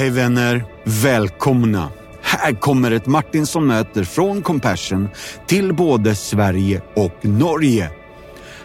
Hej 0.00 0.10
vänner, 0.10 0.64
välkomna! 0.84 1.88
Här 2.22 2.52
kommer 2.52 2.90
ett 2.90 3.06
Martinsson 3.06 3.66
möter 3.66 4.04
från 4.04 4.42
Compassion 4.42 5.08
till 5.46 5.74
både 5.74 6.14
Sverige 6.14 6.82
och 6.96 7.24
Norge. 7.24 7.90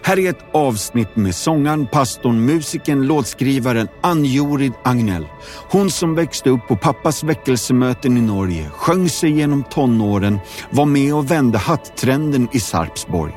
Här 0.06 0.20
är 0.20 0.30
ett 0.30 0.46
avsnitt 0.54 1.16
med 1.16 1.36
sångaren, 1.36 1.88
pastorn, 1.88 2.46
musikern, 2.46 3.08
låtskrivaren 3.08 3.88
Ann-Jorid 4.02 4.74
Agnell. 4.84 5.26
Hon 5.70 5.92
som 5.92 6.16
växte 6.16 6.50
upp 6.50 6.68
på 6.68 6.76
pappas 6.76 7.24
väckelsemöten 7.24 8.18
i 8.18 8.22
Norge, 8.22 8.70
sjöng 8.70 9.10
sig 9.10 9.32
genom 9.32 9.64
tonåren, 9.64 10.40
var 10.70 10.86
med 10.86 11.16
och 11.16 11.32
vände 11.32 11.58
hattrenden 11.58 12.48
i 12.52 12.60
Sarpsborg. 12.60 13.34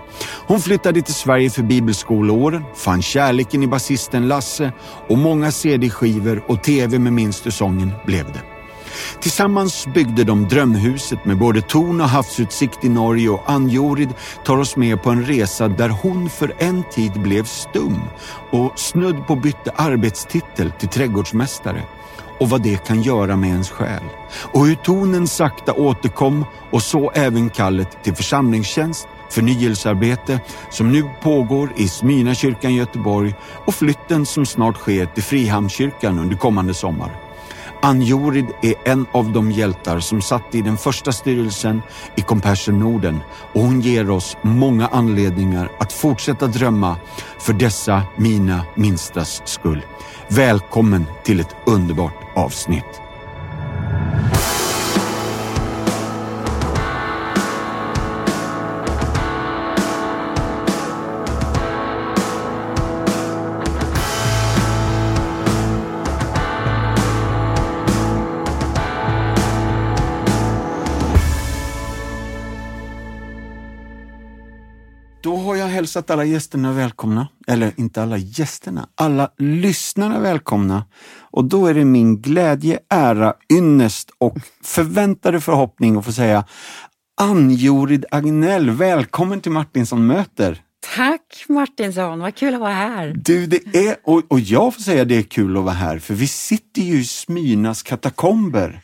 Hon 0.47 0.61
flyttade 0.61 1.03
till 1.03 1.15
Sverige 1.15 1.51
för 1.51 1.63
bibelskoleåren, 1.63 2.65
fann 2.75 3.03
kärleken 3.03 3.63
i 3.63 3.67
basisten 3.67 4.29
Lasse 4.29 4.73
och 5.09 5.19
många 5.19 5.51
CD-skivor 5.51 6.43
och 6.47 6.63
TV 6.63 6.99
med 6.99 7.13
Minns 7.13 7.41
du 7.41 7.51
sången 7.51 7.93
blev 8.07 8.33
det. 8.33 8.58
Tillsammans 9.21 9.87
byggde 9.87 10.25
de 10.25 10.49
drömhuset 10.49 11.25
med 11.25 11.39
både 11.39 11.61
torn 11.61 12.01
och 12.01 12.09
havsutsikt 12.09 12.85
i 12.85 12.89
Norge 12.89 13.29
och 13.29 13.51
Ann-Jorid 13.51 14.15
tar 14.45 14.57
oss 14.57 14.77
med 14.77 15.03
på 15.03 15.11
en 15.11 15.27
resa 15.27 15.69
där 15.69 15.89
hon 15.89 16.31
för 16.31 16.55
en 16.59 16.83
tid 16.93 17.13
blev 17.13 17.45
stum 17.45 18.01
och 18.51 18.79
snudd 18.79 19.27
på 19.27 19.37
bytte 19.37 19.71
arbetstitel 19.77 20.71
till 20.71 20.89
trädgårdsmästare 20.89 21.83
och 22.41 22.51
vad 22.51 22.63
det 22.63 22.87
kan 22.87 23.03
göra 23.03 23.37
med 23.37 23.51
ens 23.51 23.71
själ. 23.71 24.03
Och 24.53 24.67
hur 24.67 24.75
tonen 24.75 25.29
sakta 25.29 25.73
återkom 25.73 26.45
och 26.71 26.83
så 26.83 27.11
även 27.11 27.51
kallet 27.51 28.05
till 28.05 28.15
församlingstjänst, 28.15 29.09
förnyelsearbete 29.31 30.41
som 30.71 30.93
nu 30.93 31.11
pågår 31.23 31.73
i 31.77 31.89
Smyna 31.89 32.35
kyrkan 32.35 32.71
i 32.71 32.77
Göteborg 32.77 33.35
och 33.65 33.75
flytten 33.75 34.27
som 34.27 34.47
snart 34.47 34.77
sker 34.77 35.07
till 35.07 35.23
Frihamnskyrkan 35.23 36.19
under 36.19 36.37
kommande 36.37 36.75
sommar. 36.75 37.28
Ann-Jorid 37.83 38.47
är 38.63 38.75
en 38.85 39.07
av 39.13 39.33
de 39.33 39.51
hjältar 39.51 40.01
som 40.01 40.23
satt 40.23 40.55
i 40.55 40.63
den 40.63 40.77
första 40.77 41.13
styrelsen 41.13 41.83
i 42.17 42.21
Compassion 42.21 42.79
Norden 42.79 43.21
och 43.53 43.61
hon 43.61 43.81
ger 43.81 44.11
oss 44.11 44.37
många 44.43 44.87
anledningar 44.87 45.71
att 45.79 45.93
fortsätta 45.93 46.47
drömma 46.47 46.97
för 47.39 47.53
dessa 47.53 48.03
mina 48.17 48.63
minstas 48.75 49.43
skull. 49.45 49.83
Välkommen 50.29 51.07
till 51.25 51.41
ett 51.41 51.57
underbart 51.67 52.37
avsnitt. 52.37 53.01
Hälsat 75.79 76.11
alla 76.11 76.25
gästerna 76.25 76.73
välkomna, 76.73 77.29
eller 77.47 77.73
inte 77.77 78.03
alla 78.03 78.17
gästerna, 78.17 78.89
alla 78.95 79.31
lyssnarna 79.39 80.21
välkomna. 80.21 80.85
Och 81.21 81.45
då 81.45 81.67
är 81.67 81.75
det 81.75 81.85
min 81.85 82.23
glädje, 82.23 82.79
ära, 82.89 83.35
ynnest 83.53 84.11
och 84.19 84.37
förväntade 84.65 85.41
förhoppning 85.41 85.97
att 85.97 86.05
få 86.05 86.13
säga 86.13 86.45
Ann-Jorid 87.21 88.05
Agnell, 88.11 88.71
välkommen 88.71 89.41
till 89.41 89.53
Martinsson 89.53 90.07
möter. 90.07 90.63
Tack 90.97 91.45
Martinsson, 91.49 92.21
vad 92.21 92.35
kul 92.35 92.55
att 92.55 92.61
vara 92.61 92.73
här. 92.73 93.13
Du, 93.17 93.47
det 93.47 93.89
är, 93.89 93.97
och, 94.05 94.23
och 94.29 94.41
jag 94.41 94.75
får 94.75 94.83
säga 94.83 95.05
det 95.05 95.17
är 95.17 95.23
kul 95.23 95.57
att 95.57 95.63
vara 95.65 95.75
här, 95.75 95.99
för 95.99 96.15
vi 96.15 96.27
sitter 96.27 96.83
ju 96.83 97.01
i 97.01 97.05
Smynas 97.05 97.83
katakomber. 97.83 98.81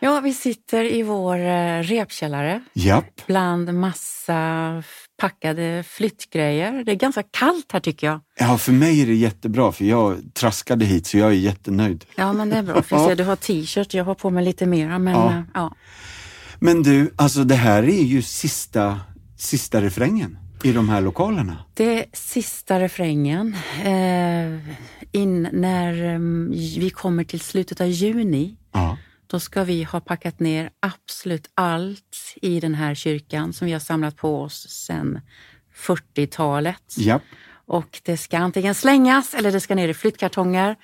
Ja, 0.00 0.20
vi 0.20 0.34
sitter 0.34 0.84
i 0.84 1.02
vår 1.02 1.38
eh, 1.38 1.82
repkällare 1.82 2.60
Japp. 2.72 3.26
bland 3.26 3.74
massa 3.74 4.82
packade 5.16 5.84
flyttgrejer. 5.88 6.84
Det 6.84 6.92
är 6.92 6.96
ganska 6.96 7.22
kallt 7.22 7.72
här 7.72 7.80
tycker 7.80 8.06
jag. 8.06 8.20
Ja, 8.38 8.58
för 8.58 8.72
mig 8.72 9.02
är 9.02 9.06
det 9.06 9.14
jättebra, 9.14 9.72
för 9.72 9.84
jag 9.84 10.16
traskade 10.34 10.84
hit 10.84 11.06
så 11.06 11.18
jag 11.18 11.28
är 11.30 11.34
jättenöjd. 11.34 12.04
Ja, 12.16 12.32
men 12.32 12.50
det 12.50 12.56
är 12.56 12.62
bra. 12.62 12.82
För 12.82 12.96
jag 12.96 13.04
Ja. 13.04 13.08
ser 13.08 13.16
du 13.16 13.24
har 13.24 13.36
t-shirt, 13.36 13.94
jag 13.94 14.04
har 14.04 14.14
på 14.14 14.30
mig 14.30 14.44
lite 14.44 14.66
mera. 14.66 14.98
Men 14.98 15.14
Ja. 15.14 15.32
ja. 15.34 15.44
ja. 15.54 15.74
Men 16.58 16.82
du, 16.82 17.10
alltså 17.16 17.44
det 17.44 17.54
här 17.54 17.82
är 17.82 18.02
ju 18.02 18.22
sista, 18.22 19.00
sista 19.38 19.80
refrängen 19.82 20.38
i 20.62 20.72
de 20.72 20.88
här 20.88 21.00
lokalerna. 21.00 21.56
Det 21.74 21.98
är 21.98 22.04
sista 22.12 22.80
refrängen. 22.80 23.56
Eh, 23.84 24.70
in, 25.12 25.48
när 25.52 26.14
eh, 26.14 26.18
vi 26.80 26.90
kommer 26.94 27.24
till 27.24 27.40
slutet 27.40 27.80
av 27.80 27.86
juni, 27.88 28.56
Ja. 28.72 28.96
Då 29.26 29.40
ska 29.40 29.64
vi 29.64 29.82
ha 29.82 30.00
packat 30.00 30.40
ner 30.40 30.70
absolut 30.80 31.50
allt 31.54 32.34
i 32.42 32.60
den 32.60 32.74
här 32.74 32.94
kyrkan 32.94 33.52
som 33.52 33.66
vi 33.66 33.72
har 33.72 33.80
samlat 33.80 34.16
på 34.16 34.42
oss 34.42 34.68
sedan 34.68 35.20
40-talet. 35.76 36.94
Japp. 36.96 37.22
Och 37.66 38.00
det 38.02 38.16
ska 38.16 38.38
antingen 38.38 38.74
slängas 38.74 39.34
eller 39.34 39.52
det 39.52 39.60
ska 39.60 39.74
ner 39.74 39.88
i 39.88 39.94
flyttkartonger. 39.94 40.76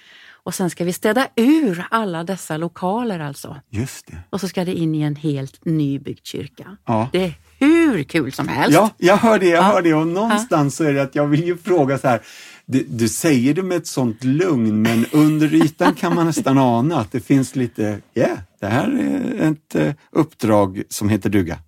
Och 0.42 0.54
sen 0.54 0.70
ska 0.70 0.84
vi 0.84 0.92
städa 0.92 1.28
ur 1.36 1.86
alla 1.90 2.24
dessa 2.24 2.56
lokaler 2.56 3.20
alltså. 3.20 3.56
Just 3.70 4.06
det. 4.06 4.18
Och 4.30 4.40
så 4.40 4.48
ska 4.48 4.64
det 4.64 4.74
in 4.74 4.94
i 4.94 5.00
en 5.02 5.16
helt 5.16 5.64
nybyggd 5.64 6.26
kyrka. 6.26 6.76
Ja. 6.86 7.08
Det 7.12 7.24
är 7.24 7.32
hur 7.58 8.02
kul 8.02 8.32
som 8.32 8.48
helst. 8.48 8.74
Ja, 8.74 8.90
jag 8.98 9.16
hör 9.16 9.38
det, 9.38 9.46
jag 9.46 9.58
Ja. 9.58 9.62
hör 9.62 9.82
det. 9.82 9.94
Och 9.94 10.06
någonstans 10.06 10.76
så 10.76 10.84
är 10.84 10.92
det 10.92 11.02
att 11.02 11.14
jag 11.14 11.26
vill 11.26 11.44
ju 11.44 11.56
fråga 11.58 11.98
så 11.98 12.08
här. 12.08 12.20
Du, 12.70 12.86
du 12.88 13.08
säger 13.08 13.54
det 13.54 13.62
med 13.62 13.76
ett 13.76 13.86
sånt 13.86 14.25
lugn, 14.25 14.82
men 14.82 15.06
under 15.12 15.54
ytan 15.54 15.94
kan 15.94 16.14
man 16.14 16.26
nästan 16.26 16.58
ana 16.58 16.97
att 17.00 17.12
det 17.12 17.20
finns 17.20 17.56
lite, 17.56 18.00
ja, 18.14 18.22
yeah, 18.22 18.38
det 18.60 18.66
här 18.66 18.88
är 18.88 19.50
ett 19.50 19.75
eh, 19.75 19.92
uppdrag 20.12 20.82
som 20.88 21.09
heter 21.09 21.30
duga. 21.30 21.59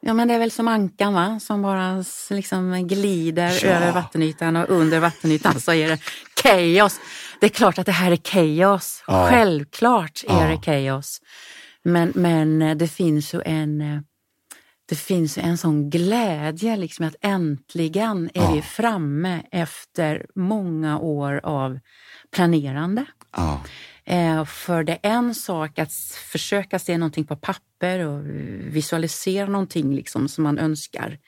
Ja, 0.00 0.14
men 0.14 0.28
det 0.28 0.34
är 0.34 0.38
väl 0.38 0.50
som 0.50 0.68
ankan 0.68 1.14
va? 1.14 1.40
som 1.40 1.62
bara 1.62 2.04
liksom 2.30 2.88
glider 2.88 3.58
Ja. 3.64 3.70
över 3.70 3.92
vattenytan 3.92 4.56
och 4.56 4.70
under 4.70 5.00
vattenytan 5.00 5.60
så 5.60 5.72
är 5.72 5.88
det 5.88 5.98
kaos. 6.42 7.00
Det 7.40 7.46
är 7.46 7.50
klart 7.50 7.78
att 7.78 7.86
det 7.86 7.92
här 7.92 8.12
är 8.12 8.16
kaos. 8.16 9.04
Ja. 9.06 9.28
Självklart 9.30 10.24
är 10.28 10.42
Ja. 10.42 10.48
det 10.48 10.56
kaos. 10.88 11.20
Men, 11.84 12.12
men 12.14 12.78
det 12.78 12.88
finns 12.88 13.34
ju 13.34 13.42
en 13.44 13.80
eh, 13.80 14.00
det 14.88 14.94
finns 14.94 15.38
en 15.38 15.58
sån 15.58 15.90
glädje 15.90 16.76
liksom 16.76 17.06
att 17.06 17.16
äntligen 17.20 18.30
är 18.34 18.42
Ja. 18.42 18.52
vi 18.54 18.62
framme 18.62 19.42
efter 19.52 20.26
många 20.34 20.98
år 20.98 21.40
av 21.42 21.78
planerande. 22.30 23.04
Ja, 23.36 23.60
Eh, 24.10 24.44
för 24.44 24.84
det 24.84 24.92
är 24.92 25.10
en 25.10 25.34
sak 25.34 25.78
att 25.78 25.92
försöka 26.32 26.78
se 26.78 26.98
någonting 26.98 27.24
på 27.26 27.36
papper 27.36 28.06
och 28.06 28.26
visualisera 28.74 29.46
någonting 29.48 29.94
liksom 29.94 30.28
som 30.28 30.44
man 30.44 30.58
önskar. 30.58 31.18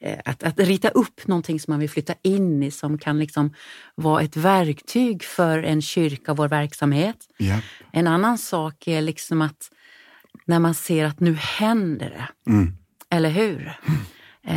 Eh, 0.00 0.18
att, 0.24 0.42
att 0.42 0.58
rita 0.58 0.88
upp 0.88 1.26
någonting 1.26 1.60
som 1.60 1.72
man 1.72 1.80
vill 1.80 1.90
flytta 1.90 2.14
in 2.22 2.62
i 2.62 2.70
som 2.70 2.98
kan 2.98 3.18
liksom 3.18 3.54
vara 3.94 4.22
ett 4.22 4.36
verktyg 4.36 5.22
för 5.24 5.62
en 5.62 5.82
kyrka 5.82 6.32
och 6.32 6.38
vår 6.38 6.48
verksamhet. 6.48 7.16
ja, 7.36 7.60
En 7.92 8.06
annan 8.06 8.38
sak 8.38 8.88
är 8.88 9.02
liksom 9.02 9.42
att 9.42 9.70
när 10.44 10.58
man 10.58 10.74
ser 10.74 11.04
att 11.04 11.20
nu 11.20 11.34
händer 11.34 12.10
det, 12.10 12.50
mm. 12.50 12.76
Eller 13.10 13.30
hur? 13.30 13.72
Eh, 14.46 14.54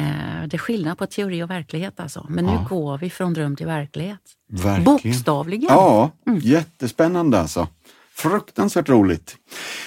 det 0.47 0.53
är 0.53 0.57
skillnad 0.57 0.97
på 0.97 1.05
teori 1.05 1.43
och 1.43 1.49
verklighet 1.49 1.99
alltså. 1.99 2.25
Men 2.29 2.45
nu 2.45 2.51
Ja. 2.51 2.65
går 2.69 2.97
vi 2.97 3.09
från 3.09 3.33
dröm 3.33 3.55
till 3.55 3.65
verklighet. 3.65 4.19
verkligen. 4.51 4.83
Bokstavligen. 4.83 5.65
Ja, 5.69 6.11
Mm. 6.27 6.39
jättespännande 6.43 7.39
alltså. 7.39 7.67
Fruktansvärt 8.15 8.89
roligt. 8.89 9.35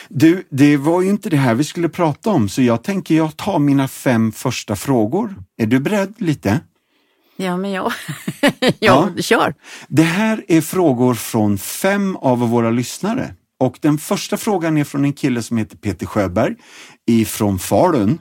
Du, 0.08 0.46
det 0.50 0.76
var 0.76 1.02
ju 1.02 1.08
inte 1.10 1.30
det 1.30 1.36
här 1.36 1.54
vi 1.54 1.64
skulle 1.64 1.88
prata 1.88 2.30
om, 2.30 2.48
så 2.48 2.62
jag 2.62 2.82
tänker 2.84 3.14
jag 3.16 3.36
tar 3.36 3.58
mina 3.58 3.88
fem 3.88 4.32
första 4.32 4.76
frågor. 4.76 5.34
Är 5.58 5.66
du 5.66 5.78
beredd 5.80 6.14
lite? 6.18 6.60
Ja, 7.36 7.56
men 7.56 7.70
ja. 7.72 7.92
Ja. 8.60 8.70
ja, 8.80 9.08
kör. 9.22 9.54
Det 9.88 10.02
här 10.02 10.44
är 10.48 10.60
frågor 10.60 11.14
från 11.14 11.58
fem 11.58 12.16
av 12.16 12.38
våra 12.38 12.70
lyssnare. 12.70 13.34
Och 13.60 13.78
den 13.80 13.98
första 13.98 14.36
frågan 14.36 14.76
är 14.76 14.84
från 14.84 15.04
en 15.04 15.12
kille 15.12 15.42
som 15.42 15.56
heter 15.56 15.76
Peter 15.76 16.06
Sjöberg 16.06 16.54
ifrån 17.06 17.58
Falun. 17.58 18.18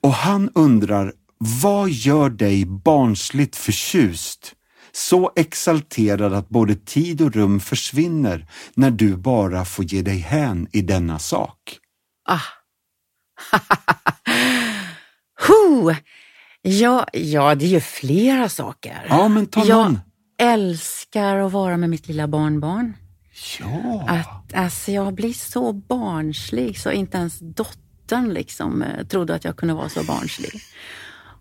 Och 0.00 0.12
han 0.12 0.50
undrar, 0.54 1.12
vad 1.38 1.90
gör 1.90 2.30
dig 2.30 2.64
barnsligt 2.66 3.56
förtjust? 3.56 4.52
Så 4.92 5.32
exalterad 5.36 6.34
att 6.34 6.48
både 6.48 6.74
tid 6.74 7.20
och 7.20 7.32
rum 7.34 7.60
försvinner 7.60 8.46
när 8.74 8.90
du 8.90 9.16
bara 9.16 9.64
får 9.64 9.84
ge 9.84 10.02
dig 10.02 10.18
hän 10.18 10.68
i 10.72 10.82
denna 10.82 11.18
sak. 11.18 11.78
Ah. 12.28 12.40
Huh. 15.48 15.96
Ja, 16.62 17.06
ja, 17.12 17.54
det 17.54 17.64
är 17.64 17.68
ju 17.68 17.80
flera 17.80 18.48
saker. 18.48 19.06
Ja, 19.08 19.28
men 19.28 19.46
ta 19.46 19.64
jag 19.64 19.76
någon. 19.84 19.98
älskar 20.38 21.36
att 21.36 21.52
vara 21.52 21.76
med 21.76 21.90
mitt 21.90 22.08
lilla 22.08 22.28
barnbarn. 22.28 22.92
Ja, 23.60 24.04
Att, 24.08 24.54
alltså, 24.54 24.92
jag 24.92 25.14
blir 25.14 25.32
så 25.32 25.72
barnslig 25.72 26.78
så 26.78 26.90
inte 26.90 27.18
ens 27.18 27.38
dottern 27.38 27.82
liksom, 28.12 28.82
eh, 28.82 29.06
trodde 29.06 29.34
att 29.34 29.44
jag 29.44 29.56
kunde 29.56 29.74
vara 29.74 29.88
så 29.88 30.02
barnslig. 30.02 30.60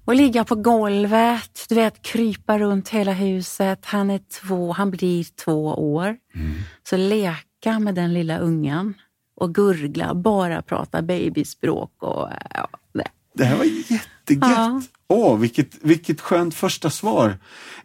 Och 0.06 0.16
ligga 0.16 0.44
på 0.44 0.56
golvet, 0.56 1.66
du 1.70 1.76
vet 1.76 2.02
krypa 2.02 2.60
runt 2.60 2.90
hela 2.90 3.14
huset. 3.14 3.86
Han 3.86 4.10
är 4.10 4.20
två, 4.42 4.72
han 4.72 4.92
blir 4.92 5.26
två 5.46 5.66
år. 5.96 6.18
Så 6.90 6.98
leka 6.98 7.80
med 7.80 7.96
den 7.96 8.14
lilla 8.14 8.38
ungen 8.38 8.94
och 9.36 9.56
gurgla, 9.56 10.14
bara 10.14 10.62
prata 10.62 11.02
babyspråk 11.02 11.92
och 12.04 12.30
ja, 12.54 12.68
nej. 12.94 13.08
Det 13.34 13.46
här 13.46 13.58
var 13.58 13.66
jättegött. 13.66 14.50
Ja. 14.58 14.82
Åh, 15.08 15.38
vilket, 15.38 15.76
vilket 15.82 16.22
skönt 16.22 16.56
första 16.56 16.90
svar. 16.90 17.38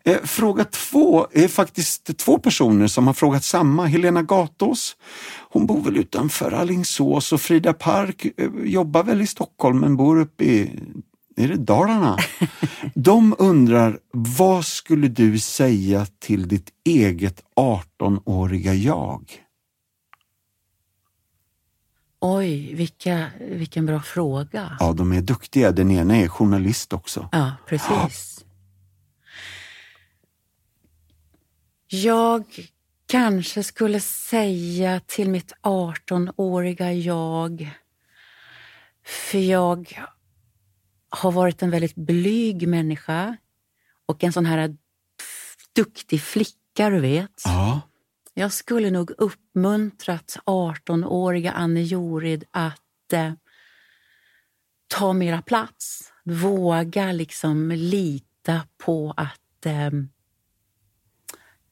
Eh, 0.05 0.19
fråga 0.23 0.65
två 0.65 1.27
är 1.33 1.49
faktiskt 1.49 2.19
två 2.19 2.39
personer 2.39 2.87
som 2.87 3.07
har 3.07 3.15
frågat 3.15 3.45
samma. 3.45 3.87
Helena 3.87 4.23
Gatås, 4.23 4.97
hon 5.53 5.67
bor 5.67 5.83
väl 5.83 5.97
utanför 5.97 6.53
Alingsås 6.53 7.33
och 7.33 7.41
Frida 7.41 7.73
Park 7.73 8.27
eh, 8.37 8.51
jobbar 8.65 9.05
väl 9.05 9.21
i 9.21 9.27
Stockholm 9.27 9.81
men 9.81 9.97
bor 9.97 10.21
uppe 10.21 10.45
i 10.45 10.81
är 11.37 11.49
det 11.49 11.57
Dalarna? 11.57 12.19
De 12.95 13.35
undrar, 13.39 13.99
vad 14.11 14.65
skulle 14.65 15.09
du 15.09 15.39
säga 15.39 16.07
till 16.19 16.49
ditt 16.49 16.71
eget 16.85 17.45
18-åriga 17.57 18.75
jag? 18.75 19.45
Oj, 22.21 22.75
vilka, 22.75 23.31
vilken 23.41 23.87
bra 23.87 24.01
fråga. 24.01 24.77
Ja, 24.81 24.93
de 24.93 25.13
är 25.13 25.21
duktiga. 25.21 25.73
Den 25.73 25.91
ena 25.91 26.17
är 26.17 26.29
journalist 26.29 26.93
också. 26.93 27.29
Ja, 27.33 27.53
precis. 27.67 28.45
Jag 31.93 32.45
kanske 33.11 33.63
skulle 33.63 34.01
säga 34.01 35.01
till 35.01 35.31
mitt 35.31 35.53
18-åriga 35.63 36.93
jag, 36.93 37.71
för 39.05 39.39
jag 39.39 40.03
har 41.09 41.33
varit 41.33 41.63
en 41.63 41.71
väldigt 41.71 41.95
blyg 41.95 42.69
människa 42.69 43.37
och 44.07 44.25
en 44.25 44.33
sån 44.33 44.47
här 44.47 44.77
duktig 45.73 46.23
flicka, 46.23 46.91
du 46.91 47.01
vet. 47.01 47.43
Ja. 47.45 47.81
Jag 48.35 48.53
skulle 48.53 48.91
nog 48.91 49.11
uppmuntrat 49.19 50.37
18-åriga 50.47 51.53
Anne 51.53 51.83
Jorid 51.83 52.45
att 52.51 53.13
eh, 53.13 53.33
ta 54.89 55.13
mera 55.13 55.43
plats. 55.43 56.13
Våga 56.25 57.13
liksom 57.13 57.71
lita 57.71 58.63
på 58.79 59.15
att 59.17 59.67
eh, 59.67 59.91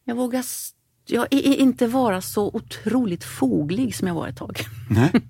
jag 0.04 0.14
vågar 0.14 0.42
jag 1.10 1.32
inte 1.32 1.86
vara 1.86 2.20
så 2.20 2.50
otroligt 2.54 3.24
foglig 3.24 3.94
som 3.94 4.08
jag 4.08 4.14
var 4.14 4.28
ett 4.28 4.36
tag. 4.36 4.60
Nej. 4.90 5.12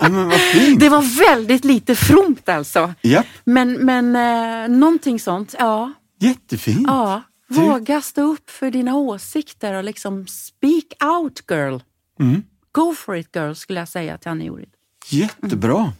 Ja, 0.00 0.08
men 0.08 0.28
vad 0.28 0.40
fint. 0.40 0.80
Det 0.80 0.88
var 0.88 1.34
väldigt 1.34 1.64
lite 1.64 1.94
fromt 1.94 2.48
alltså. 2.48 2.94
Japp. 3.02 3.26
Men, 3.44 3.72
men 3.72 4.16
eh, 4.16 4.76
någonting 4.78 5.20
sånt, 5.20 5.54
ja. 5.58 5.92
Jättefint. 6.20 6.86
Ja, 6.86 7.22
våga 7.48 8.00
stå 8.00 8.22
upp 8.22 8.50
för 8.50 8.70
dina 8.70 8.96
åsikter 8.96 9.74
och 9.74 9.84
liksom 9.84 10.26
speak 10.26 10.84
out 11.04 11.42
girl. 11.50 11.78
Mm. 12.20 12.42
Go 12.72 12.94
for 12.94 13.16
it 13.16 13.36
girl 13.36 13.52
skulle 13.54 13.78
jag 13.78 13.88
säga 13.88 14.18
till 14.18 14.30
Annie 14.30 14.44
Jorid. 14.44 14.70
Jättebra. 15.08 15.92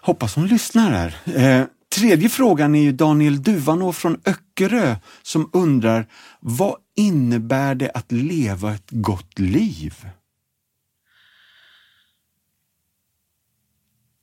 Hoppas 0.00 0.34
hon 0.34 0.46
lyssnar 0.46 0.90
här. 0.90 1.16
Eh, 1.60 1.66
tredje 1.92 2.28
frågan 2.28 2.74
är 2.74 2.82
ju 2.82 2.92
Daniel 2.92 3.42
Duvanå 3.42 3.92
från 3.92 4.20
Öckerö 4.24 4.96
som 5.22 5.50
undrar 5.52 6.06
vad 6.40 6.76
innebär 6.96 7.74
det 7.74 7.90
att 7.90 8.12
leva 8.12 8.74
ett 8.74 8.88
gott 8.90 9.38
liv? 9.38 9.94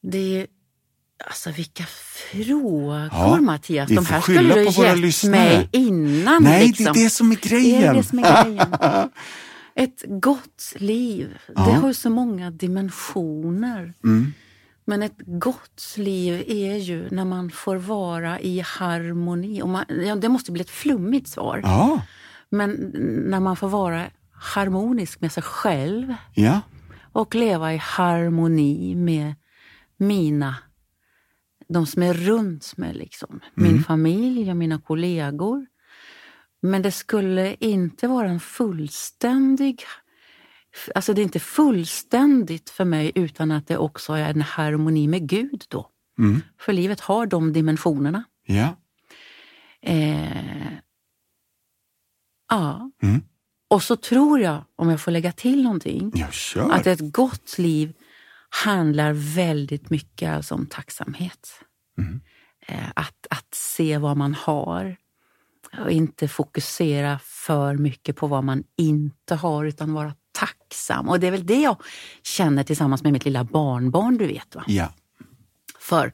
Det 0.01 0.41
är 0.41 0.47
Alltså 1.25 1.51
vilka 1.51 1.83
frågor 1.85 3.09
Ja, 3.11 3.41
Mattias. 3.41 3.89
De 3.89 4.05
här 4.05 4.21
skulle 4.21 4.53
du 4.53 4.63
gett 4.63 5.23
mig 5.23 5.69
innan. 5.71 6.43
Nej, 6.43 6.67
liksom. 6.67 6.83
det 6.93 6.99
är 6.99 7.03
det 7.03 7.09
som 7.09 7.31
är 7.31 7.35
Det 7.35 7.49
grejen. 7.49 7.83
är 7.83 7.93
det 7.93 8.03
som 8.03 8.19
är 8.19 8.43
grejen. 8.43 8.69
Ett 9.75 10.03
gott 10.07 10.73
liv, 10.75 11.37
Ja. 11.55 11.65
det 11.65 11.71
har 11.71 11.93
så 11.93 12.09
många 12.09 12.51
dimensioner. 12.51 13.93
Mm. 14.03 14.33
Men 14.89 15.03
ett 15.03 15.17
gott 15.25 15.95
liv 15.97 16.43
är 16.47 16.77
ju 16.77 17.09
när 17.09 17.25
man 17.25 17.51
får 17.51 17.75
vara 17.75 18.39
i 18.39 18.59
harmoni. 18.59 19.61
Och 19.61 19.69
man, 19.69 19.85
ja, 19.89 20.15
det 20.15 20.29
måste 20.29 20.51
bli 20.51 20.61
ett 20.61 20.69
flummigt 20.69 21.29
svar. 21.29 21.61
Ja, 21.63 22.01
Men 22.49 22.91
när 23.29 23.39
man 23.39 23.55
får 23.55 23.69
vara 23.69 24.05
harmonisk 24.31 25.21
med 25.21 25.31
sig 25.31 25.43
själv 25.43 26.15
ja, 26.33 26.61
och 27.11 27.35
leva 27.35 27.73
i 27.73 27.77
harmoni 27.77 28.95
med 28.95 29.35
mina, 29.97 30.55
de 31.67 31.85
som 31.85 32.03
är 32.03 32.13
runt 32.13 32.77
mig. 32.77 32.93
Liksom. 32.93 33.39
Min 33.53 33.83
familj 33.83 34.49
och 34.49 34.57
mina 34.57 34.81
kollegor. 34.81 35.65
Men 36.61 36.81
det 36.81 36.91
skulle 36.91 37.55
inte 37.59 38.07
vara 38.07 38.29
en 38.29 38.39
fullständig... 38.39 39.83
Alltså 40.95 41.13
det 41.13 41.21
är 41.21 41.23
inte 41.23 41.39
fullständigt 41.39 42.69
för 42.69 42.85
mig 42.85 43.11
utan 43.15 43.51
att 43.51 43.67
det 43.67 43.77
också 43.77 44.13
är 44.13 44.29
en 44.29 44.41
harmoni 44.41 45.07
med 45.07 45.29
Gud 45.29 45.63
då. 45.67 45.89
mm. 46.19 46.41
För 46.59 46.73
livet 46.73 46.99
har 46.99 47.25
de 47.27 47.53
dimensionerna. 47.53 48.23
ja. 48.45 48.75
Eh, 49.81 50.73
ja. 52.49 52.91
Mm. 53.03 53.21
Och 53.69 53.83
så 53.83 53.95
tror 53.95 54.39
jag, 54.39 54.63
om 54.75 54.89
jag 54.89 55.01
får 55.01 55.11
lägga 55.11 55.31
till 55.31 55.63
någonting, 55.63 56.11
att 56.71 56.87
ett 56.87 57.11
gott 57.13 57.57
liv 57.57 57.93
handlar 58.49 59.13
väldigt 59.13 59.89
mycket 59.89 60.29
alltså 60.29 60.55
om 60.55 60.65
tacksamhet. 60.65 61.49
Mm. 61.97 62.21
Eh, 62.67 62.89
Att, 62.95 63.27
att 63.29 63.53
se 63.55 63.97
vad 63.97 64.17
man 64.17 64.33
har 64.33 64.97
och 65.79 65.91
inte 65.91 66.27
fokusera 66.27 67.19
för 67.23 67.75
mycket 67.77 68.15
på 68.15 68.27
vad 68.27 68.43
man 68.43 68.63
inte 68.77 69.35
har 69.35 69.65
utan 69.65 69.93
vara 69.93 70.13
tacksam. 70.69 71.09
Och 71.09 71.19
det 71.19 71.27
är 71.27 71.31
väl 71.31 71.45
det 71.45 71.61
jag 71.61 71.75
känner 72.23 72.63
tillsammans 72.63 73.03
med 73.03 73.13
mitt 73.13 73.25
lilla 73.25 73.43
barnbarn, 73.43 74.17
du 74.17 74.27
vet. 74.27 74.55
Va? 74.55 74.63
Ja, 74.67 74.93
För, 75.79 76.11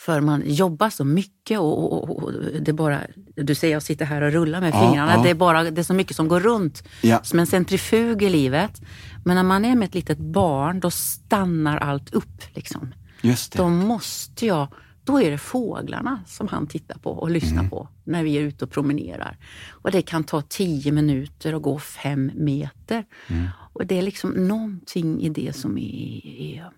för 0.00 0.20
man 0.20 0.42
jobbar 0.46 0.90
så 0.90 1.04
mycket 1.04 1.58
och, 1.58 1.92
och, 1.92 2.10
och, 2.10 2.22
och 2.22 2.32
det 2.32 2.68
är 2.70 2.72
bara, 2.72 3.00
du 3.36 3.54
ser 3.54 3.68
jag 3.72 3.82
sitter 3.82 4.04
här 4.04 4.22
och 4.22 4.32
rullar 4.32 4.60
med 4.60 4.74
Ja, 4.74 4.80
fingrarna, 4.88 5.14
ja. 5.16 5.22
Det, 5.22 5.30
är 5.30 5.34
bara, 5.34 5.70
det 5.70 5.80
är 5.80 5.82
så 5.82 5.94
mycket 5.94 6.16
som 6.16 6.28
går 6.28 6.40
runt 6.40 6.82
Ja. 7.02 7.20
som 7.22 7.38
en 7.38 7.46
centrifug 7.46 8.22
i 8.22 8.30
livet. 8.30 8.80
Men 9.24 9.36
när 9.36 9.42
man 9.42 9.64
är 9.64 9.74
med 9.76 9.88
ett 9.88 9.94
litet 9.94 10.18
barn, 10.18 10.80
då 10.80 10.90
stannar 10.90 11.76
allt 11.78 12.14
upp. 12.14 12.42
Liksom. 12.54 12.94
just 13.22 13.52
det. 13.52 13.58
Då 13.58 13.68
måste 13.68 14.46
jag, 14.46 14.68
då 15.10 15.20
är 15.20 15.30
det 15.30 15.38
fåglarna 15.38 16.20
som 16.26 16.48
han 16.48 16.66
tittar 16.66 16.98
på 16.98 17.10
och 17.10 17.30
lyssnar 17.30 17.58
Mm. 17.58 17.70
på 17.70 17.88
när 18.04 18.22
vi 18.24 18.36
är 18.36 18.40
ute 18.40 18.64
och 18.64 18.70
promenerar. 18.70 19.36
Och 19.70 19.90
det 19.90 20.02
kan 20.02 20.24
ta 20.24 20.42
tio 20.42 20.92
minuter 20.92 21.54
och 21.54 21.62
gå 21.62 21.78
fem 21.78 22.30
meter. 22.34 23.04
Mm. 23.28 23.48
Och 23.72 23.86
det 23.86 23.98
är 23.98 24.02
liksom 24.02 24.30
någonting 24.30 25.20
i 25.22 25.28
det 25.28 25.56
som 25.56 25.78
är, 25.78 26.26
är 26.56 26.72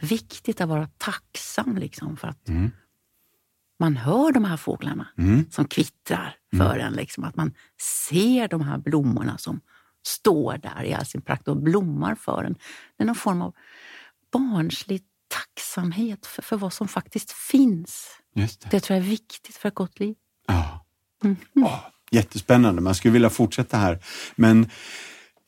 viktigt 0.00 0.60
att 0.60 0.68
vara 0.68 0.88
tacksam 0.98 1.76
liksom 1.76 2.16
för 2.16 2.28
att 2.28 2.48
Mm. 2.48 2.70
man 3.80 3.96
hör 3.96 4.32
de 4.32 4.44
här 4.44 4.56
fåglarna 4.56 5.06
Mm. 5.18 5.44
som 5.50 5.64
kvittrar 5.64 6.36
för 6.56 6.78
en. 6.78 6.92
Liksom, 6.92 7.24
att 7.24 7.36
man 7.36 7.52
ser 8.06 8.48
de 8.48 8.60
här 8.60 8.78
blommorna 8.78 9.38
som 9.38 9.60
står 10.06 10.58
där 10.58 10.84
i 10.84 10.94
all 10.94 11.06
sin 11.06 11.20
prakt 11.22 11.48
och 11.48 11.56
blommar 11.62 12.14
för 12.14 12.44
en. 12.44 12.52
Det 12.96 13.02
är 13.02 13.06
någon 13.06 13.14
form 13.14 13.42
av 13.42 13.54
barnslig 14.32 15.02
tacksamhet 15.32 16.26
för, 16.26 16.42
för 16.42 16.56
vad 16.56 16.72
som 16.72 16.88
faktiskt 16.88 17.30
finns. 17.32 18.06
Just 18.34 18.60
det. 18.60 18.68
Det 18.70 18.80
tror 18.80 18.96
jag 18.98 19.06
är 19.06 19.10
viktigt 19.10 19.56
för 19.56 19.68
ett 19.68 19.74
gott 19.74 20.00
liv. 20.00 20.14
Ja. 20.48 20.84
Mm. 21.24 21.36
Åh, 21.56 21.78
jättespännande, 22.10 22.82
man 22.82 22.94
skulle 22.94 23.12
vilja 23.12 23.30
fortsätta 23.30 23.76
här. 23.76 24.04
Men 24.36 24.70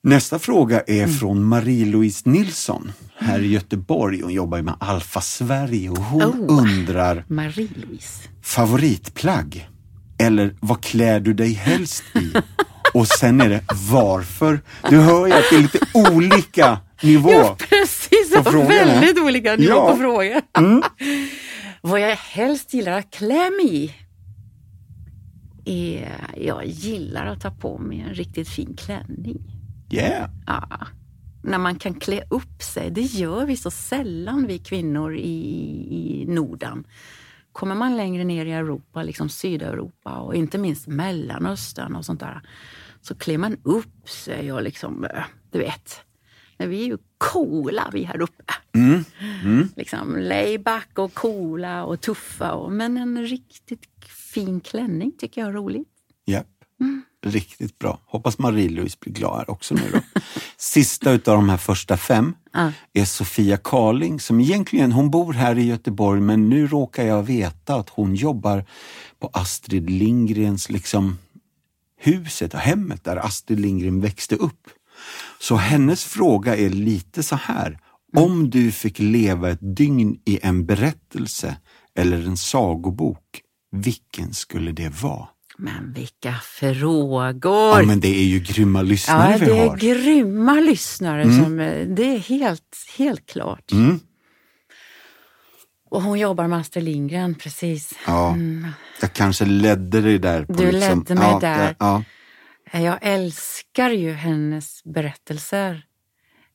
nästa 0.03 0.39
fråga 0.39 0.81
är 0.87 1.03
Mm. 1.05 1.15
från 1.17 1.45
Marie-Louise 1.45 2.29
Nilsson 2.29 2.93
här 3.19 3.41
i 3.41 3.47
Göteborg. 3.47 4.21
Hon 4.23 4.33
jobbar 4.33 4.63
med 4.63 4.75
Alfa 4.81 5.21
Sverige 5.21 5.91
och 5.91 5.99
hon 5.99 6.23
Oh. 6.23 6.59
undrar 6.63 7.25
Marie-Louise. 7.29 8.29
favoritplagg? 8.43 9.69
Eller 10.19 10.57
vad 10.61 10.83
klär 10.83 11.21
du 11.21 11.35
dig 11.35 11.53
helst 11.53 12.05
i? 12.15 12.33
Och 12.95 13.09
sen 13.09 13.41
är 13.41 13.49
det 13.49 13.65
varför? 13.91 14.61
Du 14.91 14.99
hör 14.99 15.27
ju 15.27 15.33
att 15.33 15.45
det 15.51 15.57
är 15.57 15.63
lite 15.63 15.79
olika 15.95 16.79
nivå. 17.03 17.31
Ja, 17.31 17.57
på 18.43 18.51
frågorna. 18.51 18.69
väldigt 18.69 19.19
olika 19.25 19.57
nivå 19.57 19.73
Ja. 19.73 19.91
på 19.91 19.97
frågor. 19.97 20.41
Mm. 20.59 20.83
Vad 21.81 22.01
jag 22.01 22.17
helst 22.17 22.75
gillar 22.75 22.99
att 22.99 23.11
klä 23.11 23.51
mig 23.51 23.95
i 25.65 25.97
är, 25.97 26.31
jag 26.37 26.67
gillar 26.67 27.27
att 27.27 27.41
ta 27.41 27.51
på 27.51 27.79
mig 27.79 28.01
en 28.01 28.15
riktigt 28.15 28.49
fin 28.49 28.77
klänning. 28.77 29.43
Yeah. 29.91 30.31
Ja, 30.47 30.69
när 31.43 31.59
man 31.59 31.75
kan 31.79 31.95
klä 31.95 32.23
upp 32.31 32.63
sig. 32.63 32.91
Det 32.91 33.01
gör 33.03 33.47
vi 33.47 33.57
så 33.57 33.71
sällan 33.71 34.47
vi 34.47 34.59
kvinnor 34.59 35.17
i, 35.17 35.39
i 35.91 36.25
Norden. 36.29 36.85
Kommer 37.53 37.75
man 37.75 37.97
längre 37.97 38.25
ner 38.25 38.47
i 38.47 38.53
Europa, 38.53 39.03
liksom 39.03 39.29
Sydeuropa 39.29 40.19
och 40.19 40.35
inte 40.35 40.59
minst 40.59 40.87
Mellanöstern 40.87 41.97
och 41.97 42.05
sånt 42.05 42.21
där, 42.21 42.41
så 43.01 43.15
klär 43.15 43.39
man 43.39 43.57
upp 43.63 44.09
sig 44.09 44.53
och 44.53 44.63
liksom, 44.63 45.05
eh, 45.05 45.25
du 45.53 45.59
vet, 45.59 46.01
men 46.59 46.71
vi 46.71 46.83
är 46.83 46.87
ju 46.87 46.99
coola 47.19 47.91
vi 47.93 48.05
här 48.05 48.21
uppe. 48.21 48.55
Mm. 48.75 49.05
Mm. 49.45 49.69
Liksom 49.77 50.17
layback 50.17 50.99
och 50.99 51.15
coola 51.15 51.85
och 51.85 52.01
tuffa. 52.01 52.53
Och, 52.53 52.73
men 52.73 52.97
en 52.97 53.27
riktigt 53.27 53.85
fin 54.35 54.61
klänning 54.61 55.13
tycker 55.19 55.41
jag 55.41 55.49
är 55.49 55.53
roligt. 55.55 55.89
Japp. 56.27 56.47
Riktigt 57.27 57.79
bra. 57.79 58.01
Hoppas 58.07 58.39
Marie-Louise 58.39 58.97
blir 59.01 59.13
glad 59.13 59.37
här 59.37 59.51
också 59.51 59.75
nu 59.75 59.83
då. 59.93 60.01
Sista 60.57 61.11
utav 61.11 61.37
de 61.37 61.49
här 61.49 61.57
första 61.57 61.97
fem 61.97 62.35
Ja. 62.53 62.73
är 62.93 63.05
Sofia 63.05 63.57
Karling 63.57 64.21
som 64.21 64.41
egentligen, 64.41 64.93
hon 64.93 65.11
bor 65.11 65.33
här 65.33 65.59
i 65.59 65.67
Göteborg 65.67 66.21
men 66.21 66.49
nu 66.49 66.67
råkar 66.67 67.05
jag 67.05 67.23
veta 67.23 67.75
att 67.75 67.89
hon 67.89 68.15
jobbar 68.15 68.65
på 69.19 69.31
Astrid 69.33 69.91
Lindgrens 69.91 70.71
liksom 70.71 71.19
huset 72.01 72.55
och 72.55 72.61
hemmet 72.61 73.05
där 73.05 73.17
Astrid 73.17 73.61
Lindgren 73.61 74.01
växte 74.01 74.37
upp. 74.37 74.69
Så 75.49 75.57
hennes 75.57 76.05
fråga 76.05 76.57
är 76.57 76.69
lite 76.69 77.23
så 77.23 77.37
här. 77.37 77.79
Om 78.17 78.51
du 78.51 78.73
fick 78.73 78.99
leva 78.99 79.51
ett 79.51 79.77
dygn 79.77 80.17
i 80.27 80.39
en 80.43 80.67
berättelse 80.67 81.57
eller 81.99 82.27
en 82.27 82.37
sagobok, 82.37 83.41
vilken 83.73 84.33
skulle 84.33 84.73
det 84.73 85.03
vara? 85.03 85.29
Men 85.59 85.93
vilka 85.93 86.35
frågor! 86.35 87.81
Ja, 87.81 87.83
men 87.87 88.01
det 88.01 88.09
är 88.09 88.25
ju 88.25 88.39
grymma 88.39 88.83
lyssnare 88.83 89.33
Ja, 89.33 89.39
vi 89.39 89.47
det 89.47 89.59
är 89.59 89.69
har. 89.69 89.77
grymma 89.77 90.55
lyssnare. 90.55 91.25
Som, 91.25 91.61
eh, 91.61 91.87
det 91.87 92.15
är 92.15 92.19
helt, 92.19 92.77
helt 92.97 93.27
klart. 93.27 93.73
Mm. 93.73 94.01
Och 95.91 96.03
hon 96.03 96.19
jobbar 96.19 96.49
med 96.49 96.59
Astrid 96.59 96.85
Lindgren, 96.85 97.35
precis. 97.35 97.95
Ja, 98.07 98.37
jag 99.01 99.13
kanske 99.13 99.45
ledde 99.45 100.01
dig 100.01 100.19
där. 100.19 100.45
På 100.45 100.53
Du 100.53 100.73
liksom, 100.73 100.99
ledde 100.99 101.15
mig 101.15 101.29
ja, 101.31 101.39
där. 101.41 101.77
Ja, 101.79 102.03
Jag 102.81 102.99
älskar 103.03 103.91
ju 103.91 104.13
hennes 104.13 104.85
berättelser. 104.85 105.87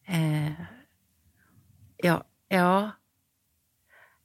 Eh, 0.08 0.52
ja, 1.98 2.24
ja, 2.48 2.92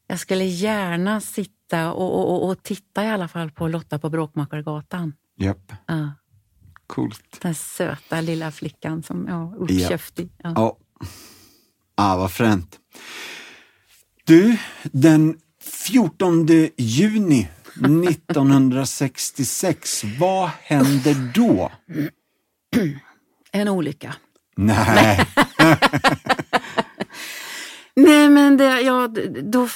jag 0.07 0.19
skulle 0.21 0.45
gärna 0.45 1.21
sitta 1.21 1.93
och, 1.93 2.15
och, 2.15 2.31
och, 2.31 2.49
och 2.51 2.63
titta 2.63 3.05
i 3.05 3.09
alla 3.09 3.29
fall 3.29 3.51
på 3.51 3.69
Lotta 3.69 3.99
på 3.99 4.11
Bråkmakargatan. 4.11 5.13
japp. 5.37 5.73
Ja, 5.87 6.13
Coolt. 6.87 7.39
den 7.41 7.55
söta 7.55 8.21
lilla 8.21 8.53
flickan 8.53 9.03
som 9.03 9.27
ja, 9.29 9.55
uppkäftig. 9.59 10.31
Ja. 10.43 10.53
Ja. 10.57 10.79
Ah, 11.95 12.17
vad 12.17 12.33
fränt. 12.33 12.81
Du, 14.25 14.59
den 14.83 15.41
14 15.61 16.47
juni 16.77 17.49
1966, 17.83 20.05
vad 20.19 20.51
hände 20.63 21.15
då? 21.35 21.73
En 23.53 23.69
olycka. 23.69 24.15
Nej, 24.57 25.27
Nej, 27.97 28.29
men 28.35 28.57
det, 28.57 28.81
ja, 28.81 29.09
då, 29.43 29.69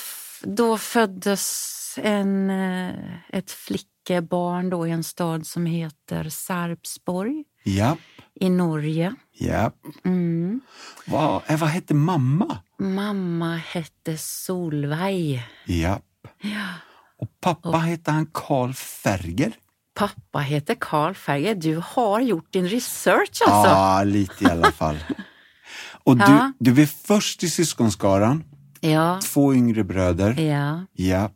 då 0.42 0.78
föddes 0.78 1.74
en, 2.02 2.50
eh, 2.50 2.94
ett 3.28 3.50
flickebarn 3.50 4.70
då 4.70 4.86
i 4.86 4.90
en 4.90 5.04
stad 5.04 5.46
som 5.46 5.66
heter 5.66 6.28
Sarpsborg 6.28 7.44
japp, 7.64 7.98
i 8.40 8.50
Norge. 8.50 9.14
japp. 9.38 9.76
Mm. 10.04 10.60
Vad, 11.06 11.42
eh, 11.46 11.58
vad 11.58 11.68
hette 11.68 11.94
mamma? 11.94 12.58
Mamma 12.78 13.56
hette 13.56 14.18
Solveig. 14.18 15.42
Japp. 15.66 16.04
Ja. 16.40 16.68
Och 17.18 17.28
pappa 17.40 17.78
hette 17.78 18.10
han 18.10 18.26
Karl 18.34 18.72
Ferger? 18.72 19.52
Pappa 19.94 20.38
heter 20.38 20.76
Karl 20.80 21.14
Ferger. 21.14 21.54
Du 21.54 21.82
har 21.86 22.20
gjort 22.20 22.52
din 22.52 22.68
research 22.68 23.42
alltså. 23.46 23.70
Ja, 23.70 24.02
lite 24.04 24.44
i 24.44 24.46
alla 24.50 24.72
fall. 24.72 24.98
Och 26.04 26.16
du, 26.16 26.22
Ja. 26.24 26.52
du 26.58 26.82
är 26.82 26.86
först 26.86 27.42
i 27.42 27.50
syskonskaran, 27.50 28.44
Ja, 28.80 29.20
två 29.24 29.54
yngre 29.54 29.84
bröder. 29.84 30.40
ja. 30.40 30.84
Japp. 30.94 31.32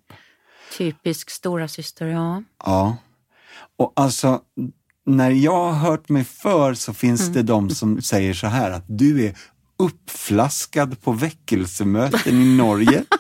Typisk 0.79 1.31
stora 1.31 1.69
syster, 1.69 2.07
ja. 2.07 2.43
Ja. 2.65 2.97
Och 3.79 3.93
alltså, 3.97 4.41
när 5.07 5.31
jag 5.31 5.65
har 5.65 5.73
hört 5.73 6.09
mig 6.09 6.25
för 6.25 6.75
så 6.75 6.95
finns 6.95 7.21
Mm. 7.21 7.33
det 7.33 7.43
de 7.43 7.71
som 7.71 8.03
säger 8.03 8.35
så 8.35 8.47
här 8.47 8.71
att 8.71 8.85
du 8.89 9.25
är 9.27 9.37
uppflaskad 9.79 11.03
på 11.03 11.13
väckelsemöten 11.13 12.43
i 12.43 12.57
Norge. 12.57 13.05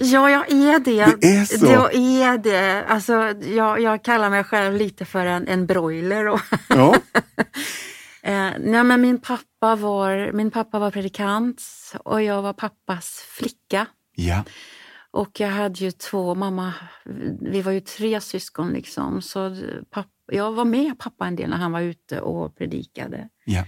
Ja, 0.00 0.30
jag 0.30 0.52
är 0.52 0.78
det. 0.78 1.16
Det 1.20 1.36
är 1.36 1.44
så? 1.44 1.66
Jag 1.66 1.94
är 1.94 2.38
det. 2.38 2.84
Alltså, 2.84 3.12
jag, 3.42 3.80
jag 3.80 4.04
kallar 4.04 4.30
mig 4.30 4.44
själv 4.44 4.76
lite 4.76 5.04
för 5.04 5.26
en, 5.26 5.48
en 5.48 5.66
broiler. 5.66 6.28
Och 6.28 6.40
Ja. 6.68 6.94
Eh, 8.22 8.50
nej, 8.58 8.84
men 8.84 9.00
min, 9.00 9.20
pappa 9.20 9.76
var, 9.76 10.32
min 10.32 10.50
pappa 10.50 10.78
var 10.78 10.90
predikant 10.90 11.62
och 12.04 12.22
jag 12.22 12.42
var 12.42 12.52
pappas 12.52 13.24
flicka. 13.28 13.86
ja. 14.14 14.44
Och 15.10 15.40
jag 15.40 15.48
hade 15.48 15.84
ju 15.84 15.90
två, 15.90 16.34
mamma, 16.34 16.74
vi 17.40 17.62
var 17.62 17.72
ju 17.72 17.80
tre 17.80 18.20
syskon 18.20 18.70
liksom. 18.72 19.22
Så 19.22 19.56
pappa, 19.90 20.08
jag 20.32 20.52
var 20.52 20.64
med 20.64 20.98
pappa 20.98 21.26
en 21.26 21.36
del 21.36 21.50
när 21.50 21.56
han 21.56 21.72
var 21.72 21.80
ute 21.80 22.20
och 22.20 22.56
predikade. 22.56 23.28
Ja. 23.44 23.64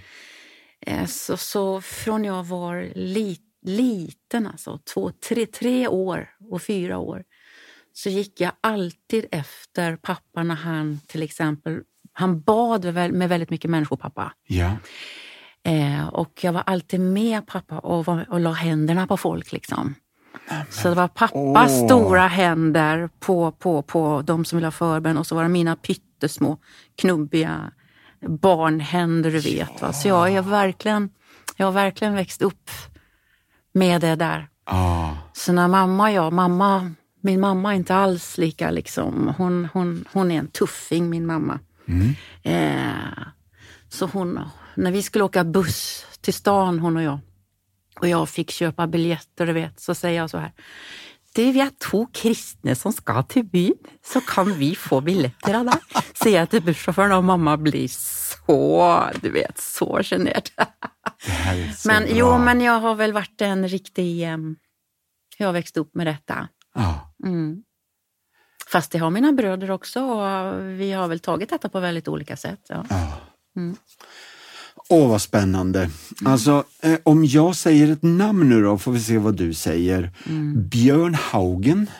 Eh, 0.87 1.07
så, 1.07 1.37
så 1.37 1.81
från 1.81 2.25
jag 2.25 2.45
var 2.45 2.91
li, 2.95 3.39
liten, 3.63 4.47
alltså 4.47 4.79
två, 4.95 5.11
tre, 5.29 5.47
tre 5.47 5.89
år 5.89 6.29
och 6.51 6.63
fyra 6.63 6.99
år, 6.99 7.25
så 7.93 8.09
gick 8.09 8.41
jag 8.41 8.53
alltid 8.61 9.27
efter 9.31 9.97
pappa 9.97 10.43
när 10.43 10.55
han 10.55 11.01
till 11.07 11.23
exempel, 11.23 11.81
han 12.13 12.41
bad 12.41 12.95
med 12.95 13.29
väldigt 13.29 13.51
mycket 13.51 13.71
människor, 13.71 13.97
pappa. 13.97 14.33
Ja. 14.47 14.77
Eh, 15.63 16.09
och 16.09 16.45
jag 16.45 16.53
var 16.53 16.63
alltid 16.67 17.01
med 17.01 17.47
pappa 17.47 17.79
och, 17.79 18.05
var, 18.05 18.27
och 18.29 18.41
la 18.41 18.53
händerna 18.53 19.07
på 19.07 19.17
folk. 19.17 19.53
liksom. 19.53 19.95
Så 20.71 20.89
det 20.89 20.95
var 20.95 21.09
pappas 21.09 21.71
Åh. 21.71 21.87
stora 21.87 22.27
händer 22.27 23.11
på, 23.19 23.53
på, 23.53 23.83
på 23.83 24.23
de 24.23 24.45
som 24.45 24.57
ville 24.57 24.67
ha 24.67 24.73
förbön 24.73 25.19
och 25.19 25.27
så 25.27 25.35
var 25.35 25.43
det 25.43 25.49
mina 25.49 25.77
pyttesmå 25.77 26.59
knubbiga 26.97 27.73
barnhänder, 28.27 29.31
du 29.31 29.39
vet. 29.39 29.83
Va? 29.83 29.93
Så 29.93 30.09
jag, 30.09 30.35
är 30.35 30.43
verkligen, 30.43 31.11
jag 31.57 31.67
har 31.67 31.73
verkligen 31.73 32.15
växt 32.15 32.43
upp 32.43 32.71
med 33.81 34.01
det 34.01 34.17
där. 34.17 34.49
Ah. 34.65 35.11
Så 35.33 35.53
när 35.53 35.69
mamma 35.69 36.05
och 36.05 36.11
jag, 36.11 36.33
mamma, 36.33 36.95
min 37.21 37.41
mamma 37.41 37.73
är 37.73 37.77
inte 37.77 37.95
alls 37.95 38.39
lika 38.39 38.71
liksom, 38.71 39.35
hon, 39.39 39.69
hon, 39.73 40.05
hon 40.13 40.31
är 40.31 40.39
en 40.39 40.49
tuffing 40.49 41.11
min 41.11 41.27
mamma. 41.27 41.59
Eh, 42.43 43.23
så 43.89 44.07
hon, 44.07 44.41
när 44.75 44.93
vi 44.93 45.03
skulle 45.03 45.25
åka 45.25 45.45
buss 45.45 46.07
till 46.21 46.35
stan 46.35 46.79
hon 46.79 46.97
och 46.97 47.03
jag, 47.03 47.19
och 48.01 48.09
jag 48.09 48.29
fick 48.29 48.51
köpa 48.51 48.87
biljetter, 48.87 49.47
du 49.47 49.53
vet, 49.53 49.81
så 49.81 49.95
säger 49.95 50.21
jag 50.21 50.31
så 50.31 50.39
här. 50.39 50.53
Du, 51.41 51.53
vi 51.53 51.61
är 51.61 51.71
två 51.91 52.07
kristna 52.07 52.75
som 52.75 52.93
ska 52.93 53.23
till 53.23 53.45
byn, 53.45 53.75
så 54.05 54.21
kan 54.21 54.59
vi 54.59 54.75
få 54.75 55.01
biljetter 55.01 55.55
av 55.55 55.65
dig. 55.65 55.75
Säger 56.23 56.39
jag 56.39 56.51
till 56.51 56.63
busschauffören 56.63 57.13
och 57.13 57.25
mamma 57.25 57.57
blir 57.57 57.89
så, 57.89 59.05
du 59.23 59.31
vet, 59.31 59.59
så 59.59 60.03
så 61.77 61.89
Men 61.89 62.03
bra. 62.03 62.13
jo, 62.13 62.39
men 62.39 62.61
jag 62.61 62.81
har 62.81 62.95
väl 62.95 63.13
varit 63.13 63.41
en 63.41 63.69
riktig... 63.69 64.23
em, 64.23 64.57
jag 65.39 65.47
har 65.47 65.53
växt 65.53 65.77
upp 65.77 65.95
med 65.95 66.07
detta. 66.07 66.49
Mm. 67.25 67.63
Fast 68.73 68.93
det 68.93 68.99
har 68.99 69.11
mina 69.11 69.33
bröder 69.33 69.71
också 69.71 70.01
och 70.03 70.61
vi 70.81 70.93
har 70.93 71.09
väl 71.09 71.21
tagit 71.21 71.51
detta 71.51 71.69
på 71.69 71.81
väldigt 71.81 72.09
olika 72.09 72.37
sätt. 72.37 72.61
Ja. 72.69 72.85
Åh, 74.93 75.09
vad 75.09 75.23
spännande. 75.23 75.91
Alltså, 76.25 76.65
eh, 76.83 76.99
om 77.03 77.25
jag 77.25 77.57
säger 77.57 77.93
ett 77.93 78.03
namn 78.03 78.49
nu 78.49 78.63
då, 78.63 78.79
får 78.79 78.93
vi 78.93 79.01
se 79.01 79.19
vad 79.19 79.37
du 79.37 79.55
säger. 79.55 80.13
Mm. 80.29 80.69
Björn 80.69 81.15
Haugen. 81.15 81.91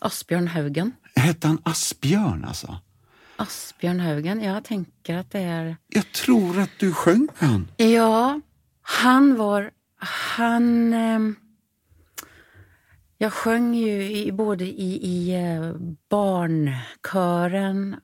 Asbjörn 0.00 0.48
Haugen. 0.48 0.92
Hette 1.14 1.46
han 1.46 1.58
Asbjörn 1.62 2.44
alltså? 2.44 2.78
Asbjörn 3.36 4.00
Haugen, 4.00 4.42
jag 4.42 4.64
tänker 4.64 5.16
att 5.16 5.30
det 5.30 5.40
är... 5.40 5.76
Jag 5.88 6.12
tror 6.12 6.60
att 6.60 6.70
du 6.78 6.92
sjöng 6.92 7.28
med 7.40 7.50
han. 7.50 7.68
Ja, 7.76 8.40
han 8.82 9.36
var... 9.36 9.70
Han... 10.36 10.94
ehm, 10.94 11.36
jag 13.18 13.32
sjöng 13.32 13.74
ju 13.74 14.10
i, 14.10 14.32
både 14.32 14.64
i, 14.64 14.98
i 15.02 15.34
eh, 15.34 15.72
barnkören 16.08 17.96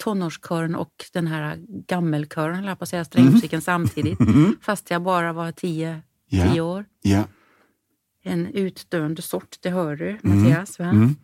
tonårskören 0.00 0.74
och 0.74 0.92
den 1.12 1.26
här 1.26 1.56
gammelkören, 1.86 2.54
höll 2.54 2.64
jag 2.64 2.78
på 2.78 2.82
att 2.82 2.88
säga, 2.88 3.04
strängmusiken 3.04 3.60
samtidigt. 3.60 4.18
Fast 4.62 4.90
jag 4.90 5.02
bara 5.02 5.32
var 5.32 5.52
tio, 5.52 6.02
Ja. 6.28 6.52
tio 6.52 6.60
år. 6.60 6.84
Ja. 7.02 7.24
En 8.22 8.46
utdöende 8.46 9.22
sort, 9.22 9.56
det 9.60 9.70
hör 9.70 9.96
du 9.96 10.18
Mattias. 10.22 10.78
Va? 10.78 10.84
Mm. 10.84 11.16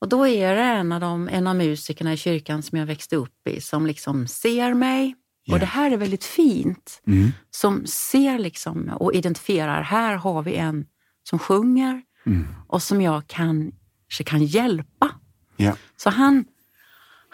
Och 0.00 0.08
då 0.08 0.26
är 0.26 0.54
det 0.56 0.62
en 0.62 0.92
av, 0.92 1.00
de, 1.00 1.28
en 1.28 1.46
av 1.46 1.56
musikerna 1.56 2.12
i 2.12 2.16
kyrkan 2.16 2.62
som 2.62 2.78
jag 2.78 2.86
växte 2.86 3.16
upp 3.16 3.46
i 3.48 3.60
som 3.60 3.86
liksom 3.86 4.26
ser 4.26 4.74
mig. 4.74 5.14
Ja. 5.44 5.54
Och 5.54 5.60
det 5.60 5.66
här 5.66 5.90
är 5.90 5.96
väldigt 5.96 6.24
fint. 6.24 7.02
Mm. 7.06 7.30
Som 7.50 7.86
ser 7.86 8.38
liksom 8.38 8.88
och 8.88 9.14
identifierar, 9.14 9.82
här 9.82 10.14
har 10.16 10.42
vi 10.42 10.54
en 10.54 10.86
som 11.28 11.38
sjunger 11.38 12.02
Mm. 12.26 12.46
och 12.68 12.82
som 12.82 13.00
jag 13.00 13.22
kanske 13.26 14.24
kan 14.24 14.44
hjälpa. 14.44 15.10
Så 15.96 16.10
han, 16.10 16.44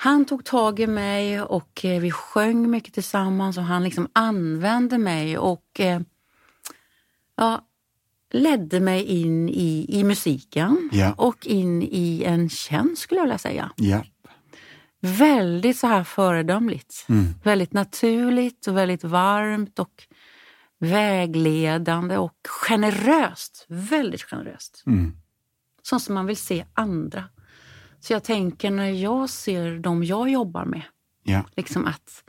han 0.00 0.24
tog 0.24 0.44
tag 0.44 0.80
i 0.80 0.86
mig 0.86 1.40
och 1.40 1.84
eh, 1.84 2.00
vi 2.00 2.10
sjöng 2.10 2.70
mycket 2.70 2.94
tillsammans 2.94 3.58
och 3.58 3.64
han 3.64 3.84
liksom 3.84 4.08
använde 4.12 4.98
mig 4.98 5.38
och 5.38 5.80
eh, 5.80 6.00
ja, 7.36 7.66
ledde 8.30 8.80
mig 8.80 9.02
in 9.02 9.48
i, 9.48 9.86
i 9.88 10.04
musiken 10.04 10.88
Ja. 10.92 11.14
och 11.16 11.46
in 11.46 11.82
i 11.82 12.22
en 12.26 12.48
tjänst 12.48 13.02
skulle 13.02 13.18
jag 13.18 13.24
vilja 13.24 13.38
säga. 13.38 13.70
Ja. 13.76 14.04
Väldigt 15.00 15.78
så 15.78 15.86
här 15.86 16.04
föredömligt. 16.04 17.06
Mm. 17.08 17.24
Väldigt 17.44 17.72
naturligt 17.72 18.66
och 18.66 18.76
väldigt 18.76 19.04
varmt 19.04 19.78
och 19.78 20.04
vägledande 20.78 22.16
och 22.16 22.38
generöst. 22.48 23.64
Väldigt 23.68 24.22
generöst. 24.22 24.82
Mm. 24.86 25.16
Sånt 25.82 26.02
som 26.02 26.14
man 26.14 26.26
vill 26.26 26.36
se 26.36 26.64
andra. 26.74 27.24
Så 28.00 28.12
jag 28.12 28.24
tänker 28.24 28.70
när 28.70 28.90
jag 28.90 29.30
ser 29.30 29.78
de 29.78 30.04
jag 30.04 30.30
jobbar 30.30 30.64
med, 30.64 30.82
Ja. 31.24 31.44
liksom 31.56 31.86
att 31.86 32.24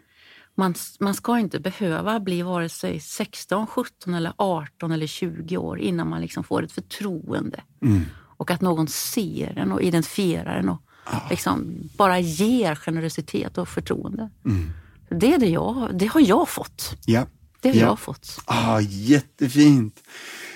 man, 0.55 0.75
man 0.99 1.13
ska 1.13 1.39
inte 1.39 1.59
behöva 1.59 2.19
bli 2.19 2.41
vare 2.41 2.69
sig 2.69 2.99
16, 2.99 3.67
17 3.67 4.13
eller 4.13 4.33
18 4.37 4.91
eller 4.91 5.07
20 5.07 5.57
år 5.57 5.79
innan 5.79 6.09
man 6.09 6.21
liksom 6.21 6.43
får 6.43 6.63
ett 6.63 6.71
förtroende. 6.71 7.61
Mm. 7.81 8.01
Och 8.37 8.51
att 8.51 8.61
någon 8.61 8.87
ser 8.87 9.57
en 9.57 9.71
och 9.71 9.81
identifierar 9.81 10.55
en 10.59 10.69
och 10.69 10.81
liksom 11.29 11.73
bara 11.97 12.19
ger 12.19 12.75
generositet 12.75 13.57
och 13.57 13.67
förtroende. 13.69 14.29
Mm. 14.45 14.69
Det, 15.09 15.33
är 15.33 15.37
det, 15.37 15.49
jag, 15.49 15.89
det 15.93 16.05
har 16.05 16.21
jag 16.21 16.49
fått. 16.49 16.95
Ja. 17.05 17.25
Det 17.61 17.69
har 17.69 17.75
Ja. 17.75 17.81
jag 17.81 17.99
fått. 17.99 18.41
Ah, 18.45 18.79
jättefint. 18.79 19.99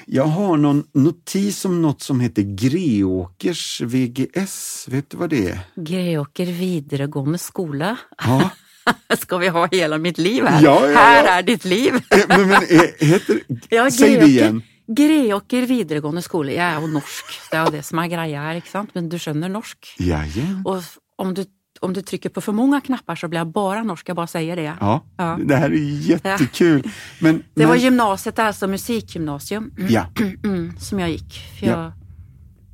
Jag 0.05 0.23
har 0.23 0.57
någon 0.57 0.83
notis 0.93 1.65
om 1.65 1.81
något 1.81 2.01
som 2.01 2.19
heter 2.19 2.41
Greåkers 2.41 3.81
VGS. 3.81 4.85
Vet 4.87 5.09
du 5.09 5.17
vad 5.17 5.29
det 5.29 5.47
är? 5.49 5.59
Greåker 5.75 6.45
videregående 6.45 7.37
skola. 7.37 7.97
Ja. 8.17 8.49
Ska 9.19 9.37
vi 9.37 9.47
ha 9.47 9.67
hela 9.71 9.97
mitt 9.97 10.17
liv 10.17 10.45
här? 10.45 10.63
Ja, 10.63 10.89
ja, 10.89 10.97
här 10.97 11.23
ja. 11.25 11.31
är 11.31 11.43
ditt 11.43 11.65
liv. 11.65 11.93
Eh, 11.95 12.19
men, 12.27 12.47
men 12.47 12.63
eh, 12.69 13.07
heter... 13.07 13.43
Ja, 13.69 13.91
Säg 13.91 14.17
det 14.17 14.25
igen. 14.25 14.61
Greåker 14.87 15.65
videregående 15.65 16.21
skole. 16.21 16.51
Jeg 16.51 16.65
er 16.67 16.81
jo 16.83 16.89
norsk, 16.91 17.29
det 17.51 17.57
er 17.57 17.63
jo 17.63 17.71
det 17.77 17.83
som 17.87 18.01
er 18.03 18.09
greia 18.11 18.41
her, 18.43 18.57
ikke 18.59 18.71
sant? 18.71 18.91
Men 18.97 19.07
du 19.09 19.15
skjønner 19.15 19.51
norsk. 19.51 19.93
Jajamän. 19.99 20.65
Och 20.65 20.83
om 21.15 21.33
du, 21.33 21.45
om 21.83 21.93
du 21.93 22.01
trycker 22.01 22.29
på 22.29 22.41
för 22.41 22.51
många 22.51 22.81
knappar 22.81 23.15
så 23.15 23.27
blir 23.27 23.39
jag 23.39 23.47
bara 23.47 23.83
norsk, 23.83 24.09
jag 24.09 24.15
bara 24.15 24.27
säger 24.27 24.55
det. 24.55 24.73
Ja, 24.79 25.01
Ja. 25.17 25.39
det 25.45 25.55
här 25.55 25.69
är 25.69 25.75
jättekul. 26.09 26.89
Men, 27.21 27.43
Det 27.53 27.65
var 27.65 27.73
men, 27.73 27.83
gymnasiet, 27.83 28.39
alltså 28.39 28.67
musikgymnasium, 28.67 29.71
Ja, 29.89 30.05
mm, 30.43 30.77
som 30.79 30.99
jag 30.99 31.09
gick. 31.09 31.33
För 31.59 31.65
Ja. 31.67 31.83
jag 31.83 31.91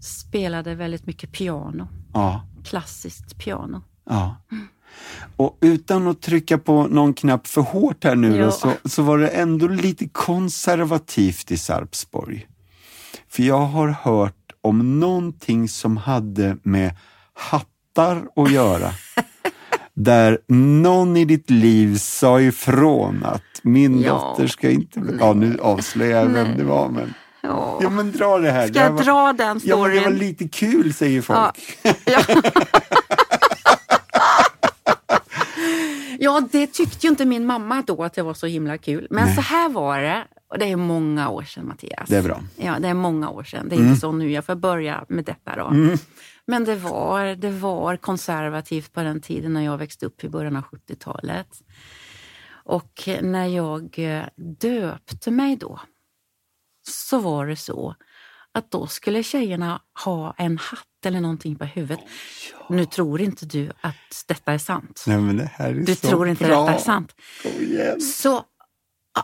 spelade 0.03 0.75
väldigt 0.75 1.05
mycket 1.05 1.31
piano, 1.31 1.87
ja, 2.13 2.45
klassiskt 2.63 3.37
piano. 3.37 3.81
ja. 4.09 4.35
Och 5.35 5.57
utan 5.61 6.07
att 6.07 6.21
trycka 6.21 6.57
på 6.57 6.87
någon 6.87 7.13
knapp 7.13 7.47
för 7.47 7.61
hårt 7.61 8.03
här 8.03 8.15
nu 8.15 8.35
Ja. 8.37 8.45
då, 8.45 8.51
så, 8.51 8.71
så 8.85 9.03
var 9.03 9.17
det 9.17 9.27
ändå 9.27 9.67
lite 9.67 10.07
konservativt 10.07 11.51
i 11.51 11.57
Sarpsborg. 11.57 12.47
För 13.29 13.43
jag 13.43 13.59
har 13.65 13.87
hört 13.87 14.35
om 14.61 14.99
någonting 14.99 15.69
som 15.69 15.97
hade 15.97 16.57
med 16.63 16.95
hattar 17.95 18.25
att 18.35 18.51
göra. 18.51 18.89
Där 19.93 20.37
någon 20.47 21.17
i 21.17 21.25
ditt 21.25 21.49
liv 21.49 21.97
sa 21.97 22.41
ifrån 22.41 23.23
att 23.25 23.43
min 23.63 24.01
Ja. 24.01 24.09
dotter 24.13 24.47
ska 24.47 24.69
inte... 24.69 24.99
bli- 24.99 25.17
Ja, 25.19 25.33
nu 25.33 25.57
avslöjar 25.61 26.19
jag 26.21 26.29
vem 26.29 26.57
det 26.57 26.63
var, 26.63 26.89
men... 26.89 27.13
Ja. 27.41 27.79
Ja, 27.81 27.89
men 27.89 28.11
dra 28.11 28.37
det 28.37 28.51
här. 28.51 28.67
Ska 28.67 28.79
här 28.79 28.85
jag 28.85 28.93
var, 28.93 29.03
dra 29.03 29.33
den 29.33 29.59
Ja, 29.63 29.77
men 29.77 29.85
storyn? 29.85 29.95
det 29.95 30.09
var 30.09 30.11
lite 30.17 30.47
kul, 30.47 30.93
säger 30.93 31.21
folk. 31.21 31.77
Ja. 31.83 31.93
Ja. 32.05 32.21
ja, 36.19 36.47
det 36.51 36.67
tyckte 36.67 37.07
ju 37.07 37.09
inte 37.09 37.25
min 37.25 37.45
mamma 37.45 37.83
då 37.87 38.03
att 38.03 38.13
det 38.13 38.21
var 38.21 38.33
så 38.33 38.47
himla 38.47 38.77
kul. 38.77 39.07
Men 39.09 39.25
Nej. 39.25 39.35
så 39.35 39.41
här 39.41 39.69
var 39.69 40.01
det. 40.01 40.27
Och 40.47 40.59
det 40.59 40.65
är 40.65 40.75
många 40.75 41.29
år 41.29 41.43
sedan 41.43 41.67
Mattias. 41.67 42.09
Det 42.09 42.17
är 42.17 42.23
bra. 42.23 42.35
Mm. 42.35 42.47
Ja, 42.55 42.79
det 42.79 42.87
är 42.87 42.93
många 42.93 43.29
år 43.29 43.43
sedan. 43.43 43.69
Det 43.69 43.75
är 43.75 43.79
inte 43.79 43.99
så 43.99 44.11
nu. 44.11 44.31
Jag 44.31 44.45
får 44.45 44.55
börja 44.55 45.05
med 45.09 45.25
detta 45.25 45.55
då. 45.55 45.97
Men 46.45 46.65
det 46.65 46.75
var, 46.75 47.35
det 47.35 47.51
var 47.51 47.97
konservativt 47.97 48.93
på 48.93 49.03
den 49.03 49.21
tiden 49.21 49.53
när 49.53 49.61
jag 49.61 49.77
växte 49.77 50.05
upp 50.05 50.23
i 50.23 50.29
början 50.29 50.55
av 50.55 50.63
70-talet. 50.63 51.47
Och 52.51 53.09
när 53.21 53.47
jag 53.47 53.99
eh, 53.99 54.23
döpte 54.35 55.31
mig 55.31 55.55
då 55.55 55.79
så 56.87 57.19
var 57.19 57.47
det 57.47 57.55
så 57.55 57.95
att 58.59 58.71
då 58.71 58.87
skulle 58.87 59.23
tjejerna 59.23 59.81
ha 60.05 60.33
en 60.37 60.57
hatt 60.57 60.85
eller 61.05 61.21
någonting 61.21 61.55
på 61.55 61.65
huvudet. 61.65 61.99
Nu 62.69 62.85
tror 62.85 63.21
inte 63.21 63.45
du 63.45 63.71
att 63.81 64.25
detta 64.27 64.53
är 64.53 64.57
sant. 64.57 65.03
Nej, 65.07 65.17
men 65.17 65.37
det 65.37 65.49
här 65.53 65.69
är 65.69 65.73
Du 65.73 65.95
så 65.95 66.07
tror 66.07 66.27
inte 66.27 66.45
bra. 66.45 66.61
detta 66.65 66.73
är 66.75 66.79
sant. 66.83 67.15
Så 68.17 68.43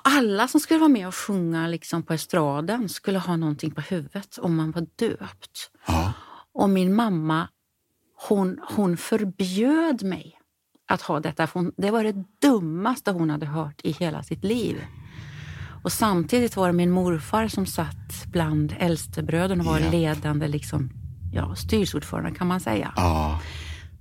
alla 0.04 0.48
som 0.48 0.60
skulle 0.60 0.80
vara 0.80 0.90
med 0.90 1.08
och 1.08 1.16
sjunga 1.16 1.68
liksom 1.68 2.04
på 2.04 2.14
estraden 2.14 2.90
skulle 2.90 3.20
ha 3.20 3.36
någonting 3.38 3.72
på 3.72 3.82
huvudet 3.82 4.38
om 4.38 4.56
man 4.56 4.72
var 4.72 4.88
döpt. 4.96 5.72
Ja. 5.88 6.14
Och 6.54 6.70
min 6.70 6.96
mamma, 6.96 7.48
hon, 8.30 8.60
hon 8.70 8.98
förbjöd 8.98 10.04
mig 10.04 10.40
att 10.88 11.02
ha 11.02 11.20
detta. 11.20 11.48
Hon, 11.54 11.72
det 11.78 11.92
var 11.92 12.04
det 12.04 12.16
dummaste 12.42 13.12
hon 13.12 13.30
hade 13.30 13.46
hört 13.46 13.82
i 13.84 13.92
hela 13.92 14.24
sitt 14.24 14.44
liv. 14.44 14.82
Och 15.86 15.92
samtidigt 15.92 16.56
var 16.56 16.68
det 16.68 16.74
min 16.74 16.92
morfar 16.92 17.48
som 17.48 17.66
satt 17.66 18.26
bland 18.28 18.76
äldstebröderna 18.80 19.64
och 19.64 19.70
var 19.70 19.80
Ja. 19.80 19.92
ledande 19.92 20.48
liksom, 20.48 20.90
ja, 21.34 21.56
styrelseordförande 21.56 22.32
kan 22.32 22.48
man 22.48 22.60
säga. 22.60 22.94
Ja. 22.96 23.40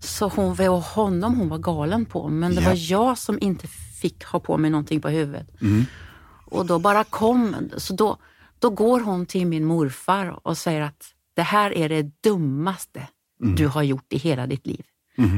Så 0.00 0.28
hon 0.28 0.54
var 0.54 0.80
honom 0.80 1.34
hon 1.38 1.48
var 1.48 1.58
galen 1.58 2.04
på, 2.04 2.28
men 2.28 2.54
det 2.54 2.60
Ja. 2.62 2.68
var 2.68 2.76
jag 2.90 3.18
som 3.18 3.38
inte 3.40 3.66
fick 4.00 4.24
ha 4.24 4.40
på 4.40 4.56
mig 4.58 4.70
någonting 4.70 5.00
på 5.00 5.08
huvudet. 5.08 5.62
Mm. 5.62 5.84
Och 6.46 6.66
då 6.66 6.78
bara 6.78 7.04
kom, 7.04 7.56
så 7.76 7.94
då, 7.94 8.16
då 8.58 8.70
går 8.70 9.00
hon 9.00 9.26
till 9.26 9.46
min 9.46 9.64
morfar 9.64 10.46
och 10.46 10.58
säger 10.58 10.80
att 10.80 11.04
det 11.36 11.42
här 11.42 11.70
är 11.74 11.88
det 11.88 12.02
dummaste 12.22 13.08
Mm. 13.42 13.56
du 13.56 13.66
har 13.66 13.82
gjort 13.82 14.12
i 14.12 14.18
hela 14.18 14.46
ditt 14.46 14.66
liv. 14.66 14.84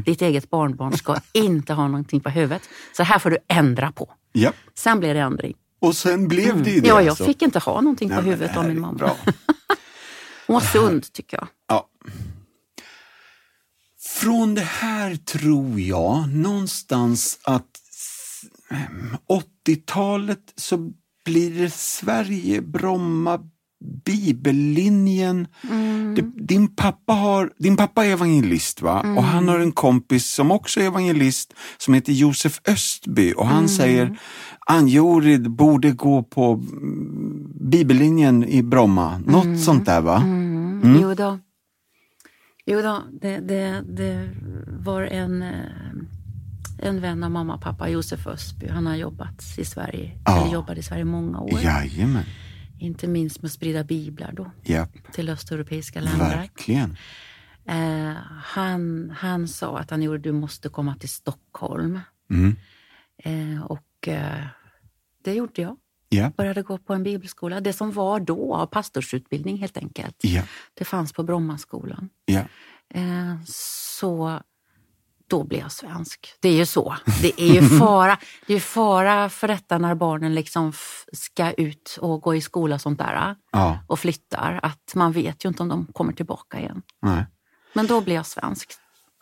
Ditt 0.04 0.22
eget 0.22 0.50
barnbarn 0.50 0.92
ska 0.92 1.16
inte 1.32 1.72
ha 1.74 1.88
någonting 1.88 2.20
på 2.20 2.30
huvudet. 2.30 2.62
Så 2.96 3.02
här 3.02 3.18
får 3.18 3.30
du 3.30 3.38
ändra 3.48 3.92
på. 3.92 4.12
ja. 4.32 4.52
Sen 4.74 5.00
blev 5.00 5.14
det 5.14 5.20
ändring. 5.20 5.54
Och 5.86 5.96
sen 5.96 6.28
blev 6.28 6.62
det 6.62 6.70
ju 6.70 6.80
det. 6.80 6.88
Ja, 6.88 7.00
jag 7.02 7.08
alltså. 7.08 7.24
fick 7.24 7.42
inte 7.42 7.58
ha 7.58 7.80
någonting 7.80 8.08
Nej, 8.08 8.18
på 8.18 8.24
huvudet 8.24 8.50
det 8.54 8.58
av 8.60 8.66
min 8.66 8.80
mamma. 8.80 8.98
Bra. 8.98 9.16
Hon 10.46 10.54
var 10.54 10.60
sund 10.60 11.12
tycker 11.12 11.36
jag. 11.36 11.48
Ja. 11.68 11.88
Från 14.20 14.54
det 14.54 14.60
här 14.60 15.16
tror 15.16 15.80
jag 15.80 16.28
någonstans 16.28 17.38
att 17.42 17.76
s- 17.90 18.42
80-talet 19.66 20.52
så 20.56 20.90
blir 21.24 21.60
det 21.62 21.70
Sverige, 21.74 22.60
Bromma, 22.60 23.40
bibellinjen. 24.04 25.46
Det, 26.16 26.22
din, 26.46 26.68
pappa 26.68 27.12
har, 27.12 27.50
din 27.58 27.76
pappa 27.76 28.04
är 28.06 28.10
evangelist 28.10 28.82
va? 28.82 29.00
och 29.16 29.22
han 29.24 29.48
har 29.48 29.58
en 29.58 29.72
kompis 29.72 30.26
som 30.34 30.50
också 30.50 30.80
är 30.80 30.84
evangelist 30.84 31.54
som 31.78 31.94
heter 31.94 32.12
Josef 32.12 32.60
Östby 32.68 33.32
och 33.36 33.46
han 33.46 33.68
säger 33.68 34.18
Anjorid 34.66 35.50
borde 35.50 35.90
gå 35.90 36.22
på 36.22 36.52
mm, 36.52 37.52
bibellinjen 37.70 38.44
i 38.44 38.62
Bromma. 38.62 39.18
Något 39.26 39.60
sånt 39.60 39.86
där 39.86 40.00
va? 40.00 40.16
Mm. 40.16 40.98
Jo 41.02 41.14
då. 41.14 41.38
Jo 42.66 42.82
då, 42.82 43.02
det, 43.20 43.38
det, 43.38 43.82
det 43.96 44.28
var 44.84 45.02
en, 45.02 45.42
eh, 45.42 45.50
en 46.78 47.00
vän 47.00 47.24
av 47.24 47.30
mamma 47.30 47.54
och 47.54 47.62
pappa, 47.62 47.88
Josef 47.88 48.26
Ösby. 48.26 48.68
Han 48.68 48.86
har 48.86 48.96
jobbat 48.96 49.58
i 49.58 49.64
Sverige, 49.64 50.10
Ja. 50.24 50.40
eller 50.42 50.52
jobbade 50.52 50.80
i 50.80 50.82
Sverige 50.82 51.04
många 51.04 51.40
år. 51.40 51.60
Jajamän. 51.62 52.24
Inte 52.78 53.06
minst 53.06 53.42
med 53.42 53.46
att 53.48 53.52
sprida 53.52 53.84
biblar 53.84 54.32
då 54.32 54.50
Ja, 54.64 54.88
till 55.12 55.28
östeuropeiska 55.28 56.00
länder. 56.00 56.36
verkligen. 56.36 56.96
Eh, 57.68 58.14
han, 58.42 59.10
han 59.18 59.48
sa 59.48 59.78
att 59.78 59.90
han 59.90 60.02
gjorde, 60.02 60.18
du 60.18 60.32
måste 60.32 60.68
komma 60.68 60.94
till 60.96 61.08
Stockholm. 61.08 62.00
Mm. 62.30 62.56
Eh, 63.18 63.62
och 63.62 64.08
eh, 64.08 64.44
det 65.24 65.34
gjorde 65.34 65.62
jag. 65.62 65.76
Ja, 66.08 66.32
Började 66.36 66.62
gå 66.62 66.78
på 66.78 66.94
en 66.94 67.02
bibelskola. 67.02 67.60
Det 67.60 67.72
som 67.72 67.92
var 67.92 68.20
då, 68.20 68.54
av 68.54 68.66
pastorsutbildning 68.66 69.56
helt 69.58 69.76
enkelt. 69.76 70.16
ja, 70.20 70.42
Det 70.74 70.84
fanns 70.84 71.12
på 71.12 71.22
Brommaskolan. 71.22 72.08
Eh, 72.94 73.34
så 73.46 74.40
då 75.28 75.44
blev 75.44 75.60
jag 75.60 75.72
svensk. 75.72 76.32
Det 76.40 76.48
är 76.48 76.52
ju 76.52 76.66
så. 76.66 76.96
Det 77.22 77.40
är 77.40 77.54
ju 77.54 77.62
fara, 77.78 78.18
det 78.46 78.54
är 78.54 78.60
fara 78.60 79.28
för 79.28 79.48
detta 79.48 79.78
när 79.78 79.94
barnen 79.94 80.34
liksom 80.34 80.72
ska 81.12 81.52
ut 81.52 81.98
och 82.00 82.22
gå 82.22 82.34
i 82.34 82.40
skola 82.40 82.74
och 82.74 82.80
sånt 82.80 82.98
där 82.98 83.36
ja. 83.52 83.78
och 83.86 83.98
flyttar. 83.98 84.60
Att 84.62 84.94
man 84.94 85.12
vet 85.12 85.44
ju 85.44 85.48
inte 85.48 85.62
om 85.62 85.68
de 85.68 85.86
kommer 85.92 86.12
tillbaka 86.12 86.58
igen. 86.58 86.82
Nej. 87.02 87.26
Men 87.72 87.86
då 87.86 88.00
blev 88.00 88.16
jag 88.16 88.26
svensk. 88.26 88.72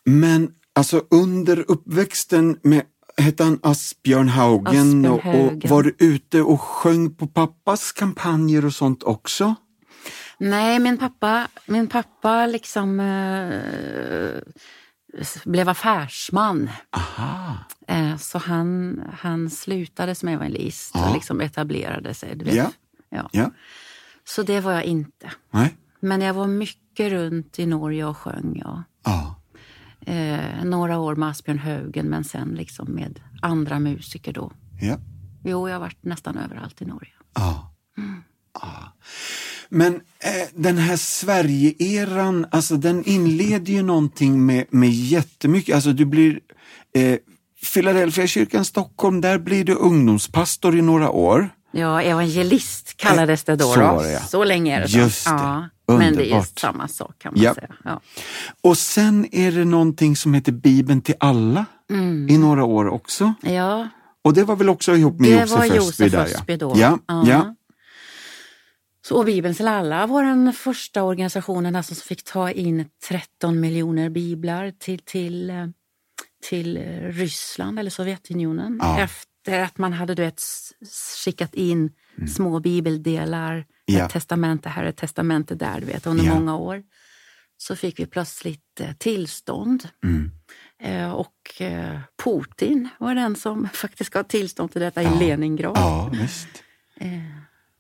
Men 0.05 0.51
alltså 0.75 1.03
under 1.11 1.71
uppväxten 1.71 2.59
med 2.63 2.83
Hette 3.17 3.45
han 3.45 3.59
Asbjörn 3.63 4.29
Haugen, 4.29 5.07
Asbjörn 5.07 5.63
och, 5.63 5.71
var 5.71 5.83
du 5.83 5.97
ute 5.99 6.43
och 6.43 6.61
sjöng 6.61 7.15
på 7.15 7.27
pappas 7.27 7.93
kampanjer 7.93 8.65
och 8.65 8.75
sånt 8.75 9.03
också? 9.03 9.55
Nej, 10.39 10.79
min 10.79 10.99
pappa, 10.99 11.49
min 11.67 11.87
pappa 11.87 12.47
liksom 12.47 13.01
eh, 13.01 14.41
blev 15.45 15.69
affärsman. 15.69 16.71
Aha. 16.91 17.57
Eh, 17.89 18.17
så 18.17 18.39
han, 18.39 19.03
han 19.19 19.51
slutade 19.51 20.15
som 20.15 20.29
evangelist 20.29 20.91
Ja. 20.95 21.09
och 21.09 21.15
liksom 21.15 21.41
etablerade 21.41 22.15
sig. 22.15 22.37
Du 22.37 22.45
vet. 22.45 22.55
Ja. 22.55 22.71
Ja. 23.09 23.29
Ja. 23.33 23.51
Så 24.25 24.43
det 24.43 24.61
var 24.61 24.73
jag 24.73 24.85
inte. 24.85 25.31
Nej. 25.51 25.77
Men 26.01 26.21
jag 26.21 26.35
var 26.35 26.47
mycket 26.47 27.13
runt 27.13 27.59
i 27.59 27.67
Norge 27.67 28.05
och 28.05 28.17
sjöng. 28.19 28.61
Ja. 28.65 28.83
Ja. 29.05 29.41
Eh, 30.13 30.65
några 30.65 30.99
år 30.99 31.15
med 31.17 31.29
Asbjörn 31.29 31.59
Haugen 31.59 32.07
men 32.07 32.25
sen 32.25 32.49
liksom 32.49 32.91
med 32.91 33.21
andra 33.43 33.79
musiker 33.79 34.33
då. 34.33 34.53
Ja. 34.81 34.99
Jo, 35.45 35.69
jag 35.69 35.75
har 35.75 35.81
varit 35.81 36.05
nästan 36.05 36.39
överallt 36.39 36.83
i 36.83 36.85
Norge. 36.85 37.13
Ja. 37.35 37.75
ja. 38.61 38.93
Men 39.75 39.95
eh, 39.95 40.01
den 40.55 40.79
här 40.79 40.97
Sverige-eran, 40.97 42.47
alltså 42.51 42.77
den 42.77 43.05
inleder 43.05 43.73
ju 43.73 43.83
någonting 43.83 44.47
med, 44.47 44.65
med 44.71 44.91
jättemycket, 44.91 45.75
alltså 45.75 45.93
du 45.93 46.05
blir 46.05 46.41
eh, 46.95 47.17
Philadelphia 47.75 48.27
kyrkan 48.27 48.65
Stockholm, 48.65 49.21
där 49.21 49.39
blir 49.39 49.65
du 49.65 49.75
ungdomspastor 49.75 50.79
i 50.79 50.83
några 50.83 51.11
år. 51.11 51.49
Ja, 51.73 52.03
evangelist 52.03 52.97
kallades 52.97 53.45
det 53.45 53.57
då. 53.57 53.65
Så 53.65 53.81
då. 53.81 53.87
var 53.87 54.03
det, 54.05 54.13
ja. 54.13 54.21
Så 54.21 54.45
länge 54.45 54.77
är 54.77 54.81
det. 54.81 54.87
Just 54.87 55.25
det. 55.25 55.31
Ja, 55.31 55.69
men 55.87 56.17
det 56.17 56.33
är 56.33 56.45
samma 56.61 56.89
sak 56.89 57.19
kan 57.19 57.33
man 57.35 57.43
Ja. 57.43 57.55
säga. 57.55 57.69
Ja. 57.85 58.01
Och 58.63 58.79
sen 58.79 59.27
är 59.33 59.53
det 59.53 59.65
någonting 59.65 60.17
som 60.17 60.35
heter 60.35 60.53
Bibeln 60.53 61.01
till 61.01 61.15
alla 61.21 61.67
i 62.29 62.39
några 62.39 62.65
år 62.65 62.89
också. 62.89 63.35
ja, 63.43 63.89
Och 64.23 64.35
det 64.35 64.45
var 64.45 64.57
väl 64.57 64.69
också 64.69 64.97
ihop 64.97 65.21
med 65.21 65.31
Det 65.31 65.41
Josef 65.41 65.51
var 65.59 65.65
Östby 65.65 65.77
Josef 65.77 66.13
där 66.13 66.25
Östby 66.25 66.57
då. 66.57 66.73
Ja, 66.77 66.99
Ja. 67.07 67.55
Så 69.09 69.25
Bibeln 69.25 69.55
till 69.55 69.69
alla 69.69 70.07
var 70.07 70.25
den 70.25 70.53
första 70.53 71.03
organisationen 71.03 71.77
alltså 71.77 71.95
som 71.95 72.03
fick 72.07 72.25
ta 72.25 72.51
in 72.51 72.89
13 73.09 73.61
miljoner 73.61 74.09
biblar 74.09 74.71
till, 74.79 74.99
till, 74.99 75.51
eh, 75.51 75.67
till 76.49 76.77
eh, 76.77 76.83
Ryssland 77.13 77.79
eller 77.79 77.91
Sovjetunionen. 77.91 78.79
Ja. 78.83 79.01
Efter 79.01 79.61
att 79.61 79.79
man 79.79 79.93
hade 79.93 80.15
du 80.15 80.23
vet, 80.23 80.43
skickat 81.25 81.55
in 81.55 81.93
små 82.37 82.61
bibeldelar, 82.61 83.67
Ja. 83.87 84.05
ett 84.07 84.13
testamente 84.13 84.69
här, 84.69 84.85
ett 84.85 84.97
testamente 84.97 85.55
där, 85.55 85.81
du 85.81 85.87
vet, 85.87 86.07
under 86.07 86.25
Ja. 86.25 86.35
många 86.35 86.57
år. 86.57 86.83
Så 87.57 87.77
fick 87.77 87.99
vi 88.01 88.07
plötsligt 88.07 88.81
eh, 88.81 88.93
tillstånd. 88.93 89.89
Mm. 90.05 90.31
Och 91.15 91.63
Putin 92.25 92.89
var 92.99 93.15
den 93.15 93.37
som 93.37 93.69
faktiskt 93.73 94.11
gav 94.11 94.23
tillstånd 94.23 94.73
till 94.73 94.81
detta 94.81 95.03
i 95.03 95.09
Leningrad. 95.19 95.77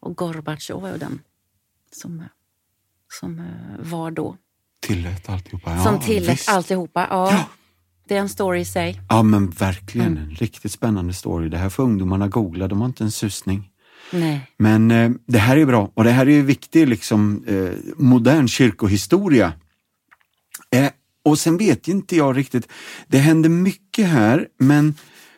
Och 0.04 0.16
Gorbatjov 0.16 0.88
ju 0.92 0.98
den 0.98 1.20
som, 1.92 2.22
som 3.20 3.38
eh, 3.38 3.44
var 3.90 4.10
då. 4.10 4.36
Tillät 4.80 5.28
alltihopa. 5.28 5.70
Ja, 5.76 5.84
som 5.84 6.00
tillät 6.00 6.32
visst. 6.32 6.48
alltihopa. 6.48 7.06
Ja, 7.10 7.30
Ja. 7.32 7.48
Det 8.08 8.16
är 8.16 8.20
en 8.20 8.28
story 8.28 8.60
i 8.60 8.64
sig. 8.64 9.00
Ja 9.08 9.22
men 9.22 9.50
verkligen, 9.50 10.06
Mm. 10.16 10.22
en 10.22 10.30
riktigt 10.30 10.72
spännande 10.72 11.12
story. 11.14 11.48
Det 11.48 11.58
här 11.58 11.68
får 11.68 11.82
ungdomarna 11.82 12.28
googla, 12.28 12.68
de 12.68 12.80
har 12.80 12.86
inte 12.88 13.04
en 13.04 13.10
susning. 13.10 13.70
Nej. 14.12 14.50
Men 14.56 14.90
eh, 14.90 15.10
det 15.26 15.38
här 15.38 15.56
är 15.56 15.66
bra 15.66 15.90
och 15.94 16.04
det 16.04 16.10
här 16.10 16.26
är 16.26 16.30
ju 16.30 16.42
viktig 16.42 16.88
liksom, 16.88 17.44
eh, 17.46 17.72
modern 17.96 18.48
kyrkohistoria. 18.48 19.52
Eh, 20.70 20.90
och 21.24 21.38
sen 21.38 21.56
vet 21.56 21.88
inte 21.88 22.16
jag 22.16 22.36
riktigt, 22.36 22.68
det 23.06 23.18
händer 23.18 23.48
mycket 23.48 24.06
här 24.08 24.48
men 24.58 24.94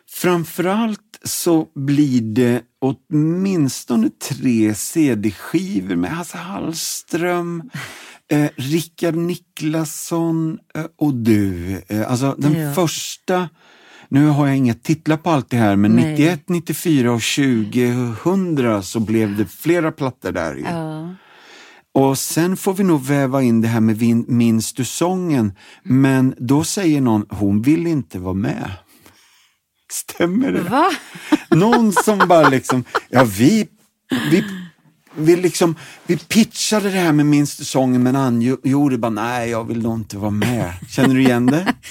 framförallt 0.09 0.99
så 1.23 1.67
blir 1.75 2.21
det 2.21 2.61
åtminstone 2.81 4.09
tre 4.29 4.75
CD-skivor 4.75 5.95
med 5.95 6.11
Hasse 6.11 6.37
Hallström, 6.37 7.63
eh, 8.31 8.49
Rickard 8.55 9.15
Niklasson 9.15 10.57
eh, 10.75 10.85
och 10.97 11.13
du. 11.13 11.71
Eh, 11.87 12.11
alltså 12.11 12.35
den 12.37 12.53
Ja. 12.53 12.73
första, 12.73 13.49
nu 14.09 14.27
har 14.27 14.47
jag 14.47 14.57
inga 14.57 14.73
titlar 14.73 15.17
på 15.17 15.29
allt 15.29 15.49
det 15.49 15.57
här, 15.57 15.75
men 15.75 15.91
Nej. 15.91 16.11
91, 16.11 16.49
94 16.49 17.11
och 17.11 17.21
2000 17.21 18.83
så 18.83 18.99
blev 18.99 19.37
det 19.37 19.45
flera 19.45 19.91
plattor 19.91 20.31
där. 20.31 20.55
ju. 20.55 20.61
Ja. 20.63 21.15
Och 21.93 22.17
sen 22.17 22.57
får 22.57 22.73
vi 22.73 22.83
nog 22.83 23.05
väva 23.05 23.41
in 23.43 23.61
det 23.61 23.67
här 23.67 23.79
med 23.79 24.01
Minns 24.29 24.73
du 24.73 24.85
sången? 24.85 25.53
Men 25.83 26.35
då 26.37 26.63
säger 26.63 27.01
någon, 27.01 27.25
hon 27.29 27.61
vill 27.61 27.87
inte 27.87 28.19
vara 28.19 28.33
med. 28.33 28.71
Stämmer 29.91 30.51
det? 30.51 30.61
Va? 30.61 30.89
Någon 31.49 31.93
som 31.93 32.17
bara 32.27 32.49
liksom, 32.49 32.83
ja 33.09 33.23
vi, 33.23 33.67
vi, 34.31 34.43
vi 35.15 35.35
liksom, 35.35 35.75
vi 36.05 36.17
pitchade 36.17 36.89
det 36.89 36.99
här 36.99 37.11
med 37.11 37.25
Minns 37.25 37.57
du 37.57 37.65
sången 37.65 38.03
men 38.03 38.15
Ann 38.15 38.57
gjorde 38.63 38.97
bara, 38.97 39.09
nej 39.09 39.49
jag 39.49 39.63
vill 39.63 39.81
nog 39.81 39.95
inte 39.95 40.17
vara 40.17 40.31
med. 40.31 40.73
Känner 40.89 41.15
du 41.15 41.21
igen 41.21 41.45
det? 41.45 41.73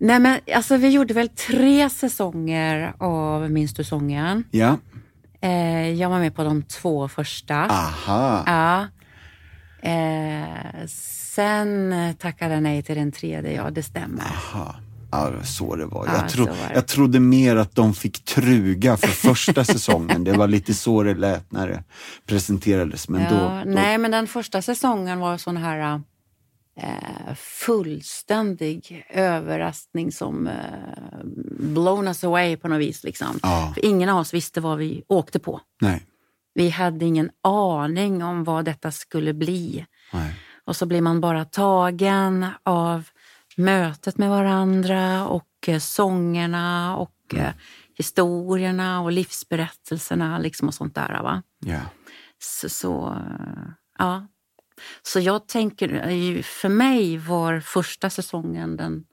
Nej 0.00 0.20
men 0.20 0.40
alltså 0.54 0.76
vi 0.76 0.88
gjorde 0.88 1.14
väl 1.14 1.28
tre 1.28 1.90
säsonger 1.90 2.94
av 2.98 3.50
Minns 3.50 3.74
du 3.74 3.84
sången? 3.84 4.44
Ja. 4.50 4.78
Eh, 5.40 5.90
jag 5.90 6.08
var 6.08 6.18
med 6.18 6.34
på 6.34 6.44
de 6.44 6.62
två 6.62 7.08
första. 7.08 7.54
Aha. 7.54 8.42
Ja. 8.46 8.86
Eh, 9.90 10.86
sen 10.86 11.94
tackade 12.18 12.54
jag 12.54 12.62
nej 12.62 12.82
till 12.82 12.96
den 12.96 13.12
tredje, 13.12 13.52
ja 13.52 13.70
det 13.70 13.82
stämmer. 13.82 14.24
Aha. 14.24 14.74
Ja, 15.10 15.32
så 15.44 15.76
det 15.76 15.86
var. 15.86 16.06
Ja, 16.06 16.12
Jag, 16.16 16.28
tro, 16.28 16.44
var 16.44 16.52
det. 16.52 16.74
jag 16.74 16.86
trodde 16.86 17.20
mer 17.20 17.56
att 17.56 17.74
de 17.74 17.94
fick 17.94 18.24
truga 18.24 18.96
för 18.96 19.08
första 19.08 19.64
säsongen. 19.74 20.24
Det 20.24 20.32
var 20.32 20.48
lite 20.48 20.74
så 20.74 21.02
det 21.02 21.14
lät 21.14 21.52
när 21.52 21.68
det 21.68 21.84
presenterades. 22.26 23.08
Men 23.08 23.22
Ja, 23.22 23.30
då, 23.30 23.36
då, 23.38 23.62
Nej, 23.66 23.98
men 23.98 24.10
den 24.10 24.26
första 24.26 24.62
säsongen 24.62 25.18
var 25.18 25.36
sån 25.38 25.56
här 25.56 26.00
eh, 26.80 27.34
fullständig 27.36 29.06
överraskning 29.10 30.12
som 30.12 30.46
eh, 30.46 30.54
blown 31.60 32.08
us 32.08 32.24
away 32.24 32.56
på 32.56 32.68
något 32.68 32.80
vis. 32.80 33.04
Liksom. 33.04 33.38
Ja. 33.42 33.72
För 33.74 33.84
ingen 33.84 34.08
av 34.08 34.18
oss 34.18 34.34
visste 34.34 34.60
vad 34.60 34.78
vi 34.78 35.02
åkte 35.08 35.38
på. 35.38 35.60
Nej. 35.80 36.02
Vi 36.54 36.70
hade 36.70 37.04
ingen 37.04 37.30
aning 37.42 38.24
om 38.24 38.44
vad 38.44 38.64
detta 38.64 38.92
skulle 38.92 39.34
bli. 39.34 39.86
Nej. 40.12 40.34
Och 40.64 40.76
så 40.76 40.86
blir 40.86 41.00
man 41.00 41.20
bara 41.20 41.44
tagen 41.44 42.46
av 42.62 43.04
mötet 43.58 44.18
med 44.18 44.30
varandra 44.30 45.26
och 45.26 45.68
eh, 45.68 45.78
sångerna 45.78 46.96
och 46.96 47.34
eh, 47.34 47.52
historierna 47.94 49.00
och 49.00 49.12
livsberättelserna 49.12 50.38
liksom 50.38 50.68
och 50.68 50.74
sånt 50.74 50.94
där. 50.94 51.22
Va? 51.22 51.42
Ja. 51.58 51.80
Så, 52.38 52.68
så, 52.68 53.22
ja. 53.98 54.26
så 55.02 55.20
jag 55.20 55.48
tänker, 55.48 56.08
eh, 56.08 56.42
för 56.42 56.68
mig 56.68 57.18
var 57.18 57.60
första 57.60 58.10
säsongen 58.10 58.76
den 58.76 59.04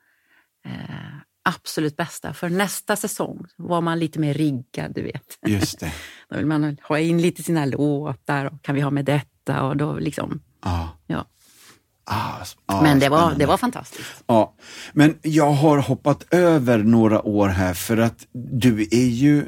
eh, 0.65 1.15
absolut 1.43 1.95
bästa. 1.97 2.33
För 2.33 2.49
nästa 2.49 2.95
säsong 2.95 3.45
var 3.55 3.81
man 3.81 3.99
lite 3.99 4.19
mer 4.19 4.33
riggad, 4.33 4.95
du 4.95 5.03
vet. 5.03 5.39
Just 5.47 5.79
det. 5.79 5.93
Då 6.29 6.37
vill 6.37 6.45
man 6.45 6.77
ha 6.81 6.99
in 6.99 7.21
lite 7.21 7.43
sina 7.43 7.65
låtar 7.65 8.45
och 8.45 8.61
kan 8.61 8.75
vi 8.75 8.81
ha 8.81 8.91
med 8.91 9.05
detta 9.05 9.63
och 9.63 9.77
då 9.77 9.99
liksom, 9.99 10.41
Ja. 10.63 10.97
ja. 11.07 11.25
Ah, 12.07 12.81
Men 12.83 12.99
det 12.99 13.09
var, 13.09 13.35
det 13.35 13.45
var 13.45 13.57
fantastiskt. 13.57 14.23
Ja, 14.27 14.55
men 14.93 15.17
jag 15.21 15.51
har 15.51 15.77
hoppat 15.77 16.33
över 16.33 16.77
några 16.77 17.21
år 17.21 17.47
här 17.47 17.73
för 17.73 17.97
att 17.97 18.27
du 18.33 18.81
är 18.81 19.07
ju 19.07 19.47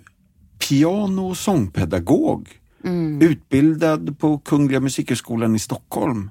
piano 0.69 1.29
och 1.29 1.37
sångpedagog. 1.37 2.49
Mm. 2.83 3.21
Utbildad 3.21 4.19
på 4.19 4.37
Kungliga 4.39 4.79
Musikhögskolan 4.79 5.55
i 5.55 5.59
Stockholm. 5.59 6.29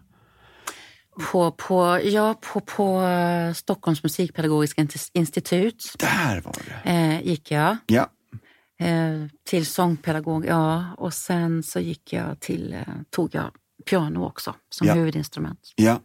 På, 1.33 1.51
på, 1.51 2.01
ja, 2.05 2.35
på, 2.53 2.61
på 2.61 3.03
eh, 3.03 3.53
Stockholms 3.53 4.03
musikpedagogiska 4.03 4.87
institut 5.13 5.95
Där 5.99 6.41
var 6.41 6.55
det. 6.85 6.91
eh, 6.91 7.27
gick 7.27 7.51
jag. 7.51 7.77
Ja, 7.87 8.11
Eh, 8.79 9.27
till 9.49 9.67
sångpedagog, 9.67 10.47
ja. 10.47 10.85
Och 10.99 11.15
sen 11.15 11.63
så 11.63 11.81
gick 11.81 12.13
jag 12.13 12.41
till, 12.41 12.73
eh, 12.73 12.81
tog 13.11 13.35
jag 13.35 13.51
piano 13.91 14.25
också 14.27 14.55
som 14.71 14.87
Ja. 14.87 14.95
huvudinstrument. 14.95 15.61
ja. 15.77 16.01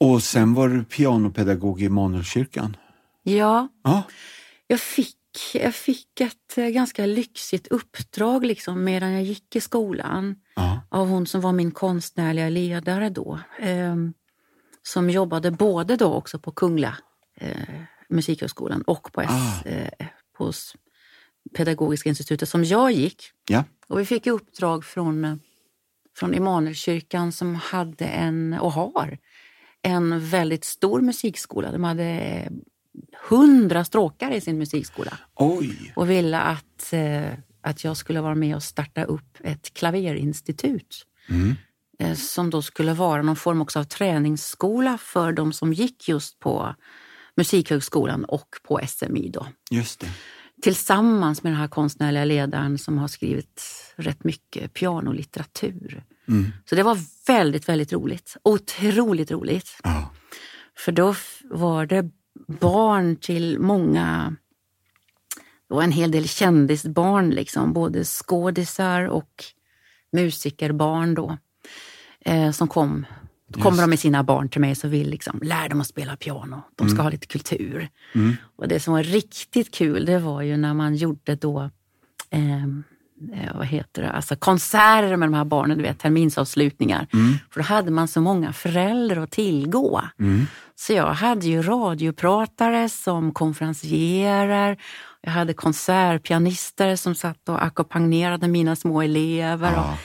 Och 0.00 0.22
sen 0.22 0.54
var 0.54 0.68
du 0.68 0.84
pianopedagog 0.84 1.82
i 1.82 1.84
Immanuelskyrkan. 1.84 2.76
Ja, 3.22 3.68
Ja, 3.82 4.02
jag 4.66 4.80
fick, 4.80 5.16
jag 5.54 5.74
fick 5.74 6.20
ett 6.20 6.58
eh, 6.58 6.66
ganska 6.66 7.06
lyxigt 7.06 7.66
uppdrag 7.68 8.44
liksom 8.46 8.84
medan 8.84 9.12
jag 9.12 9.22
gick 9.22 9.56
i 9.56 9.60
skolan 9.60 10.36
ja, 10.56 10.80
av 10.90 11.08
hon 11.08 11.26
som 11.26 11.40
var 11.40 11.52
min 11.52 11.70
konstnärliga 11.70 12.48
ledare 12.48 13.10
då. 13.10 13.40
Eh, 13.58 13.96
som 14.82 15.10
jobbade 15.10 15.50
både 15.50 15.96
då 15.96 16.12
också 16.14 16.38
på 16.38 16.52
Kungliga 16.52 16.96
eh, 17.40 17.56
Musikhögskolan 18.08 18.82
och 18.82 19.12
på, 19.12 19.20
S, 19.20 19.30
Ah. 19.30 19.68
eh, 19.68 20.06
på 20.38 20.52
Pedagogiska 21.56 22.08
institutet 22.08 22.48
som 22.48 22.64
jag 22.64 22.92
gick. 22.92 23.30
ja, 23.48 23.64
Och 23.88 24.00
vi 24.00 24.04
fick 24.06 24.26
uppdrag 24.26 24.84
från, 24.84 25.24
eh, 25.24 25.34
från 26.18 26.34
Immanuelskyrkan 26.34 27.32
som 27.32 27.54
hade 27.54 28.04
en, 28.04 28.52
och 28.52 28.72
har, 28.72 29.18
en 29.84 30.28
väldigt 30.28 30.64
stor 30.64 31.00
musikskola. 31.00 31.72
De 31.72 31.84
hade 31.84 32.48
hundra 33.28 33.84
stråkar 33.84 34.30
i 34.30 34.40
sin 34.40 34.58
musikskola 34.58 35.18
oj, 35.34 35.92
och 35.96 36.10
ville 36.10 36.40
att, 36.40 36.92
eh, 36.92 37.32
att 37.60 37.84
jag 37.84 37.96
skulle 37.96 38.20
vara 38.20 38.34
med 38.34 38.56
och 38.56 38.62
starta 38.62 39.04
upp 39.04 39.38
ett 39.40 39.74
klaverinstitut. 39.74 41.06
Mm. 41.28 41.54
Eh, 41.98 42.14
som 42.14 42.50
då 42.50 42.62
skulle 42.62 42.94
vara 42.94 43.22
någon 43.22 43.36
form 43.36 43.60
också 43.60 43.78
av 43.78 43.84
träningsskola 43.84 44.98
för 44.98 45.32
de 45.32 45.52
som 45.52 45.72
gick 45.72 46.08
just 46.08 46.38
på 46.38 46.74
Musikhögskolan 47.36 48.24
och 48.24 48.48
på 48.62 48.80
SMI. 48.86 49.28
Då. 49.28 49.46
just 49.70 50.00
det. 50.00 50.10
tillsammans 50.62 51.42
med 51.42 51.52
den 51.52 51.60
här 51.60 51.68
konstnärliga 51.68 52.24
ledaren 52.24 52.78
som 52.78 52.98
har 52.98 53.08
skrivit 53.08 53.62
rätt 53.96 54.24
mycket 54.24 54.74
pianolitteratur. 54.74 56.04
Mm. 56.28 56.52
Så 56.64 56.74
det 56.74 56.82
var 56.82 56.98
väldigt, 57.26 57.68
väldigt 57.68 57.92
roligt. 57.92 58.36
Otroligt 58.42 59.30
roligt. 59.30 59.78
Ja. 59.82 60.10
För 60.76 60.92
då 60.92 61.14
var 61.50 61.86
det 61.86 62.10
barn 62.46 63.16
till 63.16 63.58
många, 63.58 64.36
det 65.68 65.74
var 65.74 65.82
en 65.82 65.92
hel 65.92 66.10
del 66.10 66.28
kändisbarn, 66.28 67.30
liksom, 67.30 67.72
både 67.72 68.04
skådisar 68.04 69.04
och 69.04 69.44
musikerbarn 70.12 71.14
då, 71.14 71.38
eh, 72.20 72.50
som 72.50 72.68
kom. 72.68 73.06
Då 73.48 73.60
kommer 73.60 73.80
de 73.80 73.90
med 73.90 73.98
sina 73.98 74.22
barn 74.22 74.48
till 74.48 74.60
mig 74.60 74.76
och 74.84 74.92
vill 74.92 75.10
liksom, 75.10 75.40
lär 75.42 75.68
dem 75.68 75.80
att 75.80 75.86
spela 75.86 76.16
piano. 76.16 76.62
De 76.74 76.88
ska 76.88 76.94
mm. 76.94 77.04
ha 77.04 77.10
lite 77.10 77.26
kultur. 77.26 77.88
Mm. 78.14 78.36
Och 78.56 78.68
det 78.68 78.80
som 78.80 78.94
var 78.94 79.02
riktigt 79.02 79.74
kul, 79.74 80.04
det 80.04 80.18
var 80.18 80.42
ju 80.42 80.56
när 80.56 80.74
man 80.74 80.96
gjorde 80.96 81.34
då 81.36 81.70
Eh, 82.34 82.66
vad 83.54 83.66
heter 83.66 84.02
det, 84.02 84.10
alltså 84.10 84.36
konserter 84.36 85.16
med 85.16 85.28
de 85.28 85.34
här 85.34 85.44
barnen, 85.44 85.76
du 85.78 85.82
vet 85.82 85.98
terminsavslutningar. 85.98 87.06
Mm. 87.12 87.34
För 87.50 87.60
då 87.60 87.64
hade 87.66 87.90
man 87.90 88.08
så 88.08 88.20
många 88.20 88.52
föräldrar 88.52 89.22
att 89.22 89.30
tillgå. 89.30 90.02
Mm. 90.20 90.46
Så 90.74 90.92
jag 90.92 91.12
hade 91.12 91.46
ju 91.46 91.62
radiopratare 91.62 92.88
som 92.88 93.32
konferencierer. 93.32 94.76
Jag 95.20 95.30
hade 95.30 95.54
konsertpianister 95.54 96.96
som 96.96 97.14
satt 97.14 97.48
och 97.48 97.64
ackompanjerade 97.64 98.48
mina 98.48 98.76
små 98.76 99.02
elever. 99.02 99.72
Ja. 99.72 99.92
Och 99.92 99.98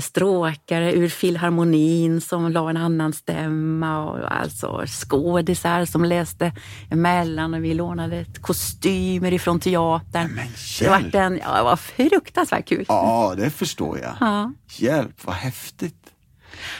stråkare 0.00 0.92
ur 0.92 1.08
filharmonin 1.08 2.20
som 2.20 2.52
la 2.52 2.70
en 2.70 2.76
annan 2.76 3.12
stämma 3.12 4.04
och 4.04 4.32
alltså 4.32 4.84
skådisar 4.86 5.84
som 5.84 6.04
läste 6.04 6.52
emellan 6.90 7.54
och 7.54 7.64
vi 7.64 7.74
lånade 7.74 8.24
kostymer 8.40 9.32
ifrån 9.32 9.60
teatern. 9.60 10.34
Men 10.34 10.48
det, 10.80 10.88
var 10.88 11.20
en, 11.20 11.40
ja, 11.44 11.56
det 11.56 11.62
var 11.62 11.76
fruktansvärt 11.76 12.68
kul. 12.68 12.84
Ja, 12.88 13.34
det 13.36 13.50
förstår 13.50 13.98
jag. 13.98 14.14
Ja. 14.20 14.52
Hjälp, 14.78 15.24
vad 15.24 15.34
häftigt. 15.34 16.05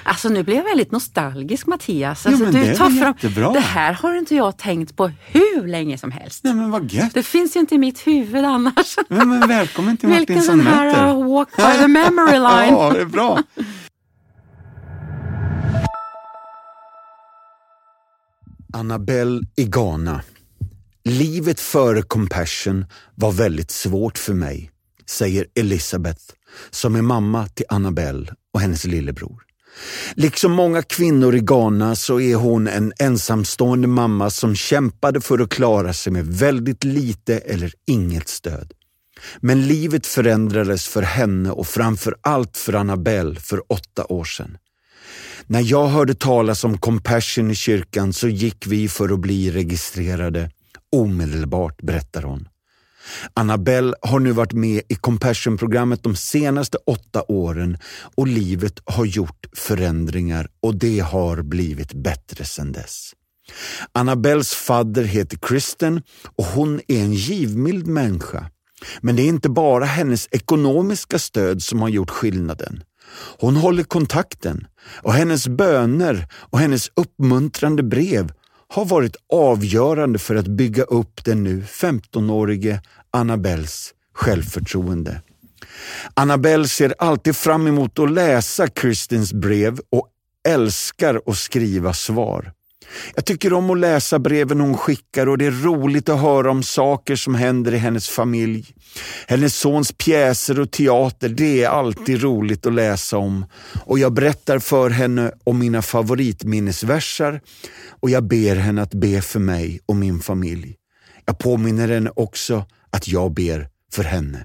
Alltså 0.02 0.28
nu 0.28 0.42
blir 0.42 0.56
jag 0.56 0.64
väldigt 0.64 0.90
nostalgisk 0.90 1.66
Mattias. 1.66 2.26
Alltså, 2.26 2.44
jo, 2.44 2.50
du 2.50 2.58
det 2.58 2.76
tar 2.76 2.90
fram, 2.90 3.14
jättebra. 3.22 3.52
Det 3.52 3.60
här 3.60 3.92
har 3.92 4.14
inte 4.14 4.34
jag 4.34 4.56
tänkt 4.58 4.96
på 4.96 5.10
hur 5.26 5.66
länge 5.66 5.98
som 5.98 6.10
helst. 6.10 6.44
Nej 6.44 6.54
men 6.54 6.70
vad 6.70 6.92
gött. 6.92 7.14
Det 7.14 7.22
finns 7.22 7.56
ju 7.56 7.60
inte 7.60 7.74
i 7.74 7.78
mitt 7.78 8.06
huvud 8.06 8.44
annars. 8.44 8.96
Nej, 9.08 9.26
men 9.26 9.48
välkommen 9.48 9.96
till 9.96 10.08
Martin 10.08 10.42
som 10.42 10.58
möter. 10.58 10.84
Vilken 10.84 11.00
här 11.00 11.14
uh, 11.14 11.32
walk 11.34 11.56
by 11.56 11.78
the 11.78 11.88
memory 11.88 12.32
line. 12.38 12.74
ja, 12.74 12.90
det 12.92 13.00
är 13.00 13.04
bra. 13.04 13.42
Annabelle 18.72 19.42
i 19.56 19.64
Ghana. 19.64 20.22
Livet 21.04 21.60
före 21.60 22.02
Compassion 22.02 22.84
var 23.14 23.32
väldigt 23.32 23.70
svårt 23.70 24.18
för 24.18 24.34
mig, 24.34 24.70
säger 25.06 25.46
Elisabeth 25.54 26.22
som 26.70 26.96
är 26.96 27.02
mamma 27.02 27.46
till 27.46 27.66
Annabelle 27.68 28.34
och 28.54 28.60
hennes 28.60 28.84
lillebror. 28.84 29.45
Liksom 30.14 30.52
många 30.52 30.82
kvinnor 30.82 31.34
i 31.34 31.40
Ghana 31.40 31.96
så 31.96 32.20
är 32.20 32.34
hon 32.34 32.68
en 32.68 32.92
ensamstående 32.98 33.88
mamma 33.88 34.30
som 34.30 34.54
kämpade 34.54 35.20
för 35.20 35.38
att 35.38 35.50
klara 35.50 35.92
sig 35.92 36.12
med 36.12 36.26
väldigt 36.26 36.84
lite 36.84 37.38
eller 37.38 37.72
inget 37.86 38.28
stöd. 38.28 38.72
Men 39.40 39.66
livet 39.66 40.06
förändrades 40.06 40.88
för 40.88 41.02
henne 41.02 41.50
och 41.50 41.66
framför 41.66 42.16
allt 42.20 42.56
för 42.56 42.72
Annabelle 42.72 43.40
för 43.40 43.72
åtta 43.72 44.04
år 44.08 44.24
sedan. 44.24 44.58
När 45.46 45.60
jag 45.60 45.86
hörde 45.86 46.14
talas 46.14 46.64
om 46.64 46.78
Compassion 46.78 47.50
i 47.50 47.54
kyrkan 47.54 48.12
så 48.12 48.28
gick 48.28 48.66
vi 48.66 48.88
för 48.88 49.12
att 49.12 49.20
bli 49.20 49.50
registrerade 49.50 50.50
omedelbart, 50.92 51.82
berättar 51.82 52.22
hon. 52.22 52.48
Annabelle 53.34 53.94
har 54.02 54.18
nu 54.18 54.32
varit 54.32 54.52
med 54.52 54.82
i 54.88 54.94
Compassion-programmet 54.94 56.02
de 56.02 56.16
senaste 56.16 56.78
åtta 56.86 57.22
åren 57.28 57.78
och 58.16 58.26
livet 58.26 58.80
har 58.84 59.04
gjort 59.04 59.46
förändringar 59.56 60.48
och 60.62 60.74
det 60.74 60.98
har 60.98 61.42
blivit 61.42 61.92
bättre 61.92 62.44
sedan 62.44 62.72
dess. 62.72 63.12
Annabells 63.92 64.54
fadder 64.54 65.04
heter 65.04 65.38
Kristen 65.42 66.02
och 66.36 66.44
hon 66.44 66.80
är 66.88 67.00
en 67.00 67.12
givmild 67.12 67.86
människa. 67.86 68.50
Men 69.00 69.16
det 69.16 69.22
är 69.22 69.28
inte 69.28 69.48
bara 69.48 69.84
hennes 69.84 70.28
ekonomiska 70.30 71.18
stöd 71.18 71.62
som 71.62 71.82
har 71.82 71.88
gjort 71.88 72.10
skillnaden. 72.10 72.82
Hon 73.38 73.56
håller 73.56 73.82
kontakten 73.82 74.66
och 75.02 75.12
hennes 75.12 75.48
böner 75.48 76.28
och 76.32 76.58
hennes 76.58 76.90
uppmuntrande 76.94 77.82
brev 77.82 78.32
har 78.68 78.84
varit 78.84 79.16
avgörande 79.32 80.18
för 80.18 80.34
att 80.34 80.46
bygga 80.46 80.82
upp 80.82 81.24
den 81.24 81.44
nu 81.44 81.62
15-årige 81.62 82.80
Annabelles 83.10 83.94
självförtroende. 84.14 85.22
Annabelle 86.14 86.68
ser 86.68 86.94
alltid 86.98 87.36
fram 87.36 87.66
emot 87.66 87.98
att 87.98 88.10
läsa 88.10 88.66
Kristins 88.66 89.32
brev 89.32 89.78
och 89.90 90.08
älskar 90.48 91.20
att 91.26 91.36
skriva 91.36 91.92
svar. 91.92 92.52
Jag 93.14 93.24
tycker 93.24 93.52
om 93.52 93.70
att 93.70 93.78
läsa 93.78 94.18
breven 94.18 94.60
hon 94.60 94.76
skickar 94.76 95.28
och 95.28 95.38
det 95.38 95.46
är 95.46 95.50
roligt 95.64 96.08
att 96.08 96.20
höra 96.20 96.50
om 96.50 96.62
saker 96.62 97.16
som 97.16 97.34
händer 97.34 97.74
i 97.74 97.78
hennes 97.78 98.08
familj. 98.08 98.74
Hennes 99.26 99.56
sons 99.56 99.92
pjäser 99.92 100.60
och 100.60 100.70
teater, 100.70 101.28
det 101.28 101.64
är 101.64 101.68
alltid 101.68 102.22
roligt 102.22 102.66
att 102.66 102.72
läsa 102.72 103.18
om. 103.18 103.46
Och 103.84 103.98
jag 103.98 104.12
berättar 104.12 104.58
för 104.58 104.90
henne 104.90 105.32
om 105.44 105.58
mina 105.58 105.82
favoritminnesversar 105.82 107.40
och 108.00 108.10
jag 108.10 108.24
ber 108.24 108.56
henne 108.56 108.82
att 108.82 108.94
be 108.94 109.22
för 109.22 109.40
mig 109.40 109.80
och 109.86 109.96
min 109.96 110.20
familj. 110.20 110.74
Jag 111.24 111.38
påminner 111.38 111.88
henne 111.88 112.10
också 112.16 112.64
att 112.90 113.08
jag 113.08 113.34
ber 113.34 113.68
för 113.92 114.02
henne. 114.02 114.44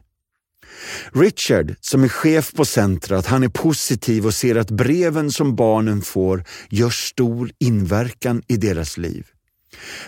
Richard, 1.14 1.76
som 1.82 2.04
är 2.04 2.08
chef 2.08 2.54
på 2.54 2.66
centret, 2.66 3.26
han 3.26 3.44
är 3.44 3.50
positiv 3.50 4.26
och 4.26 4.34
ser 4.34 4.56
att 4.56 4.72
breven 4.72 5.32
som 5.32 5.56
barnen 5.56 6.02
får 6.02 6.44
gör 6.70 6.90
stor 6.90 7.52
inverkan 7.60 8.42
i 8.48 8.58
deras 8.58 8.98
liv. 8.98 9.28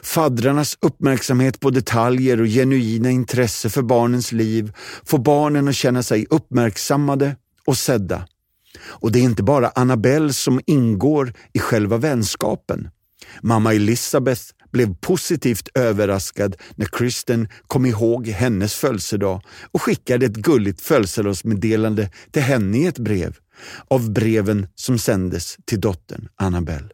Faddrarnas 0.02 0.78
uppmärksamhet 0.82 1.60
på 1.60 1.70
detaljer 1.70 2.42
och 2.42 2.48
genuina 2.48 3.10
intresse 3.10 3.70
för 3.70 3.82
barnens 3.82 4.32
liv 4.32 4.74
får 5.06 5.20
barnen 5.20 5.68
att 5.68 5.76
känna 5.76 6.04
sig 6.04 6.26
uppmärksammade 6.30 7.36
och 7.66 7.78
sedda. 7.78 8.28
Och 8.86 9.12
det 9.12 9.20
är 9.20 9.24
inte 9.24 9.44
bara 9.44 9.70
Annabelle 9.70 10.34
som 10.34 10.62
ingår 10.66 11.34
i 11.54 11.60
själva 11.60 11.98
vänskapen. 11.98 12.90
Mamma 13.42 13.74
Elisabeth 13.74 14.42
blev 14.74 14.96
positivt 14.96 15.70
överraskad 15.74 16.56
när 16.76 16.86
Kristen 16.86 17.48
kom 17.68 17.86
ihåg 17.86 18.28
hennes 18.28 18.76
födelsedag 18.76 19.42
och 19.72 19.82
skickade 19.82 20.26
ett 20.26 20.36
gulligt 20.36 20.82
födelsedagsmeddelande 20.82 22.10
till 22.32 22.42
henne 22.42 22.78
i 22.78 22.86
ett 22.86 23.00
brev 23.00 23.36
av 23.88 24.12
breven 24.12 24.68
som 24.76 25.00
sändes 25.00 25.58
till 25.66 25.82
dottern 25.82 26.30
Annabelle. 26.36 26.90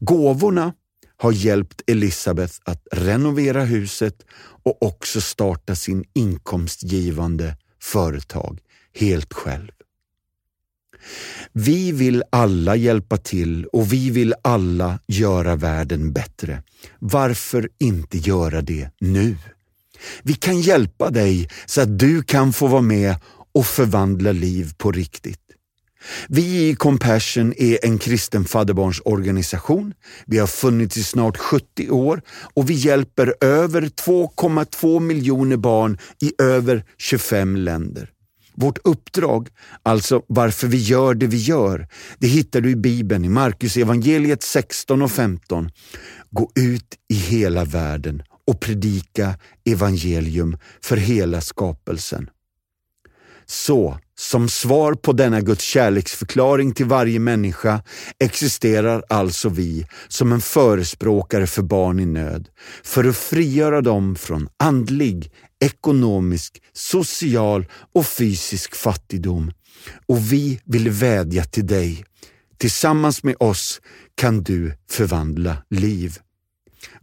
Gåvorna 0.00 0.72
har 1.16 1.32
hjälpt 1.32 1.82
Elisabeth 1.86 2.54
att 2.64 2.86
renovera 2.92 3.64
huset 3.64 4.16
och 4.62 4.82
också 4.82 5.20
starta 5.20 5.74
sin 5.74 6.04
inkomstgivande 6.14 7.56
företag 7.82 8.60
helt 8.94 9.32
själv. 9.32 9.70
Vi 11.52 11.92
vill 11.92 12.22
alla 12.32 12.76
hjälpa 12.76 13.16
till 13.16 13.64
och 13.64 13.92
vi 13.92 14.10
vill 14.10 14.34
alla 14.42 14.98
göra 15.06 15.56
världen 15.56 16.12
bättre. 16.12 16.62
Varför 16.98 17.68
inte 17.78 18.18
göra 18.18 18.62
det 18.62 18.90
nu? 19.00 19.36
Vi 20.22 20.34
kan 20.34 20.60
hjälpa 20.60 21.10
dig 21.10 21.48
så 21.66 21.80
att 21.80 21.98
du 21.98 22.22
kan 22.22 22.52
få 22.52 22.66
vara 22.66 22.82
med 22.82 23.16
och 23.54 23.66
förvandla 23.66 24.32
liv 24.32 24.72
på 24.78 24.92
riktigt. 24.92 25.40
Vi 26.28 26.68
i 26.68 26.74
Compassion 26.74 27.54
är 27.56 27.84
en 27.84 27.98
kristen 27.98 28.44
fadderbarnsorganisation. 28.44 29.94
Vi 30.26 30.38
har 30.38 30.46
funnits 30.46 30.96
i 30.96 31.02
snart 31.02 31.36
70 31.36 31.90
år 31.90 32.22
och 32.54 32.70
vi 32.70 32.74
hjälper 32.74 33.34
över 33.40 33.82
2,2 33.82 35.00
miljoner 35.00 35.56
barn 35.56 35.98
i 36.20 36.42
över 36.42 36.84
25 36.98 37.56
länder. 37.56 38.10
Vårt 38.56 38.78
uppdrag, 38.84 39.48
alltså 39.82 40.22
varför 40.26 40.66
vi 40.66 40.76
gör 40.76 41.14
det 41.14 41.26
vi 41.26 41.36
gör, 41.36 41.88
det 42.18 42.26
hittar 42.26 42.60
du 42.60 42.70
i 42.70 42.76
Bibeln, 42.76 43.24
i 43.24 43.28
Markus 43.28 43.76
evangeliet 43.76 44.42
16 44.42 45.02
och 45.02 45.10
15. 45.10 45.70
Gå 46.30 46.50
ut 46.54 46.94
i 47.08 47.14
hela 47.14 47.64
världen 47.64 48.22
och 48.46 48.60
predika 48.60 49.38
evangelium 49.64 50.56
för 50.80 50.96
hela 50.96 51.40
skapelsen. 51.40 52.30
Så, 53.46 53.98
som 54.18 54.48
svar 54.48 54.94
på 54.94 55.12
denna 55.12 55.40
Guds 55.40 55.64
kärleksförklaring 55.64 56.74
till 56.74 56.86
varje 56.86 57.18
människa 57.18 57.82
existerar 58.18 59.04
alltså 59.08 59.48
vi 59.48 59.86
som 60.08 60.32
en 60.32 60.40
förespråkare 60.40 61.46
för 61.46 61.62
barn 61.62 62.00
i 62.00 62.06
nöd, 62.06 62.48
för 62.82 63.04
att 63.04 63.16
frigöra 63.16 63.80
dem 63.80 64.16
från 64.16 64.48
andlig, 64.56 65.30
ekonomisk, 65.64 66.62
social 66.72 67.66
och 67.94 68.06
fysisk 68.06 68.74
fattigdom. 68.74 69.52
Och 70.06 70.32
vi 70.32 70.60
vill 70.64 70.90
vädja 70.90 71.44
till 71.44 71.66
dig. 71.66 72.04
Tillsammans 72.58 73.22
med 73.22 73.36
oss 73.40 73.80
kan 74.14 74.42
du 74.42 74.76
förvandla 74.90 75.56
liv. 75.70 76.18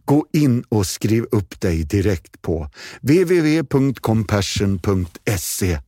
Gå 0.04 0.26
in 0.32 0.64
och 0.68 0.86
skriv 0.86 1.24
upp 1.30 1.60
dig 1.60 1.84
direkt 1.84 2.42
på 2.42 2.68
www.compassion.se. 3.00 5.78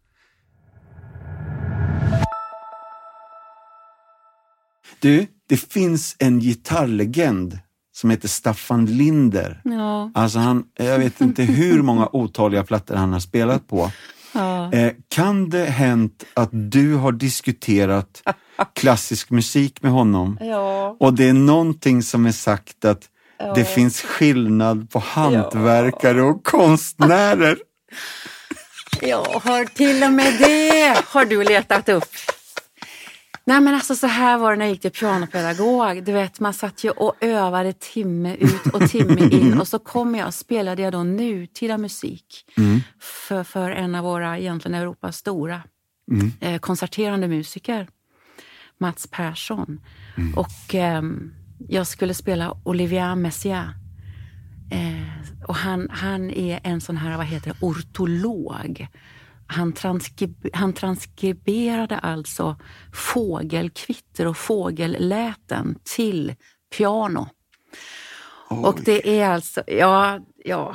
Du, 5.04 5.26
det 5.48 5.56
finns 5.56 6.16
en 6.18 6.40
gitarrlegend 6.40 7.58
som 7.92 8.10
heter 8.10 8.28
Staffan 8.28 8.86
Linder. 8.86 9.60
Ja. 9.64 10.10
Alltså 10.14 10.38
han, 10.38 10.64
jag 10.76 10.98
vet 10.98 11.20
inte 11.20 11.42
hur 11.42 11.82
många 11.82 12.08
otaliga 12.12 12.64
plattor 12.64 12.94
han 12.94 13.12
har 13.12 13.20
spelat 13.20 13.68
på. 13.68 13.90
Ja. 14.32 14.72
Eh, 14.72 14.92
kan 15.08 15.50
det 15.50 15.64
hänt 15.64 16.24
att 16.34 16.48
du 16.52 16.94
har 16.94 17.12
diskuterat 17.12 18.22
klassisk 18.74 19.30
musik 19.30 19.82
med 19.82 19.92
honom 19.92 20.38
Ja. 20.40 20.96
och 21.00 21.14
det 21.14 21.28
är 21.28 21.32
någonting 21.32 22.02
som 22.02 22.26
är 22.26 22.32
sagt 22.32 22.84
att 22.84 23.08
det 23.54 23.64
finns 23.64 24.00
skillnad 24.00 24.90
på 24.90 24.98
hantverkare 24.98 26.22
och 26.22 26.44
konstnärer? 26.44 27.58
Jag 29.00 29.24
har 29.24 29.64
till 29.64 30.02
och 30.02 30.12
med 30.12 30.34
det 30.38 30.96
har 31.06 31.24
du 31.24 31.44
letat 31.44 31.88
upp. 31.88 32.04
Nej 33.46 33.60
men 33.60 33.74
alltså 33.74 33.94
så 33.94 34.06
här 34.06 34.38
var 34.38 34.50
det 34.50 34.56
när 34.56 34.64
jag 34.64 34.72
gick 34.72 34.80
till 34.80 34.90
pianopedagog. 34.90 36.04
Du 36.04 36.12
vet 36.12 36.40
man 36.40 36.54
satt 36.54 36.84
ju 36.84 36.90
och 36.90 37.14
övade 37.20 37.72
timme 37.72 38.34
ut 38.34 38.66
och 38.72 38.90
timme 38.90 39.28
in 39.30 39.60
och 39.60 39.68
så 39.68 39.78
kom 39.78 40.14
jag 40.14 40.26
och 40.26 40.34
spelade 40.34 40.82
jag 40.82 40.92
då 40.92 41.02
nutida 41.02 41.78
musik 41.78 42.46
för, 43.00 43.44
för 43.44 43.70
en 43.70 43.94
av 43.94 44.04
våra, 44.04 44.38
egentligen 44.38 44.74
Europas 44.74 45.16
stora 45.16 45.62
eh, 46.40 46.58
konserterande 46.58 47.28
musiker, 47.28 47.88
Mats 48.78 49.08
Persson. 49.10 49.80
Och 50.36 50.74
ehm, 50.74 51.32
jag 51.68 51.86
skulle 51.86 52.14
spela 52.14 52.56
Olivier 52.64 53.14
Messiaen. 53.14 53.70
Eh, 54.70 55.46
och 55.48 55.54
han, 55.54 55.88
han 55.90 56.30
är 56.30 56.60
en 56.62 56.80
sån 56.80 56.96
här, 56.96 57.16
vad 57.16 57.26
heter 57.26 57.50
det, 57.50 57.66
ortolog. 57.66 58.86
Han, 59.46 59.72
transkrib, 59.72 60.48
han 60.52 60.72
transkriberade 60.72 61.98
alltså 61.98 62.56
fågelkvitter 62.92 64.26
och 64.26 64.36
fågelläten 64.36 65.78
till 65.82 66.34
piano. 66.76 67.28
Och 68.48 68.80
det 68.84 69.20
är 69.20 69.28
alltså, 69.28 69.62
ja, 69.66 70.20
ja. 70.44 70.74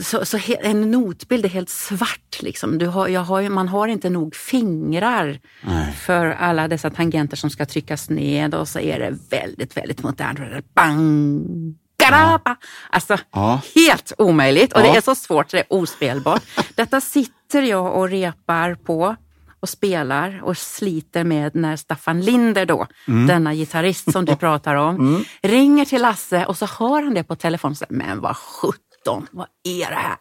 Så, 0.00 0.24
så 0.24 0.36
he, 0.36 0.54
en 0.54 0.90
notbild 0.90 1.44
är 1.44 1.48
helt 1.48 1.68
svart. 1.68 2.42
Liksom. 2.42 2.78
Du 2.78 2.86
har, 2.86 3.08
jag 3.08 3.20
har, 3.20 3.48
man 3.48 3.68
har 3.68 3.88
inte 3.88 4.10
nog 4.10 4.34
fingrar 4.34 5.40
Nej. 5.64 5.92
för 5.92 6.26
alla 6.26 6.68
dessa 6.68 6.90
tangenter 6.90 7.36
som 7.36 7.50
ska 7.50 7.66
tryckas 7.66 8.10
ned 8.10 8.54
och 8.54 8.68
så 8.68 8.78
är 8.78 8.98
det 8.98 9.18
väldigt, 9.30 9.76
väldigt 9.76 10.02
modernt. 10.02 10.74
Bang! 10.74 11.78
Garaba! 12.02 12.56
Alltså, 12.90 13.18
Ja. 13.32 13.60
helt 13.74 14.12
omöjligt 14.18 14.72
och 14.72 14.80
Ja. 14.80 14.92
det 14.92 14.96
är 14.96 15.00
så 15.00 15.14
svårt 15.14 15.50
så 15.50 15.56
det 15.56 15.60
är 15.60 15.72
ospelbart. 15.72 16.42
Detta 16.74 17.00
sitter 17.00 17.62
jag 17.62 17.94
och 17.96 18.08
repar 18.08 18.74
på 18.74 19.16
och 19.60 19.68
spelar 19.68 20.40
och 20.44 20.58
sliter 20.58 21.24
med 21.24 21.54
när 21.54 21.76
Staffan 21.76 22.20
Linder 22.20 22.66
då, 22.66 22.86
denna 23.06 23.54
gitarrist 23.54 24.12
som 24.12 24.24
du 24.24 24.36
pratar 24.46 24.74
om, 24.74 25.24
ringer 25.42 25.84
till 25.84 26.02
Lasse 26.02 26.44
och 26.46 26.58
så 26.58 26.66
hör 26.66 27.02
han 27.02 27.14
det 27.14 27.24
på 27.24 27.36
telefon. 27.36 27.74
säger, 27.76 27.92
Men 27.92 28.20
vad 28.20 28.36
sjutton, 28.36 29.26
vad 29.30 29.46
är 29.64 29.90
det 29.90 29.94
här? 29.96 30.16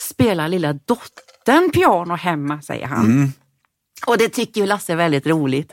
Spelar 0.00 0.48
lilla 0.48 0.72
dottern 0.72 1.70
piano 1.70 2.14
hemma, 2.14 2.62
säger 2.62 2.86
han. 2.86 3.32
Och 4.06 4.18
det 4.18 4.28
tycker 4.28 4.60
ju 4.60 4.66
Lasse 4.66 4.92
är 4.92 4.96
väldigt 4.96 5.26
roligt. 5.26 5.72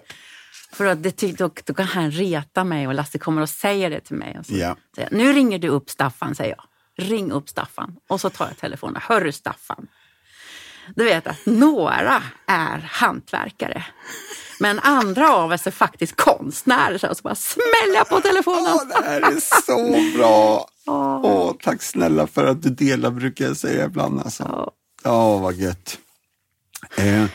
För 0.73 0.85
att 0.85 1.03
det 1.03 1.37
då, 1.37 1.49
då 1.65 1.73
kan 1.73 1.85
han 1.85 2.11
reta 2.11 2.63
mig 2.63 2.87
och 2.87 2.93
Lasse 2.93 3.17
kommer 3.19 3.41
och 3.41 3.49
säger 3.49 3.89
det 3.89 3.99
till 3.99 4.15
mig. 4.15 4.35
Och 4.39 4.45
så 4.45 4.53
Ja. 4.53 4.75
säger 4.95 5.09
jag, 5.11 5.17
nu 5.17 5.33
ringer 5.33 5.59
du 5.59 5.67
upp 5.67 5.89
Staffan, 5.89 6.35
säger 6.35 6.55
jag. 6.57 6.63
Ring 7.07 7.31
upp 7.31 7.49
Staffan. 7.49 7.95
Och 8.09 8.21
så 8.21 8.29
tar 8.29 8.45
jag 8.47 8.57
telefonen. 8.57 9.01
Hörru 9.05 9.31
Staffan. 9.31 9.87
Du 10.95 11.03
vet 11.03 11.27
att 11.27 11.45
några 11.45 12.23
är 12.47 12.79
hantverkare. 12.91 13.85
Men 14.59 14.79
andra 14.79 15.33
av 15.35 15.51
oss 15.51 15.67
är 15.67 15.71
faktiskt 15.71 16.15
konstnärer. 16.15 16.97
Så 16.97 17.05
jag 17.05 17.17
så 17.17 17.21
bara 17.21 17.35
smäller 17.35 17.95
jag 17.95 18.09
på 18.09 18.21
telefonen. 18.21 18.87
det 18.87 19.03
här 19.05 19.21
är 19.21 19.39
så 19.65 20.17
bra! 20.17 20.67
Åh, 21.23 21.53
tack 21.63 21.81
snälla 21.81 22.27
för 22.27 22.45
att 22.45 22.61
du 22.63 22.69
delar, 22.69 23.11
brukar 23.11 23.45
jag 23.45 23.57
säga 23.57 23.85
ibland. 23.85 24.19
Alltså. 24.19 24.43
Ja. 24.49 24.71
Ja, 25.03 25.37
vad 25.37 25.53
gött. 25.55 25.97
Eh, 26.97 27.25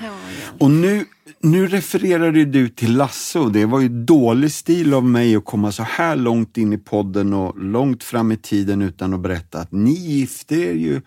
och 0.61 0.71
nu, 0.71 1.05
nu 1.41 1.67
refererade 1.67 2.45
du 2.45 2.69
till 2.69 2.97
Lasse 2.97 3.39
och 3.39 3.53
det 3.53 3.65
var 3.67 3.81
ju 3.81 3.89
dålig 3.89 4.53
stil 4.53 4.95
av 4.95 5.05
mig 5.05 5.37
att 5.37 5.45
komma 5.45 5.73
så 5.73 5.83
här 5.83 6.17
långt 6.17 6.57
in 6.57 6.73
i 6.73 6.79
podden 6.79 7.33
och 7.35 7.59
långt 7.59 8.05
fram 8.05 8.33
i 8.33 8.37
tiden 8.37 8.83
utan 8.83 9.15
att 9.15 9.21
berätta 9.21 9.59
att 9.59 9.73
ni 9.73 9.91
gifte 9.93 10.55
er 10.55 10.73
ju 10.73 11.03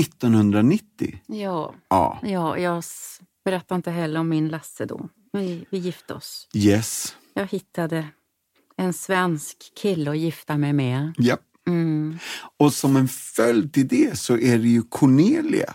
1990. 0.00 1.18
Ja, 1.26 1.74
Ja, 1.88 2.18
ja, 2.22 2.58
jag 2.58 2.82
berättade 3.44 3.76
inte 3.76 3.90
heller 3.90 4.20
om 4.20 4.28
min 4.28 4.48
Lasse 4.48 4.84
då. 4.84 5.08
Vi, 5.32 5.66
vi 5.70 5.78
gifte 5.78 6.14
oss. 6.14 6.48
yes. 6.54 7.16
Jag 7.34 7.46
hittade 7.46 8.06
en 8.76 8.92
svensk 8.92 9.56
kille 9.82 10.10
att 10.10 10.18
gifta 10.18 10.56
mig 10.56 10.72
med. 10.72 11.14
Ja. 11.18 11.36
Mm. 11.66 12.18
Och 12.56 12.72
som 12.72 12.96
en 12.96 13.08
följd 13.08 13.72
till 13.72 13.88
det 13.88 14.18
så 14.18 14.38
är 14.38 14.58
det 14.58 14.68
ju 14.68 14.82
Cornelia 14.82 15.74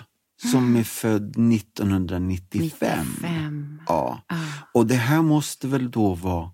som 0.52 0.75
är 0.75 0.84
född 0.84 1.30
1995. 1.54 2.62
95. 2.62 3.80
Ja. 3.88 4.21
Ah. 4.28 4.36
Och 4.73 4.88
det 4.88 4.95
här 4.95 5.21
måste 5.21 5.67
väl 5.67 5.91
då 5.91 6.13
vara 6.13 6.52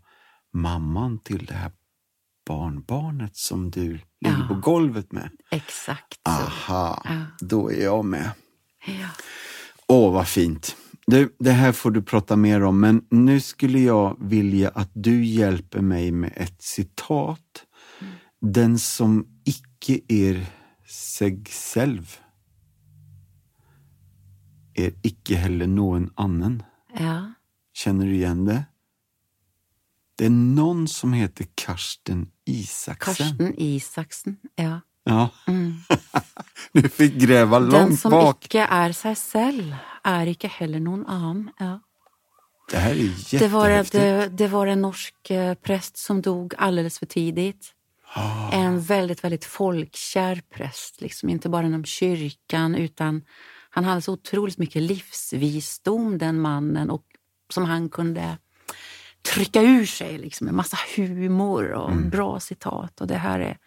mamman 0.54 1.20
till 1.20 1.46
det 1.46 1.54
här 1.54 1.72
barnbarnet 2.48 3.36
som 3.36 3.72
du 3.72 3.88
ligger 3.92 4.02
Ja. 4.40 4.46
på 4.48 4.56
golvet 4.56 5.12
med? 5.12 5.30
Exakt 5.52 6.20
Ah. 6.24 6.38
så. 6.38 6.44
Aha, 6.44 7.02
Ja. 7.06 7.26
då 7.40 7.72
är 7.72 7.84
jag 7.84 8.06
med. 8.06 8.32
Ja. 8.88 9.08
Åh, 9.88 10.14
vad 10.14 10.28
fint. 10.28 10.76
Du, 11.08 11.36
det 11.40 11.52
här 11.52 11.72
får 11.72 11.92
du 11.92 12.02
prata 12.02 12.36
mer 12.36 12.64
om, 12.64 12.80
men 12.80 13.06
nu 13.10 13.40
skulle 13.42 13.80
jag 13.80 14.18
vilja 14.20 14.70
att 14.70 14.90
du 14.94 15.26
hjälper 15.26 15.82
mig 15.82 16.12
med 16.12 16.34
ett 16.36 16.62
citat. 16.62 17.64
Den 18.42 18.80
som 18.80 19.28
icke 19.46 20.00
är 20.08 20.46
sig 20.88 21.44
själv 21.74 22.18
är 24.76 24.94
icke 25.02 25.36
heller 25.36 25.68
någon 25.68 26.10
annan. 26.16 26.64
ja. 27.00 27.32
Känner 27.74 28.06
du 28.06 28.14
igen 28.14 28.46
det? 28.46 28.64
Det 30.18 30.26
är 30.26 30.30
någon 30.30 30.88
som 30.88 31.14
heter 31.14 31.48
Karsten 31.56 32.32
Isaksen. 32.46 33.16
Karsten 33.16 33.54
Isaksen. 33.58 34.38
Ja. 34.56 34.82
Ja, 35.04 35.30
Mm. 35.48 35.74
du 36.74 36.90
fick 36.90 37.14
gräva 37.14 37.60
Den 37.60 37.70
långt 37.70 38.00
som 38.00 38.12
bak. 38.12 38.46
icke 38.46 38.68
är 38.70 38.92
sig 38.92 39.16
själv 39.16 39.76
är 40.04 40.28
icke 40.28 40.48
heller 40.48 40.80
någon 40.80 41.06
annan. 41.06 41.52
Ja. 41.60 41.80
Det 42.72 42.78
här 42.78 42.92
är. 42.96 43.40
Det, 43.40 43.48
var 43.48 43.70
det, 43.92 44.28
det 44.28 44.48
var 44.48 44.68
en 44.68 44.82
norsk 44.82 45.30
eh, 45.30 45.54
präst 45.54 45.98
som 45.98 46.22
dog 46.22 46.54
alldeles 46.58 47.00
för 47.00 47.06
tidigt. 47.06 47.72
Ah. 48.14 48.52
En 48.52 48.82
väldigt, 48.82 49.24
väldigt 49.24 49.46
folkkär 49.46 50.42
präst. 50.50 51.02
Liksom. 51.02 51.30
Inte 51.30 51.50
bara 51.50 51.66
inom 51.66 51.86
kyrkan 51.86 52.76
utan 52.76 53.22
han 53.76 53.84
hade 53.84 54.02
så 54.02 54.14
otroligt 54.14 54.58
mycket 54.58 54.82
livsvisdom 54.82 56.18
den 56.18 56.40
mannen 56.42 56.90
och 56.90 57.06
som 57.54 57.64
han 57.66 57.90
kunde 57.90 58.38
trycka 59.34 59.62
ur 59.62 59.86
sig 59.86 60.18
liksom, 60.18 60.48
en 60.48 60.56
massa 60.56 60.78
humor 60.96 61.72
och 61.72 61.92
Mm. 61.92 62.10
bra 62.10 62.40
citat. 62.40 63.02
Och 63.02 63.08
det 63.08 63.18
här 63.18 63.40
är 63.40 63.58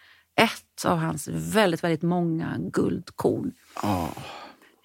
ett 0.40 0.84
av 0.84 0.98
hans 0.98 1.28
väldigt, 1.28 1.84
väldigt 1.84 2.02
många 2.02 2.56
guldkorn. 2.58 3.52
Ja, 3.82 4.12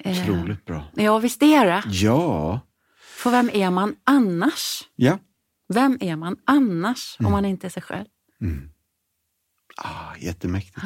Eh, 0.06 0.22
otroligt 0.22 0.66
bra. 0.66 0.84
Ja, 0.96 1.18
visst 1.20 1.44
är 1.44 1.66
det. 1.66 1.84
Ja, 1.86 2.60
För 3.02 3.32
vem 3.32 3.50
är 3.54 3.70
man 3.72 3.96
annars? 4.04 4.90
ja. 4.96 5.20
Vem 5.74 5.98
är 6.02 6.16
man 6.16 6.38
annars 6.46 7.16
Mm. 7.20 7.28
om 7.28 7.32
man 7.32 7.46
inte 7.46 7.68
är 7.68 7.70
sig 7.70 7.84
själv? 7.84 8.06
Ah, 9.78 10.16
jättemäktigt. 10.20 10.86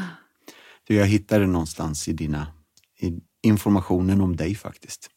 Du, 0.84 0.96
jag 0.96 1.06
hittade 1.06 1.48
någonstans 1.48 2.08
i 2.08 2.14
dina 2.14 2.48
i 3.00 3.20
informationen 3.48 4.22
om 4.22 4.36
dig 4.36 4.56
faktiskt. 4.56 5.10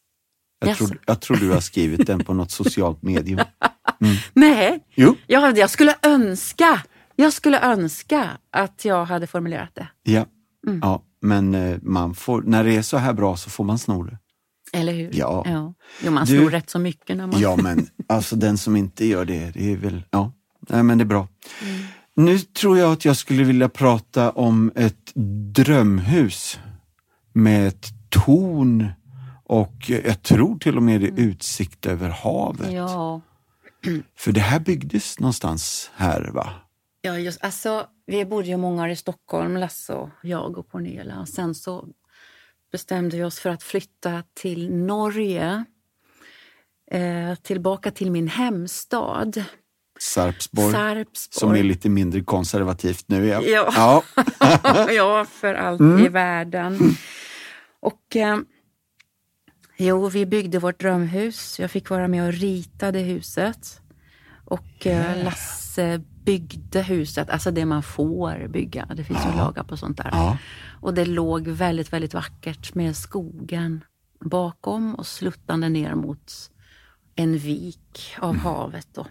Jag, 0.67 0.77
tror, 0.77 0.99
jag 1.07 1.21
tror 1.21 1.37
du 1.37 1.51
har 1.51 1.61
skrivit 1.61 2.07
den 2.07 2.25
på 2.25 2.35
något 2.35 2.51
socialt 2.51 3.03
medium. 3.03 3.41
Nej, 4.33 4.85
Jo, 4.95 5.17
jag, 5.27 5.59
jag 5.59 5.71
skulle 5.71 5.95
önska 6.03 6.83
jag 7.17 7.33
skulle 7.33 7.61
önska 7.61 8.31
att 8.53 8.85
jag 8.85 9.05
hade 9.05 9.27
formulerat 9.27 9.75
det. 9.75 9.89
ja. 10.03 10.27
Mm. 10.67 10.81
ja 10.83 11.03
men 11.23 11.55
eh, 11.55 11.79
man 11.83 12.15
får, 12.15 12.43
när 12.43 12.65
det 12.65 12.77
är 12.77 12.83
så 12.83 12.97
här 12.97 13.13
bra 13.13 13.37
så 13.37 13.51
får 13.51 13.65
man 13.65 13.79
sno 13.79 14.03
det. 14.03 14.19
Eller 14.73 14.93
hur? 14.93 15.11
Ja. 15.13 15.43
ja. 15.47 15.75
Jo, 16.05 16.11
man 16.13 16.27
Du- 16.27 16.39
snor 16.39 16.51
rätt 16.51 16.71
så 16.71 16.79
mycket 16.79 17.17
när 17.17 17.27
man... 17.27 17.41
Ja, 17.41 17.57
men 17.57 17.87
alltså 18.09 18.37
den 18.37 18.59
som 18.59 18.77
inte 18.77 19.07
gör 19.07 19.25
det, 19.25 19.51
det 19.55 19.73
är 19.73 19.77
väl, 19.77 20.03
ja, 20.11 20.33
nej 20.69 20.83
men 20.83 20.99
det 20.99 21.03
är 21.03 21.07
bra. 21.07 21.29
Nu 22.17 22.39
tror 22.39 22.79
jag 22.79 22.93
att 22.93 23.05
jag 23.05 23.17
skulle 23.17 23.45
vilja 23.45 23.69
prata 23.69 24.31
om 24.31 24.73
ett 24.75 25.13
drömhus 25.55 26.59
med 27.33 27.69
ett 27.69 27.87
torn 28.11 28.93
och 29.45 29.75
jag 30.05 30.23
tror 30.23 30.59
till 30.59 30.77
och 30.77 30.83
med 30.83 31.01
det 31.01 31.07
är 31.07 31.21
utsikt 31.21 31.87
över 31.87 32.09
havet. 32.09 32.73
Ja, 32.73 33.21
För 34.17 34.33
det 34.33 34.41
här 34.41 34.61
byggdes 34.61 35.19
någonstans 35.21 35.91
här 35.95 36.31
va? 36.33 36.53
Ja, 37.03 37.19
just, 37.19 37.45
alltså, 37.45 37.87
vi 38.07 38.25
bodde 38.25 38.49
ju 38.49 38.57
många 38.57 38.83
år 38.83 38.89
i 38.89 38.97
Stockholm, 38.97 39.57
Lasse 39.57 39.93
och 39.93 40.09
jag 40.23 40.59
och 40.59 40.69
Cornelia. 40.71 41.27
Sen 41.27 41.55
så 41.55 41.85
bestämde 42.73 43.17
vi 43.17 43.25
oss 43.25 43.39
för 43.41 43.51
att 43.51 43.63
flytta 43.63 44.23
till 44.35 44.75
Norge. 44.75 45.65
Eh, 46.91 47.35
tillbaka 47.43 47.91
till 47.91 48.11
min 48.11 48.29
hemstad. 48.29 49.45
Sarpsborg, 50.01 50.73
Sarpsborg. 50.73 51.41
som 51.41 51.55
är 51.55 51.63
lite 51.63 51.89
mindre 51.89 52.21
konservativt 52.21 53.05
nu. 53.09 53.27
Ja, 53.27 53.43
Ja. 53.77 54.03
ja, 54.91 55.25
för 55.31 55.55
allt 55.55 55.81
i 55.81 56.09
världen. 56.09 56.79
Och 57.81 58.17
eh, 58.17 58.39
jo, 59.77 60.09
vi 60.09 60.27
byggde 60.27 60.59
vårt 60.59 60.81
drömhus. 60.81 61.61
Jag 61.61 61.71
fick 61.71 61.91
vara 61.91 62.09
med 62.09 62.27
och 62.27 62.33
rita 62.33 62.93
det 62.93 63.01
huset. 63.01 63.81
Och 64.45 64.87
eh, 64.87 65.25
Lasse 65.25 66.01
byggde 66.25 66.83
huset, 66.83 67.31
alltså 67.31 67.51
det 67.51 67.65
man 67.65 67.83
får 67.83 68.49
bygga. 68.49 68.87
Det 68.97 69.05
finns 69.05 69.27
ju 69.27 69.37
lagar 69.37 69.63
på 69.65 69.77
sånt 69.77 69.97
där. 69.97 70.09
Ja. 70.13 70.39
Och 70.81 70.95
det 70.95 71.05
låg 71.05 71.49
väldigt, 71.49 71.93
väldigt 71.93 72.15
vackert 72.15 72.75
med 72.75 72.97
skogen 72.97 73.85
bakom 74.21 74.95
och 74.95 75.07
sluttande 75.07 75.69
ner 75.69 75.95
mot 75.95 76.33
en 77.15 77.39
vik 77.39 78.15
av 78.19 78.31
Mm. 78.31 78.41
havet. 78.43 78.89
Då. 78.95 79.07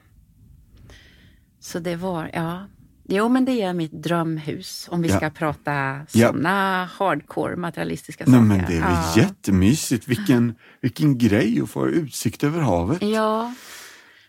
Så 1.59 1.80
det 1.80 1.95
var, 1.95 2.30
ja. 2.34 2.67
Jo, 3.12 3.30
men 3.30 3.45
det 3.45 3.62
är 3.62 3.74
mitt 3.74 3.91
drömhus 3.91 4.88
om 4.91 5.01
vi 5.01 5.10
Ja. 5.10 5.18
ska 5.18 5.30
prata 5.30 5.99
Ja. 6.12 6.28
såna 6.32 6.86
hardcore 6.86 7.55
materialistiska 7.55 8.24
Nej, 8.28 8.34
saker. 8.34 8.45
men 8.47 8.57
det 8.57 8.78
är 8.78 8.82
väl 8.82 8.97
ja. 9.16 9.22
jättemysigt. 9.22 10.07
Vilken, 10.07 10.55
vilken 10.82 11.18
grej 11.18 11.62
att 11.64 11.70
få 11.70 11.88
utsikt 11.88 12.43
över 12.43 12.62
havet. 12.62 13.01
Ja, 13.01 13.53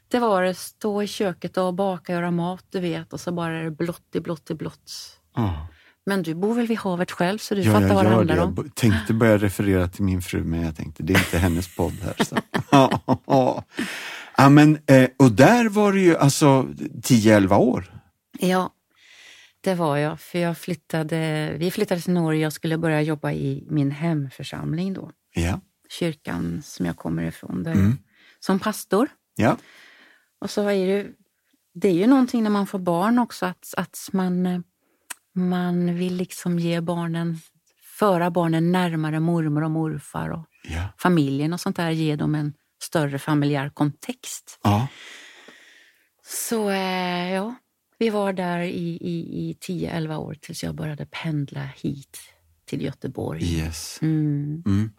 det 0.08 0.18
var 0.18 0.42
det. 0.42 0.54
Stå 0.54 1.02
i 1.02 1.06
köket 1.06 1.56
och 1.56 1.74
baka, 1.74 2.12
göra 2.12 2.30
mat, 2.30 2.64
du 2.70 2.80
vet. 2.80 3.12
Och 3.12 3.20
så 3.20 3.32
bara 3.32 3.52
är 3.58 3.64
det 3.64 3.70
blått 3.70 4.14
i 4.14 4.20
blått 4.20 4.50
i 4.50 4.54
blått. 4.54 4.92
Ja. 5.36 5.66
Men 6.06 6.22
du 6.22 6.34
bor 6.34 6.54
väl 6.54 6.66
vid 6.66 6.78
havet 6.78 7.10
själv, 7.10 7.38
så 7.38 7.54
du 7.54 7.62
Ja, 7.62 7.72
fattar 7.72 7.94
vad 7.94 8.04
det 8.04 8.10
handlar 8.10 8.36
det. 8.36 8.42
om. 8.42 8.54
Jag 8.56 8.74
tänkte 8.74 9.14
börja 9.14 9.38
referera 9.38 9.88
till 9.88 10.04
min 10.04 10.22
fru, 10.22 10.44
men 10.44 10.62
jag 10.62 10.76
tänkte 10.76 11.02
det 11.02 11.12
är 11.14 11.18
inte 11.18 11.38
hennes 11.38 11.76
podd 11.76 11.92
här. 12.02 12.24
Så. 12.24 12.36
ja, 14.36 14.48
men, 14.48 14.78
eh, 14.86 15.08
och 15.18 15.32
där 15.32 15.68
var 15.68 15.92
det 15.92 16.00
ju 16.00 16.16
alltså 16.16 16.62
10-11 17.02 17.56
år. 17.56 17.99
Ja, 18.42 18.74
det 19.60 19.74
var 19.74 19.96
jag. 19.96 20.20
För 20.20 20.38
jag 20.38 20.58
flyttade, 20.58 21.52
vi 21.58 21.70
flyttade 21.70 22.00
till 22.00 22.12
Norge 22.12 22.46
och 22.46 22.52
skulle 22.52 22.78
börja 22.78 23.02
jobba 23.02 23.32
i 23.32 23.66
min 23.70 23.90
hemförsamling 23.90 24.94
då. 24.94 25.10
Ja, 25.34 25.60
Kyrkan 25.88 26.62
som 26.64 26.86
jag 26.86 26.96
kommer 26.96 27.22
ifrån. 27.22 27.62
Där, 27.62 27.72
Mm. 27.72 27.98
Som 28.40 28.58
pastor. 28.58 29.08
ja, 29.36 29.56
Och 30.40 30.50
så 30.50 30.68
är 30.68 30.86
det, 30.86 31.06
det 31.74 31.88
är 31.88 31.92
ju 31.92 32.06
någonting 32.06 32.42
när 32.42 32.50
man 32.50 32.66
får 32.66 32.78
barn 32.78 33.18
också 33.18 33.46
att, 33.46 33.74
att 33.76 33.98
man, 34.12 34.64
man 35.34 35.94
vill 35.94 36.16
liksom 36.16 36.58
ge 36.58 36.80
barnen, 36.80 37.38
föra 37.98 38.30
barnen 38.30 38.72
närmare 38.72 39.20
mormor 39.20 39.62
och 39.64 39.70
morfar 39.70 40.28
och 40.28 40.46
ja. 40.62 40.88
familjen 40.98 41.52
och 41.52 41.60
sånt 41.60 41.76
där. 41.76 41.90
Ge 41.90 42.16
dem 42.16 42.34
en 42.34 42.54
större 42.82 43.18
familjär 43.18 43.68
kontext. 43.70 44.58
ja. 44.62 44.88
Så 46.24 46.70
eh, 46.70 47.32
ja, 47.32 47.54
vi 48.00 48.10
var 48.10 48.32
där 48.32 48.60
i, 48.60 48.98
i, 49.00 49.50
i 49.50 49.56
10-11 49.60 50.16
år 50.16 50.34
tills 50.40 50.62
jag 50.62 50.74
började 50.74 51.06
pendla 51.06 51.68
hit 51.76 52.18
till 52.64 52.82
Göteborg. 52.82 53.44
Yes. 53.44 53.98
Mm. 54.02 54.62
Mm. 54.66 54.90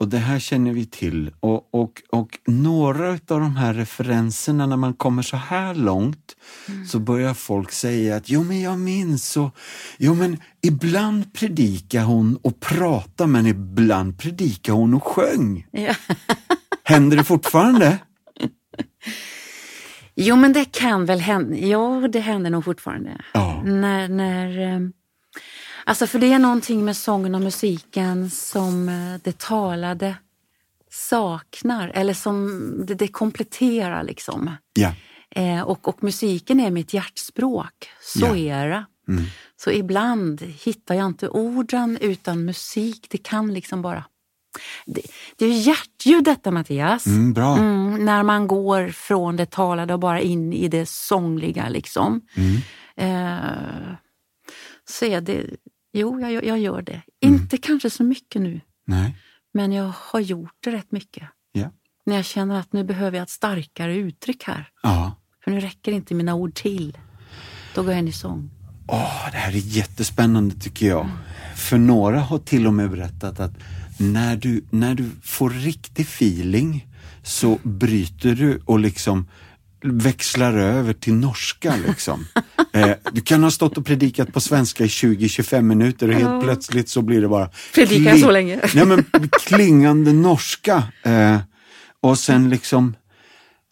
Och 0.00 0.08
det 0.08 0.18
här 0.18 0.38
känner 0.38 0.72
vi 0.72 0.86
till. 0.86 1.30
Och, 1.40 1.74
och, 1.74 2.02
och 2.10 2.38
några 2.46 3.08
av 3.10 3.18
de 3.26 3.56
här 3.56 3.74
referenserna, 3.74 4.66
när 4.66 4.76
man 4.76 4.94
kommer 4.94 5.22
så 5.22 5.36
här 5.36 5.74
långt, 5.74 6.36
så 6.88 6.98
börjar 6.98 7.34
folk 7.34 7.72
säga 7.72 8.16
att 8.16 8.28
jo 8.28 8.42
men 8.42 8.60
jag 8.60 8.78
minns 8.78 9.36
och 9.36 9.56
jo 9.98 10.14
men 10.14 10.36
ibland 10.62 11.34
predikar 11.34 12.02
hon 12.02 12.36
och 12.42 12.60
pratar 12.60 13.26
men 13.26 13.46
ibland 13.46 14.18
predikar 14.18 14.72
hon 14.72 14.94
och 14.94 15.04
sjöng. 15.04 15.66
Ja. 15.70 15.94
Händer 16.84 17.16
det 17.16 17.24
fortfarande? 17.24 17.98
Jo, 20.16 20.36
men 20.36 20.52
det 20.52 20.64
kan 20.64 21.04
väl 21.06 21.20
hända. 21.20 21.56
Ja, 21.56 22.08
det 22.12 22.20
händer 22.20 22.50
nog 22.50 22.64
fortfarande. 22.64 23.20
Ja. 23.34 23.62
När, 23.64 24.08
när, 24.08 24.58
eh, 24.74 24.80
alltså 25.84 26.06
för 26.06 26.18
det 26.18 26.32
är 26.32 26.38
någonting 26.38 26.84
med 26.84 26.96
sången 26.96 27.34
och 27.34 27.40
musiken 27.40 28.30
som 28.30 28.88
eh, 28.88 29.20
det 29.24 29.38
talade 29.38 30.14
saknar, 30.90 31.88
eller 31.94 32.14
som 32.14 32.60
det, 32.86 32.94
det 32.94 33.08
kompletterar 33.08 34.04
liksom. 34.04 34.50
Ja. 34.74 34.94
Eh, 35.30 35.60
och, 35.62 35.88
och 35.88 36.02
musiken 36.02 36.60
är 36.60 36.70
mitt 36.70 36.94
hjärtspråk, 36.94 37.88
så 38.02 38.26
Ja. 38.26 38.36
är 38.36 38.68
det. 38.68 38.84
Mm. 39.08 39.24
Så 39.56 39.70
ibland 39.70 40.42
hittar 40.42 40.94
jag 40.94 41.06
inte 41.06 41.28
orden 41.28 41.98
utan 42.00 42.44
musik. 42.44 43.06
Det 43.10 43.18
kan 43.18 43.54
liksom 43.54 43.82
bara... 43.82 44.04
Det, 44.86 45.02
det 45.36 45.44
är 45.44 45.48
ju 45.48 45.58
hjärtljud 45.58 46.24
detta 46.24 46.50
Mattias. 46.50 47.06
Mm, 47.06 47.32
bra. 47.32 47.56
Mm, 47.56 48.04
när 48.04 48.22
man 48.22 48.46
går 48.46 48.88
från 48.88 49.36
det 49.36 49.46
talade 49.50 49.94
och 49.94 50.00
bara 50.00 50.20
in 50.20 50.52
i 50.52 50.68
det 50.68 50.88
sångliga 50.88 51.68
liksom. 51.68 52.20
Mm. 52.34 52.56
Eh, 52.96 53.94
så 54.88 55.04
är 55.04 55.20
det... 55.20 55.46
Jo, 55.92 56.20
jag, 56.20 56.44
jag 56.44 56.58
gör 56.58 56.82
det. 56.82 57.02
Mm. 57.22 57.34
Inte 57.34 57.56
kanske 57.56 57.90
så 57.90 58.04
mycket 58.04 58.42
nu, 58.42 58.60
Nej. 58.86 59.16
men 59.54 59.72
jag 59.72 59.92
har 59.96 60.20
gjort 60.20 60.54
det 60.60 60.70
rätt 60.70 60.92
mycket. 60.92 61.28
Ja. 61.52 61.70
När 62.06 62.16
jag 62.16 62.24
känner 62.24 62.60
att 62.60 62.72
nu 62.72 62.84
behöver 62.84 63.18
jag 63.18 63.22
ett 63.22 63.30
starkare 63.30 63.96
uttryck 63.96 64.44
här. 64.44 64.68
Ja. 64.82 65.16
För 65.44 65.50
nu 65.50 65.60
räcker 65.60 65.92
inte 65.92 66.14
mina 66.14 66.34
ord 66.34 66.54
till. 66.54 66.98
Då 67.74 67.82
går 67.82 67.92
jag 67.92 67.98
in 67.98 68.08
i 68.08 68.12
sång. 68.12 68.50
Åh, 68.88 69.28
det 69.32 69.36
här 69.36 69.52
är 69.52 69.56
jättespännande 69.56 70.54
tycker 70.54 70.86
jag. 70.86 71.08
För 71.56 71.78
några 71.78 72.20
har 72.20 72.38
till 72.38 72.66
och 72.66 72.74
med 72.74 72.90
berättat 72.90 73.40
att 73.40 73.52
när 73.96 74.36
du, 74.36 74.64
när 74.70 74.94
du 74.94 75.10
får 75.22 75.50
riktig 75.50 76.02
feeling 76.02 76.86
så 77.22 77.58
bryter 77.62 78.34
du 78.34 78.60
och 78.64 78.78
liksom 78.78 79.26
växlar 79.84 80.54
över 80.54 80.92
till 80.92 81.14
norska. 81.14 81.74
Liksom. 81.86 82.26
eh, 82.72 82.90
du 83.12 83.20
kan 83.20 83.42
ha 83.42 83.50
stått 83.50 83.78
och 83.78 83.86
predikat 83.86 84.32
på 84.32 84.40
svenska 84.40 84.84
i 84.84 84.86
20-25 84.86 85.62
minuter 85.62 86.08
och 86.08 86.14
helt 86.14 86.26
Ja. 86.26 86.40
plötsligt 86.42 86.88
så 86.88 87.02
blir 87.02 87.20
det 87.20 87.28
bara 87.28 87.50
Predikar 87.74 88.10
kling- 88.12 88.20
så 88.22 88.30
länge. 88.30 88.60
Nej, 88.74 88.86
men 88.86 89.04
klingande 89.46 90.12
norska. 90.12 90.82
Eh, 91.02 91.38
och 92.00 92.18
sen 92.18 92.50
liksom, 92.50 92.96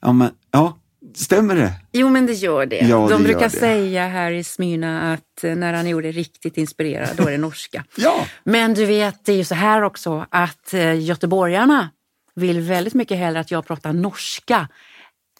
ja 0.02 0.12
men, 0.12 0.30
ja, 0.50 0.78
stämmer 1.16 1.54
det? 1.54 1.72
Jo, 1.92 2.08
men 2.08 2.26
det 2.26 2.32
gör 2.32 2.66
det. 2.66 2.76
Ja, 2.76 2.98
det 3.06 3.12
De 3.14 3.22
brukar 3.22 3.40
det. 3.40 3.50
säga 3.50 4.08
här 4.08 4.30
i 4.32 4.44
Smyrna 4.44 5.12
att 5.12 5.44
eh, 5.44 5.54
när 5.56 5.72
han 5.72 5.88
gjorde 5.88 6.12
riktigt 6.12 6.56
inspirerad, 6.56 7.08
då 7.16 7.22
är 7.26 7.30
det 7.30 7.38
norska. 7.38 7.84
Ja. 7.96 8.26
Men 8.44 8.74
du 8.74 8.86
vet, 8.86 9.24
det 9.24 9.32
är 9.32 9.36
ju 9.36 9.44
så 9.44 9.54
här 9.54 9.82
också 9.82 10.26
att 10.30 10.74
eh, 10.74 11.00
göteborgarna 11.00 11.90
vill 12.34 12.60
väldigt 12.60 12.94
mycket 12.94 13.18
hellre 13.18 13.40
att 13.40 13.50
jag 13.50 13.66
pratar 13.66 13.92
norska 13.92 14.68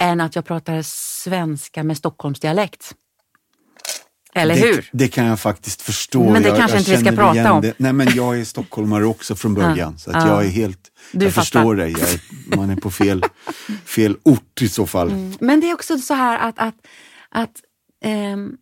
än 0.01 0.21
att 0.21 0.37
jag 0.37 0.45
pratar 0.45 0.83
svenska 0.85 1.83
med 1.83 1.97
Stockholmsdialekt. 1.97 2.95
Eller 4.35 4.55
det, 4.55 4.61
hur? 4.61 4.89
Det 4.93 5.09
kan 5.09 5.27
jag 5.27 5.41
faktiskt 5.41 5.83
förstå. 5.83 6.31
Men 6.31 6.43
det 6.43 6.49
jag, 6.49 6.59
kanske 6.59 6.77
jag 6.77 6.81
inte 6.81 6.91
vi 6.91 7.05
ska 7.05 7.13
prata 7.13 7.53
om. 7.53 7.63
Det. 7.63 7.75
Nej, 7.77 7.93
men 7.93 8.09
jag 8.15 8.41
är 8.41 8.45
stockholmare 8.45 9.05
också 9.05 9.35
från 9.35 9.55
början, 9.55 9.99
så 9.99 10.11
att 10.11 10.17
Ja. 10.17 10.29
jag 10.29 10.45
är 10.45 10.49
helt... 10.49 10.81
Du 11.13 11.25
jag 11.27 11.35
fattar. 11.35 11.43
förstår 11.43 11.75
dig. 11.77 11.95
Jag 12.01 12.59
man 12.59 12.71
är 12.71 12.77
på 12.77 12.91
fel, 12.91 13.25
fel 13.85 14.17
ort 14.23 14.63
i 14.63 14.69
så 14.69 14.87
fall. 14.87 15.35
Men 15.41 15.61
det 15.61 15.71
är 15.71 15.75
också 15.75 15.99
så 15.99 16.15
här 16.15 16.39
att, 16.49 16.59
att, 16.59 16.75
att 17.31 17.51
ehm, 18.05 18.53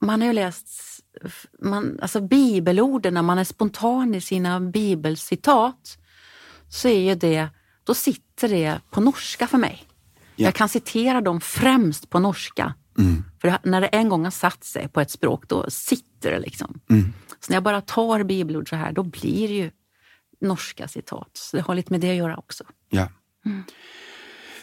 man 0.00 0.20
har 0.20 0.26
ju 0.28 0.32
läst 0.32 0.68
man, 1.62 1.98
alltså 2.02 2.20
bibelorden, 2.20 3.14
när 3.14 3.22
man 3.22 3.38
är 3.38 3.44
spontan 3.44 4.14
i 4.14 4.20
sina 4.20 4.60
bibelcitat, 4.60 5.98
så 6.68 6.88
är 6.88 7.00
ju 7.00 7.14
det, 7.14 7.48
då 7.84 7.94
sitter 7.94 8.48
det 8.48 8.80
på 8.90 9.00
norska 9.00 9.46
för 9.46 9.58
mig. 9.58 9.84
Ja. 10.36 10.44
Jag 10.44 10.54
kan 10.54 10.68
citera 10.68 11.20
dem 11.20 11.40
främst 11.40 12.10
på 12.10 12.18
norska. 12.18 12.74
För 13.40 13.48
det- 13.48 13.58
när 13.62 13.80
det 13.80 13.86
en 13.86 14.08
gång 14.08 14.24
har 14.24 14.30
satt 14.30 14.64
sig 14.64 14.88
på 14.88 15.00
ett 15.00 15.10
språk, 15.10 15.48
då 15.48 15.70
sitter 15.70 16.30
det 16.30 16.38
liksom. 16.38 16.80
Så 17.40 17.46
när 17.52 17.56
jag 17.56 17.62
bara 17.62 17.80
tar 17.80 18.22
bibelord 18.24 18.68
så 18.68 18.76
här, 18.76 18.92
då 18.92 19.02
blir 19.02 19.48
det 19.48 19.54
ju 19.54 19.70
norska 20.40 20.88
citat. 20.88 21.30
Så 21.32 21.56
det 21.56 21.62
har 21.62 21.74
lite 21.74 21.92
med 21.92 22.00
det 22.00 22.10
att 22.10 22.16
göra 22.16 22.36
också. 22.36 22.64
Ja. 22.90 23.08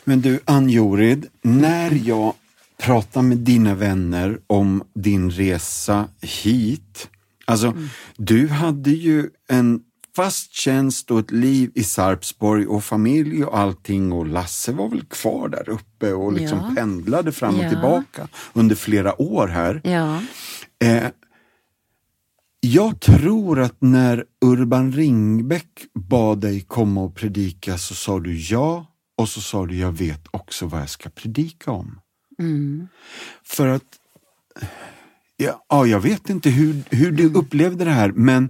Men 0.04 0.22
du, 0.22 0.40
Ann-Jorid, 0.46 1.28
när 1.42 2.08
jag 2.08 2.34
pratar 2.78 3.22
med 3.22 3.38
dina 3.38 3.76
vänner 3.76 4.40
om 4.48 4.84
din 4.96 5.32
resa 5.32 6.08
hit. 6.22 7.10
Alltså, 7.46 7.78
du 8.18 8.48
hade 8.48 8.90
ju 8.90 9.30
en 9.48 9.82
fast 10.16 10.54
tjänst 10.54 11.12
och 11.12 11.20
ett 11.20 11.32
liv 11.32 11.72
i 11.76 11.84
Sarpsborg 11.84 12.68
och 12.68 12.84
familj 12.84 13.46
och 13.46 13.58
allting 13.60 14.12
och 14.12 14.26
Lasse 14.28 14.72
var 14.72 14.90
väl 14.90 15.02
kvar 15.06 15.50
där 15.50 15.70
uppe 15.70 16.14
och 16.14 16.34
liksom 16.34 16.58
Ja. 16.58 16.74
pendlade 16.76 17.32
fram 17.32 17.56
och 17.56 17.64
Ja. 17.64 17.70
tillbaka 17.70 18.28
under 18.54 18.76
flera 18.76 19.22
år 19.22 19.48
här. 19.48 19.82
Ja. 19.84 20.22
Eh, 20.88 21.08
jag 22.60 23.00
tror 23.00 23.60
att 23.60 23.76
när 23.82 24.26
Urban 24.46 24.92
Ringbäck 24.92 25.68
bad 25.94 26.42
dig 26.42 26.62
komma 26.62 27.02
och 27.02 27.16
predika 27.16 27.78
så 27.78 27.96
sa 27.96 28.20
du 28.20 28.40
ja 28.40 28.86
och 29.18 29.30
så 29.30 29.42
sa 29.42 29.66
du 29.66 29.78
jag 29.78 29.92
vet 29.92 30.22
också 30.32 30.66
vad 30.66 30.82
jag 30.82 30.90
ska 30.90 31.10
predika 31.10 31.72
om. 31.72 32.00
Mm. 32.40 32.88
För 33.44 33.68
att 33.68 33.84
Ja, 35.38 35.66
ja, 35.70 35.86
jag 35.88 36.00
vet 36.00 36.30
inte 36.30 36.50
hur, 36.50 36.84
hur 36.90 37.12
du 37.12 37.24
Mm. 37.24 37.36
upplevde 37.36 37.86
det 37.86 37.92
här, 37.92 38.12
men 38.12 38.50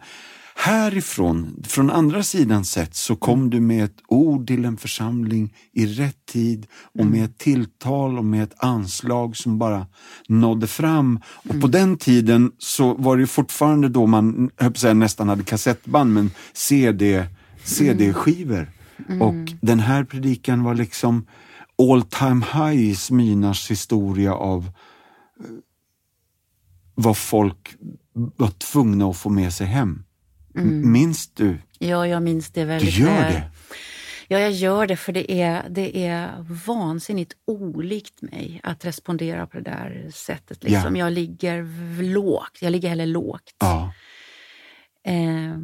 härifrån, 0.56 1.64
från 1.68 1.90
andra 1.90 2.24
sidan 2.24 2.66
sett, 2.66 2.96
så 2.96 3.16
kom 3.16 3.40
Mm. 3.40 3.50
du 3.50 3.60
med 3.60 3.84
ett 3.86 3.98
ord 4.08 4.48
till 4.48 4.66
en 4.66 4.78
församling 4.78 5.54
i 5.72 5.86
rätt 5.86 6.26
tid 6.26 6.68
och 6.94 7.00
Mm. 7.02 7.12
med 7.12 7.26
ett 7.26 7.38
tilltal 7.38 8.18
och 8.18 8.26
med 8.26 8.44
ett 8.44 8.54
anslag 8.64 9.38
som 9.38 9.60
bara 9.60 9.88
nådde 10.28 10.68
fram. 10.68 11.20
Och 11.28 11.46
Mm. 11.50 11.62
på 11.62 11.68
den 11.68 11.98
tiden 11.98 12.52
så 12.58 12.94
var 12.94 13.18
det 13.18 13.28
fortfarande 13.28 13.90
då 13.90 14.08
man 14.08 14.50
jag 14.60 14.78
säga, 14.78 14.94
nästan 14.94 15.30
hade 15.30 15.44
kassettband, 15.44 16.14
men 16.14 16.32
CD, 16.54 17.26
CD-skivor. 17.64 18.72
Mm. 19.10 19.22
Och 19.22 19.54
den 19.62 19.80
här 19.80 20.04
predikan 20.04 20.64
var 20.64 20.76
liksom 20.76 21.28
all 21.78 22.02
time 22.04 22.46
high 22.54 22.82
i 22.90 22.96
Smyrnas 22.96 23.72
historia 23.72 24.34
av 24.34 24.70
vad 26.96 27.18
folk 27.18 27.76
var 28.14 28.48
tvungna 28.50 29.10
att 29.10 29.18
få 29.18 29.30
med 29.30 29.54
sig 29.54 29.68
hem. 29.68 30.04
Mm. 30.56 30.92
Minns 30.92 31.28
du? 31.28 31.58
Ja, 31.80 32.08
jag 32.08 32.24
minns 32.24 32.50
det 32.50 32.62
Du 32.62 32.68
väldigt 32.68 32.98
gör 32.98 33.22
väl. 33.22 33.34
det? 33.34 33.52
Ja, 34.28 34.40
jag 34.40 34.52
gör 34.52 34.88
det 34.88 34.98
för 34.98 35.14
det 35.14 35.42
är, 35.42 35.70
det 35.70 36.06
är 36.08 36.46
vansinnigt 36.66 37.34
olikt 37.48 38.22
mig 38.22 38.60
att 38.64 38.86
respondera 38.86 39.48
på 39.48 39.58
det 39.58 39.64
där 39.64 40.10
sättet. 40.14 40.64
Liksom. 40.64 40.96
Jag 40.96 41.14
ligger 41.14 41.64
lågt, 42.04 42.58
jag 42.62 42.72
ligger 42.72 42.90
heller 42.90 43.06
lågt. 43.06 43.56
Ja. 43.60 43.94
Eh, 45.06 45.58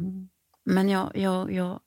men 0.64 0.88
jag, 0.88 1.10
jag, 1.14 1.52
jag, 1.52 1.80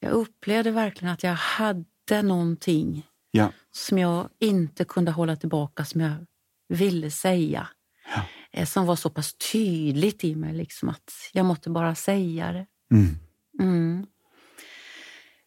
jag 0.00 0.12
upplevde 0.12 0.70
verkligen 0.70 1.14
att 1.14 1.22
jag 1.22 1.34
hade 1.34 2.22
någonting 2.22 3.06
ja. 3.30 3.52
som 3.70 3.98
jag 3.98 4.28
inte 4.40 4.84
kunde 4.84 5.10
hålla 5.10 5.36
tillbaka, 5.36 5.84
som 5.84 6.00
jag 6.00 6.14
ville 6.68 7.10
säga. 7.10 7.68
Ja. 8.14 8.22
Eh, 8.52 8.66
som 8.66 8.86
var 8.86 8.96
så 8.96 9.10
pass 9.10 9.34
tydligt 9.52 10.24
i 10.24 10.34
mig, 10.34 10.54
liksom, 10.54 10.88
att 10.88 11.12
jag 11.32 11.46
måste 11.46 11.70
bara 11.70 11.94
säga 11.94 12.52
det. 12.52 12.66
Mm. 12.94 13.16
Mm. 13.60 14.06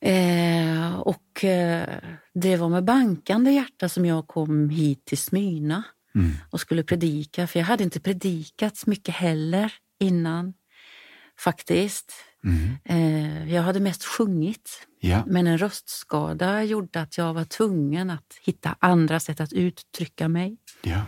Eh, 0.02 1.00
och 1.00 1.44
eh, 1.44 2.00
det 2.34 2.58
var 2.58 2.70
med 2.70 2.84
bankande 2.84 3.52
hjärta 3.52 3.90
som 3.90 4.06
jag 4.06 4.28
kom 4.28 4.70
hit 4.70 5.06
till 5.06 5.18
Smyrna 5.18 5.84
Mm. 6.16 6.32
och 6.50 6.60
skulle 6.62 6.84
predika. 6.84 7.48
För 7.48 7.60
jag 7.60 7.66
hade 7.66 7.84
inte 7.84 8.00
predikat 8.00 8.78
så 8.78 8.90
mycket 8.90 9.16
heller 9.16 9.74
innan, 10.00 10.54
faktiskt. 11.40 12.12
Mm. 12.44 12.78
Eh, 12.86 13.54
jag 13.54 13.62
hade 13.64 13.80
mest 13.80 14.04
sjungit. 14.04 14.88
Ja. 15.00 15.24
Men 15.28 15.48
en 15.48 15.58
röstskada 15.58 16.64
gjorde 16.64 17.02
att 17.02 17.18
jag 17.18 17.34
var 17.34 17.44
tvungen 17.46 18.10
att 18.10 18.38
hitta 18.42 18.76
andra 18.80 19.20
sätt 19.20 19.40
att 19.40 19.54
uttrycka 19.54 20.28
mig. 20.28 20.58
Ja. 20.82 21.02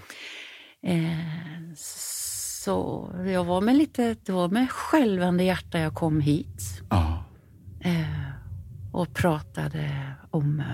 Eh, 0.83 1.73
så 1.75 3.09
jag 3.25 3.43
var 3.43 3.61
med 3.61 3.75
lite, 3.77 4.15
det 4.25 4.31
var 4.31 4.49
med 4.49 4.71
skälvande 4.71 5.43
hjärta 5.43 5.79
jag 5.79 5.93
kom 5.93 6.21
hit 6.21 6.81
Ja. 6.89 7.23
eh, 7.79 8.29
och 8.91 9.13
pratade 9.13 10.13
om, 10.31 10.59
eh, 10.59 10.65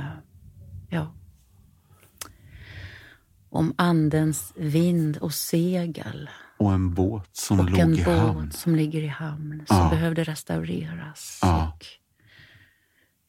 ja, 0.89 1.14
om 3.49 3.74
andens 3.78 4.54
vind 4.56 5.18
och 5.18 5.34
segel 5.34 6.30
Och 6.60 6.74
en 6.74 6.93
båt 6.93 7.30
som 7.32 7.60
och 7.60 7.70
låg 7.70 7.80
en 7.80 7.93
i 7.93 8.04
båt 8.04 8.18
hamn. 8.18 8.51
som 8.51 8.76
ligger 8.76 9.01
i 9.01 9.08
hamn 9.08 9.64
som 9.68 9.78
Ja. 9.78 9.89
behövde 9.89 10.24
restaureras 10.24 11.39
Ja. 11.41 11.74
och 11.76 11.86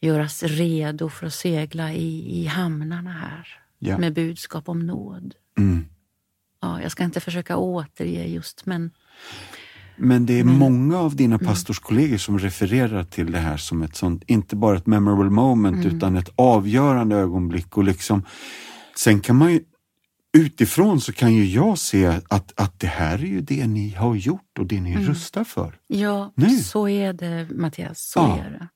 göras 0.01 0.43
redo 0.43 1.09
för 1.09 1.27
att 1.27 1.35
segla 1.35 1.93
i, 1.93 2.41
i 2.43 2.47
hamnarna 2.47 3.13
här 3.13 3.49
Ja. 3.79 3.99
med 3.99 4.15
budskap 4.15 4.69
om 4.69 4.79
nåd. 4.87 5.35
Mm. 5.59 5.87
Ja, 6.65 6.83
jag 6.83 6.91
ska 6.91 7.05
inte 7.05 7.21
försöka 7.21 7.57
återge 7.57 8.25
just, 8.27 8.67
men 8.67 8.91
Men 9.97 10.27
det 10.27 10.33
är 10.39 10.41
Mm. 10.41 10.59
många 10.59 10.99
av 10.99 11.17
dina 11.17 11.39
pastorskollegor 11.39 12.17
som 12.19 12.39
refererar 12.39 13.05
till 13.05 13.33
det 13.33 13.39
här 13.39 13.57
som 13.57 13.83
ett 13.83 13.97
sånt, 13.97 14.23
inte 14.27 14.57
bara 14.57 14.77
ett 14.77 14.87
memorable 14.87 15.31
moment, 15.31 15.85
Mm. 15.85 15.97
utan 15.97 16.17
ett 16.17 16.29
avgörande 16.37 17.17
ögonblick. 17.17 17.77
Och 17.77 17.85
liksom, 17.85 18.25
sen 18.97 19.21
kan 19.21 19.37
man 19.37 19.53
ju, 19.53 19.61
utifrån 20.37 21.01
så 21.01 21.13
kan 21.13 21.35
ju 21.35 21.45
jag 21.45 21.79
se 21.79 22.07
att, 22.07 22.53
att 22.61 22.81
det 22.81 22.87
här 22.87 23.15
är 23.15 23.27
ju 23.27 23.41
det 23.41 23.67
ni 23.67 23.91
har 23.95 24.15
gjort 24.15 24.59
och 24.59 24.67
det 24.67 24.81
ni 24.81 24.93
Mm. 24.93 25.07
röstar 25.07 25.45
för. 25.45 25.79
Ja, 25.87 26.33
Nu? 26.37 26.49
så 26.59 26.89
är 26.89 27.13
det 27.13 27.49
Mattias. 27.51 28.01
Så 28.11 28.19
Ja. 28.21 28.39
är 28.39 28.51
det. 28.51 28.69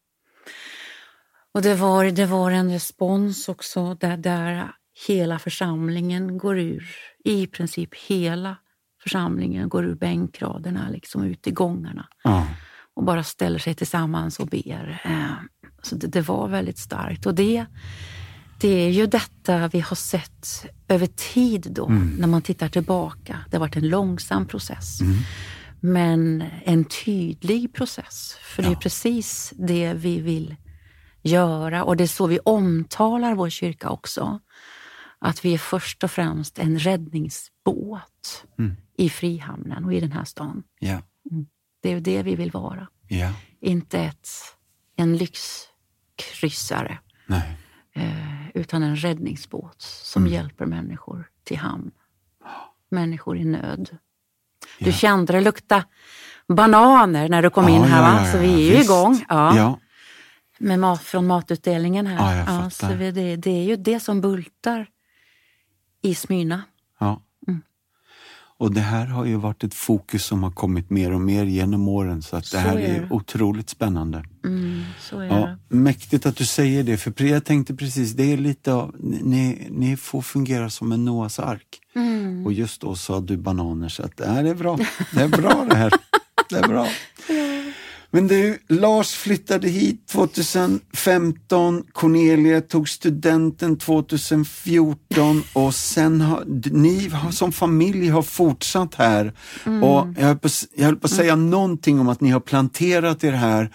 Och 1.55 1.62
det 1.62 1.74
var, 1.74 2.05
det 2.05 2.26
var 2.26 2.51
en 2.51 2.70
respons 2.72 3.49
också 3.49 3.95
där, 3.95 4.16
där 4.16 4.70
hela 5.07 5.39
församlingen 5.39 6.39
går 6.39 6.59
ur, 6.59 6.87
i 7.25 7.47
princip 7.47 7.95
hela 7.95 8.57
församlingen 9.03 9.69
går 9.69 9.85
ur 9.85 9.95
bänkraderna, 9.95 10.89
liksom 10.91 11.25
ut 11.25 11.47
i 11.47 11.51
gångarna 11.51 12.09
Ja. 12.25 12.47
och 12.95 13.05
bara 13.05 13.25
ställer 13.25 13.59
sig 13.59 13.75
tillsammans 13.75 14.39
och 14.41 14.47
ber. 14.47 15.01
Eh, 15.05 15.33
Så 15.83 15.95
det, 15.95 16.07
det 16.07 16.21
var 16.21 16.49
väldigt 16.49 16.79
starkt. 16.79 17.27
Och 17.27 17.35
det, 17.35 17.65
det 18.61 18.69
är 18.69 18.91
ju 18.91 19.07
detta 19.07 19.69
vi 19.69 19.81
har 19.81 19.97
sett 19.97 20.67
över 20.89 21.07
tid 21.07 21.67
då, 21.71 21.87
när 22.19 22.27
man 22.27 22.43
tittar 22.43 22.69
tillbaka. 22.69 23.39
Det 23.51 23.57
har 23.57 23.61
varit 23.61 23.77
en 23.77 23.89
långsam 23.89 24.47
process. 24.47 24.99
Men 25.81 26.45
en 26.65 26.85
tydlig 26.85 27.75
process. 27.75 28.37
För 28.43 28.63
det 28.63 28.69
är 28.69 28.75
precis 28.75 29.53
det 29.59 29.93
vi 29.95 30.21
vill 30.21 30.57
göra 31.23 31.85
och 31.85 31.97
det 31.97 32.05
är 32.05 32.09
så 32.09 32.27
vi 32.27 32.39
omtalar 32.45 33.35
vår 33.35 33.51
kyrka 33.51 33.89
också. 33.91 34.41
Att 35.21 35.45
vi 35.45 35.55
är 35.55 35.59
först 35.59 36.05
och 36.05 36.11
främst 36.11 36.59
en 36.59 36.79
räddningsbåt 36.79 38.45
i 38.97 39.11
Frihamnen 39.11 39.85
och 39.85 39.95
i 39.95 40.01
den 40.01 40.12
här 40.12 40.25
stan. 40.25 40.62
Ja. 40.79 41.03
Det 41.83 41.93
är 41.93 42.01
det 42.01 42.23
vi 42.23 42.35
vill 42.37 42.51
vara. 42.51 42.89
Ja. 43.09 43.33
Inte 43.61 43.99
ett, 44.01 44.29
en 44.97 45.16
lyxkryssare 45.16 46.99
eh, 47.95 48.49
utan 48.55 48.83
en 48.83 48.97
räddningsbåt 48.97 49.83
som 49.83 50.27
hjälper 50.27 50.66
människor 50.66 51.29
till 51.45 51.59
hamn. 51.59 51.91
Människor 52.91 53.39
i 53.39 53.45
nöd. 53.45 53.97
Du 54.79 54.87
Ja. 54.91 54.93
kände 54.93 55.33
det 55.33 55.41
lukta 55.41 55.85
bananer 56.49 57.29
när 57.29 57.43
du 57.43 57.51
kom 57.51 57.64
Ja, 57.69 57.71
in 57.77 57.83
här 57.83 58.03
ja, 58.03 58.12
va? 58.19 58.25
ja, 58.27 58.33
Så 58.33 58.39
vi 58.39 58.53
är 58.55 58.71
ju 58.73 58.77
visst. 58.77 58.85
igång. 58.91 59.25
Ja. 59.29 59.79
Med 60.59 60.79
mat, 60.79 61.03
från 61.03 61.27
matutdelningen 61.27 62.07
här. 62.07 62.71
Så 62.71 62.87
vi, 62.95 63.11
det, 63.11 63.37
det 63.37 63.51
är 63.51 63.64
ju 63.64 63.77
det 63.77 64.01
som 64.01 64.21
bultar 64.21 64.87
i 66.03 66.15
Smyrna. 66.15 66.63
Ja. 67.01 67.23
Mm. 67.49 67.61
Och 68.61 68.73
det 68.75 68.81
här 68.81 69.07
har 69.07 69.25
ju 69.25 69.37
varit 69.37 69.65
ett 69.65 69.75
fokus 69.75 70.25
som 70.25 70.43
har 70.43 70.51
kommit 70.51 70.91
mer 70.91 71.13
och 71.13 71.21
mer 71.21 71.45
genom 71.45 71.89
åren 71.89 72.23
så 72.23 72.37
att 72.37 72.47
Så 72.47 72.57
det 72.57 72.61
här 72.63 72.77
är 72.77 72.81
är 73.03 73.13
otroligt 73.13 73.71
spännande. 73.71 74.25
Mm, 74.45 74.83
så 75.01 75.19
är 75.21 75.27
Ja, 75.27 75.57
det. 75.69 75.77
mäktigt 75.77 76.27
att 76.27 76.37
du 76.37 76.45
säger 76.47 76.83
det, 76.83 76.97
för 76.97 77.25
jag 77.25 77.45
tänkte 77.45 77.75
precis, 77.75 78.13
det 78.13 78.33
är 78.33 78.37
lite 78.37 78.73
av, 78.73 78.95
ni, 79.01 79.67
ni 79.71 79.97
får 79.97 80.23
fungera 80.23 80.71
som 80.71 80.93
en 80.93 81.05
Noas 81.05 81.39
ark. 81.39 81.81
Mm. 81.95 82.47
Och 82.47 82.53
just 82.53 82.81
då 82.81 82.95
sa 82.95 83.21
du 83.21 83.37
bananer, 83.37 83.89
så 83.89 84.03
att 84.03 84.17
det 84.17 84.25
är 84.25 84.55
bra. 84.55 84.79
Det 85.13 85.21
är 85.23 85.29
bra 85.29 85.67
det 85.71 85.77
här. 85.77 85.93
Det 86.51 86.57
är 86.57 86.69
bra. 86.69 86.89
Men 88.11 88.29
du, 88.29 88.59
Lars 88.69 89.13
flyttade 89.13 89.69
hit 89.69 90.09
2015, 90.09 91.85
Cornelia 91.93 92.61
tog 92.61 92.89
studenten 92.89 93.79
2014 93.79 95.43
och 95.53 95.75
sen 95.75 96.21
har 96.21 96.45
ni 96.73 97.11
som 97.31 97.53
familj 97.53 98.09
har 98.09 98.23
fortsatt 98.23 98.95
här. 98.95 99.33
Och 99.83 100.07
jag 100.17 100.27
höll, 100.27 100.39
på, 100.39 100.49
jag 100.77 100.85
höll 100.85 100.97
på 100.97 101.05
att 101.05 101.11
säga 101.11 101.37
någonting 101.37 102.01
om 102.01 102.09
att 102.09 102.21
ni 102.21 102.31
har 102.31 102.41
planterat 102.41 103.25
er 103.25 103.33
här 103.33 103.71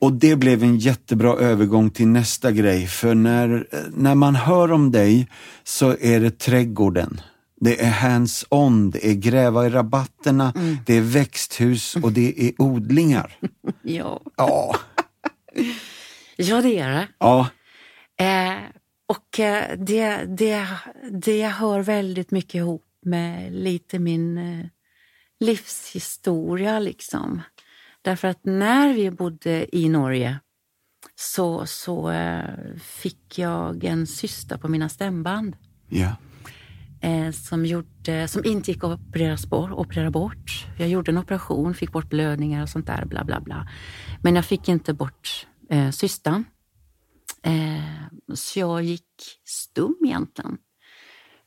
och 0.00 0.12
det 0.12 0.36
blev 0.36 0.62
en 0.62 0.78
jättebra 0.78 1.32
övergång 1.32 1.90
till 1.90 2.08
nästa 2.08 2.52
grej. 2.52 2.86
För 2.86 3.14
när, 3.14 3.66
när 3.96 4.14
man 4.14 4.34
hör 4.34 4.72
om 4.72 4.90
dig 4.90 5.28
så 5.64 5.96
är 6.00 6.20
det 6.20 6.38
trädgården. 6.38 7.20
Det 7.60 7.84
är 7.84 7.90
hands-on, 7.90 8.90
det 8.90 9.10
är 9.10 9.14
gräva 9.14 9.66
i 9.66 9.70
rabatterna, 9.70 10.52
det 10.86 10.94
är 10.94 11.00
växthus 11.00 11.96
och 11.96 12.12
det 12.12 12.46
är 12.48 12.52
odlingar. 12.58 13.38
Ja. 13.82 14.20
Ja, 14.36 14.76
ja, 16.36 16.62
det 16.62 16.78
är 16.78 16.90
det. 16.90 17.08
ja, 17.18 17.48
Eh, 18.20 18.58
och 19.06 19.40
eh, 19.40 19.78
det, 19.78 20.24
det, 20.24 20.66
det 21.10 21.46
hör 21.48 21.80
väldigt 21.80 22.30
mycket 22.30 22.54
ihop 22.54 22.84
med 23.02 23.52
lite 23.52 23.98
min 23.98 24.38
eh, 24.38 24.66
livshistoria. 25.40 26.78
liksom. 26.78 27.42
Därför 28.02 28.28
att 28.28 28.44
när 28.44 28.94
vi 28.94 29.10
bodde 29.10 29.76
i 29.76 29.88
Norge 29.88 30.38
så, 31.14 31.66
så 31.66 32.10
eh, 32.10 32.44
fick 32.82 33.38
jag 33.38 33.84
en 33.84 34.06
cysta 34.06 34.58
på 34.58 34.68
mina 34.68 34.88
stämband 34.88 35.56
ja, 35.88 36.16
eh, 37.00 37.30
som, 37.30 37.66
gjorde, 37.66 38.28
som 38.28 38.44
inte 38.44 38.70
gick 38.70 38.84
att 38.84 39.00
operera 39.00 39.36
bort, 39.48 39.70
operera 39.72 40.10
bort. 40.10 40.66
Jag 40.78 40.88
gjorde 40.88 41.10
en 41.10 41.18
operation, 41.18 41.74
fick 41.74 41.92
bort 41.92 42.08
blödningar 42.10 42.62
och 42.62 42.68
sånt 42.68 42.86
där. 42.86 43.04
bla 43.04 43.24
bla 43.24 43.40
bla. 43.40 43.68
Men 44.22 44.34
jag 44.36 44.44
fick 44.44 44.68
inte 44.68 44.94
bort 44.94 45.46
eh, 45.70 45.90
cystan. 45.90 46.44
Eh, 47.42 48.34
så 48.34 48.58
jag 48.58 48.82
gick 48.82 49.04
stum 49.44 49.96
egentligen 50.04 50.58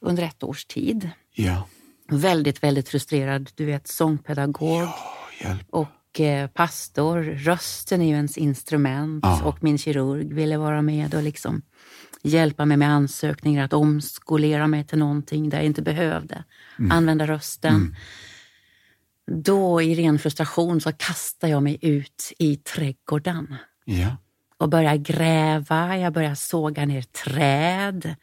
under 0.01 0.23
ett 0.23 0.43
års 0.43 0.65
tid. 0.65 1.09
ja, 1.35 1.67
väldigt, 2.09 2.63
väldigt 2.63 2.89
frustrerad. 2.89 3.49
Du 3.55 3.65
vet, 3.65 3.87
sångpedagog 3.87 4.87
Hjälp. 5.41 5.67
och 5.69 6.19
eh, 6.19 6.47
pastor. 6.47 7.21
Rösten 7.23 8.01
är 8.01 8.05
ju 8.05 8.11
ens 8.15 8.37
instrument 8.37 9.23
Ja. 9.23 9.43
och 9.43 9.63
min 9.63 9.77
kirurg 9.77 10.33
ville 10.33 10.57
vara 10.57 10.81
med 10.81 11.13
och 11.15 11.23
liksom 11.23 11.61
hjälpa 12.23 12.65
mig 12.65 12.77
med 12.77 12.89
ansökningar, 12.89 13.65
att 13.65 13.73
omskolera 13.73 14.67
mig 14.67 14.83
till 14.83 14.97
någonting 14.99 15.49
där 15.49 15.57
jag 15.57 15.65
inte 15.65 15.81
behövde 15.81 16.43
använda 16.91 17.27
rösten. 17.27 17.95
Då 19.31 19.81
i 19.81 19.95
ren 19.95 20.19
frustration 20.19 20.81
så 20.81 20.91
kastade 20.91 21.51
jag 21.51 21.63
mig 21.63 21.77
ut 21.81 22.33
i 22.37 22.55
trädgården 22.55 23.55
Ja. 23.85 24.17
och 24.57 24.69
började 24.69 24.97
gräva, 24.97 25.97
jag 25.97 26.13
började 26.13 26.35
såga 26.35 26.85
ner 26.85 27.01
träd. 27.01 28.15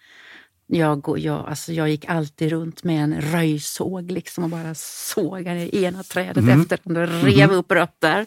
Jag, 0.67 1.15
jag, 1.19 1.49
alltså 1.49 1.73
jag 1.73 1.89
gick 1.89 2.05
alltid 2.09 2.51
runt 2.51 2.85
med 2.85 3.05
en 3.05 3.21
röjsåg 3.21 4.11
liksom 4.11 4.45
och 4.45 4.51
bara 4.51 4.75
sågade 4.75 5.55
ner 5.59 5.75
ena 5.75 6.03
trädet 6.03 6.45
efter 6.61 6.79
andra 6.85 7.07
rev 7.07 7.51
upp 7.53 7.73
rötter 7.73 8.27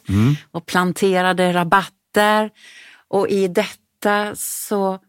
och 0.51 0.65
planterade 0.65 1.53
rabatter. 1.53 2.49
Och 3.07 3.27
i 3.29 3.47
detta 3.47 4.35
så 4.35 4.99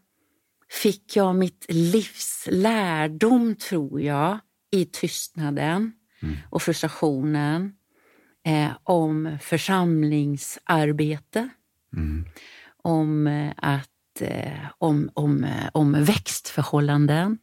fick 0.81 1.15
jag 1.15 1.35
mitt 1.35 1.65
livs 1.69 2.47
lärdom, 2.51 3.55
tror 3.55 4.01
jag, 4.01 4.39
i 4.71 4.85
tystnaden 4.85 5.93
och 6.49 6.61
frustrationen 6.61 7.73
eh, 8.45 8.71
om 8.83 9.37
församlingsarbete. 9.41 11.49
Om 12.83 13.27
eh, 13.27 13.51
att 13.57 14.21
eh, 14.21 14.69
om, 14.77 15.09
om, 15.13 15.43
eh, 15.43 15.69
om 15.73 16.03
växtförhållanden, 16.03 17.37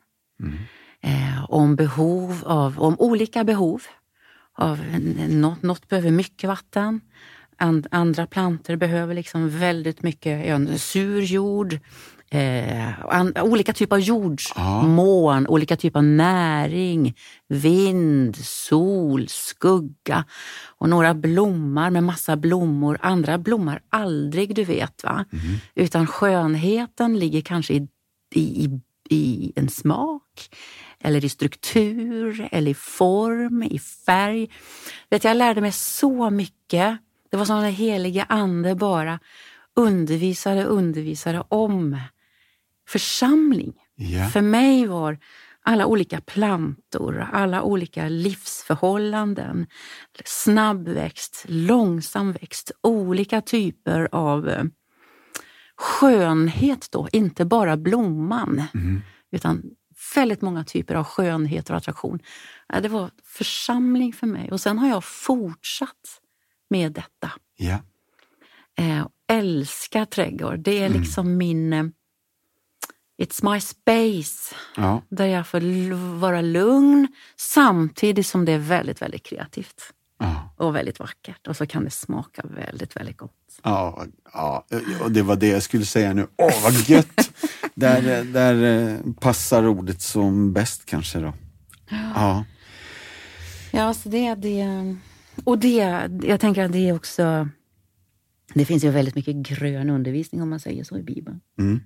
eh, 1.00 1.44
om 1.48 1.76
behov 1.76 2.42
av, 2.44 2.80
om 2.80 2.96
olika 2.98 3.44
behov. 3.44 3.82
Av, 4.52 4.78
något, 5.28 5.62
något 5.62 5.88
behöver 5.88 6.10
mycket 6.10 6.48
vatten, 6.48 7.00
and, 7.56 7.86
andra 7.90 8.26
planter 8.26 8.76
behöver 8.76 9.14
liksom 9.14 9.48
väldigt 9.48 10.02
mycket 10.02 10.46
ja, 10.46 10.78
sur 10.78 11.22
jord, 11.22 11.78
eh, 12.30 13.00
an, 13.04 13.32
olika 13.38 13.72
typer 13.72 13.96
av 13.96 14.00
jordsmån, 14.02 15.46
olika 15.46 15.76
typer 15.76 15.98
av 15.98 16.04
näring, 16.04 17.14
vind, 17.48 18.36
sol, 18.36 19.28
skugga 19.28 20.24
och 20.78 20.88
några 20.88 21.14
blommar 21.14 21.90
med 21.90 22.04
massa 22.04 22.36
blommor. 22.36 22.98
Andra 23.00 23.38
blommar 23.38 23.80
aldrig, 23.88 24.54
du 24.54 24.64
vet. 24.64 25.04
va? 25.04 25.24
Utan 25.74 26.06
skönheten 26.06 27.18
ligger 27.18 27.40
kanske 27.40 27.74
i, 27.74 27.88
i, 28.34 28.64
i, 28.64 28.80
i 29.10 29.52
en 29.56 29.68
smak 29.68 30.50
eller 31.00 31.24
i 31.24 31.28
struktur, 31.28 32.48
eller 32.52 32.70
i 32.70 32.74
form, 32.74 33.62
i 33.62 33.78
färg. 33.78 34.50
Vet, 35.10 35.24
jag 35.24 35.36
lärde 35.36 35.60
mig 35.60 35.72
så 35.72 36.30
mycket. 36.30 36.98
Det 37.30 37.36
var 37.36 37.44
som 37.44 37.62
den 37.62 37.72
heliga 37.72 38.26
ande 38.28 38.74
bara 38.74 39.18
undervisade, 39.76 40.64
undervisade 40.64 41.44
om 41.48 42.00
församling. 42.92 43.72
Ja. 43.94 44.28
För 44.28 44.40
mig 44.40 44.86
var 44.86 45.18
alla 45.62 45.86
olika 45.86 46.20
plantor, 46.20 47.28
alla 47.32 47.62
olika 47.62 48.08
livsförhållanden, 48.08 49.66
snabbväxt, 50.24 51.44
långsam 51.48 52.32
växt, 52.32 52.72
olika 52.82 53.40
typer 53.40 54.08
av 54.12 54.48
eh, 54.48 54.64
skönhet 55.76 56.88
då, 56.90 57.08
inte 57.12 57.44
bara 57.44 57.76
blomman, 57.76 58.62
utan 59.32 59.62
väldigt 60.14 60.42
många 60.42 60.64
typer 60.64 60.94
av 60.94 61.04
skönhet 61.04 61.70
och 61.70 61.76
attraktion. 61.76 62.18
Det 62.82 62.88
var 62.88 63.10
församling 63.24 64.12
för 64.12 64.26
mig 64.26 64.50
och 64.50 64.60
sen 64.60 64.78
har 64.78 64.88
jag 64.88 65.04
fortsatt 65.04 66.20
med 66.70 66.92
detta. 66.92 67.30
Eh, 68.78 69.00
och 69.02 69.10
älskar 69.28 70.04
trädgård. 70.04 70.58
Det 70.58 70.78
är 70.78 70.88
liksom 70.88 71.36
min... 71.36 71.92
It's 73.20 73.52
my 73.52 73.60
space. 73.60 74.54
Ja. 74.76 75.02
Där 75.08 75.26
jag 75.26 75.46
får 75.46 75.94
vara 76.18 76.40
lugn 76.40 77.08
samtidigt 77.36 78.26
som 78.26 78.44
det 78.44 78.52
är 78.52 78.58
väldigt, 78.58 79.02
väldigt 79.02 79.22
kreativt. 79.22 79.82
Ja. 80.18 80.54
Och 80.56 80.76
väldigt 80.76 80.98
vackert. 80.98 81.46
Och 81.46 81.56
så 81.56 81.66
kan 81.66 81.84
det 81.84 81.90
smaka 81.90 82.42
väldigt, 82.56 82.96
väldigt 82.96 83.16
gott. 83.16 83.32
Ja, 83.62 84.04
ja, 84.32 84.66
och 85.02 85.12
det 85.12 85.22
var 85.22 85.36
det 85.36 85.48
jag 85.48 85.62
skulle 85.62 85.84
säga 85.84 86.12
nu. 86.12 86.26
Åh, 86.36 86.62
vad 86.62 86.72
gött! 86.72 87.32
där, 87.74 88.24
där 88.24 88.88
eh, 88.88 89.12
passar 89.20 89.66
ordet 89.66 90.02
som 90.02 90.52
bäst 90.52 90.86
kanske 90.86 91.18
då. 91.18 91.32
Ja. 92.14 92.44
Ja, 93.72 93.94
så 93.94 94.08
det, 94.08 94.34
det... 94.34 94.66
Och 95.44 95.58
det, 95.58 96.08
jag 96.22 96.40
tänker 96.40 96.64
att 96.64 96.72
det 96.72 96.88
är 96.88 96.96
också... 96.96 97.48
Det 98.54 98.64
finns 98.64 98.84
ju 98.84 98.90
väldigt 98.90 99.14
mycket 99.14 99.36
grön 99.36 99.90
undervisning 99.90 100.42
om 100.42 100.50
man 100.50 100.60
säger 100.60 100.84
så 100.84 100.98
i 100.98 101.02
Bibeln. 101.02 101.40
Mm. 101.58 101.80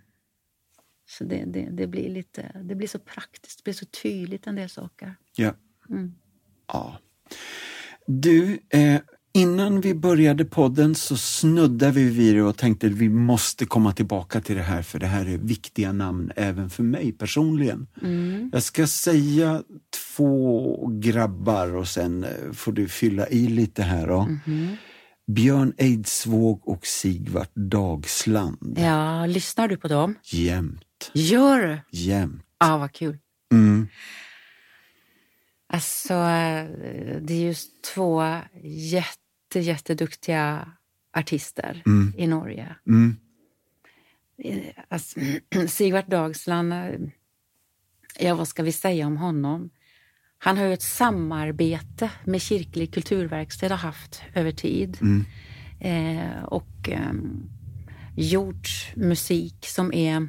Så 1.06 1.24
det, 1.24 1.44
det, 1.46 1.68
det, 1.70 1.86
blir 1.86 2.08
lite, 2.08 2.60
det 2.64 2.74
blir 2.74 2.88
så 2.88 2.98
praktiskt, 2.98 3.58
det 3.58 3.64
blir 3.64 3.74
så 3.74 3.86
tydligt 3.86 4.46
en 4.46 4.54
del 4.54 4.68
saker. 4.68 5.14
Ja. 5.36 5.54
Mm. 5.90 6.14
ja. 6.72 6.98
Du, 8.06 8.58
eh, 8.68 9.00
innan 9.34 9.80
vi 9.80 9.94
började 9.94 10.44
podden 10.44 10.94
så 10.94 11.16
snuddade 11.16 11.92
vi 11.92 12.10
vid 12.10 12.34
det 12.34 12.42
och 12.42 12.56
tänkte 12.56 12.86
att 12.86 12.92
vi 12.92 13.08
måste 13.08 13.66
komma 13.66 13.92
tillbaka 13.92 14.40
till 14.40 14.56
det 14.56 14.62
här 14.62 14.82
för 14.82 14.98
det 14.98 15.06
här 15.06 15.26
är 15.26 15.38
viktiga 15.38 15.92
namn 15.92 16.32
även 16.36 16.70
för 16.70 16.82
mig 16.82 17.12
personligen. 17.12 17.86
Jag 18.52 18.62
ska 18.62 18.86
säga 18.86 19.62
två 20.16 20.86
grabbar 20.92 21.76
och 21.76 21.88
sen 21.88 22.24
eh, 22.24 22.52
får 22.52 22.72
du 22.72 22.88
fylla 22.88 23.28
i 23.28 23.46
lite 23.46 23.82
här 23.82 24.06
då. 24.06 24.28
Björn 25.26 25.72
Eidsvåg 25.78 26.68
och 26.68 26.86
Sigvart 26.86 27.54
Dagsland. 27.54 28.78
Ja, 28.78 29.26
lyssnar 29.26 29.68
du 29.68 29.76
på 29.76 29.88
dem? 29.88 30.14
Jämt, 30.24 30.84
Gör 31.12 31.58
du? 31.58 31.98
jämt. 31.98 32.42
Ja, 32.58 32.78
vad 32.78 32.92
kul. 32.92 33.18
Mm. 33.52 33.88
Alltså, 35.66 36.14
eh, 36.14 36.66
det 37.20 37.34
är 37.34 37.46
just 37.46 37.82
två 37.94 38.22
jätte, 38.62 39.60
jätteduktiga 39.60 40.72
artister 41.16 41.82
i 42.16 42.26
Norge. 42.26 42.76
Mm. 42.86 43.16
Eh, 44.38 44.74
Alltså, 44.88 45.20
Sigvard 45.68 46.08
Dagsland, 46.08 46.72
eh, 46.72 46.90
ja 48.18 48.34
vad 48.34 48.48
ska 48.48 48.62
vi 48.62 48.72
säga 48.72 49.06
om 49.06 49.16
honom? 49.16 49.70
Han 50.38 50.56
har 50.58 50.64
ju 50.64 50.72
ett 50.72 50.82
samarbete 50.82 52.10
med 52.24 52.40
Kyrklig 52.42 52.94
kulturverkstad 52.94 53.68
har 53.68 53.76
haft 53.76 54.22
över 54.34 54.52
tid. 54.52 54.98
Eh, 55.80 56.42
och 56.44 56.88
ehm, 56.88 57.50
gjort 58.16 58.92
musik 58.96 59.66
som 59.66 59.92
är... 59.92 60.28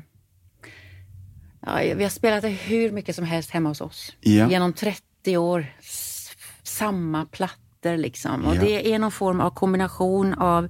Ja, 1.65 1.75
vi 1.95 2.03
har 2.03 2.09
spelat 2.09 2.41
det 2.41 2.49
hur 2.49 2.91
mycket 2.91 3.15
som 3.15 3.25
helst 3.25 3.49
hemma 3.51 3.69
hos 3.69 3.81
oss. 3.81 4.15
Ja. 4.19 4.49
Genom 4.49 4.73
30 4.73 5.37
år. 5.37 5.65
Samma 6.63 7.25
plattor 7.25 7.97
liksom. 7.97 8.45
Och 8.45 8.55
Ja. 8.55 8.61
det 8.61 8.93
är 8.93 8.99
någon 8.99 9.11
form 9.11 9.41
av 9.41 9.49
kombination 9.49 10.33
av, 10.33 10.67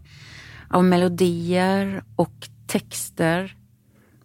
av 0.70 0.84
melodier 0.84 2.04
och 2.16 2.34
texter. 2.68 3.58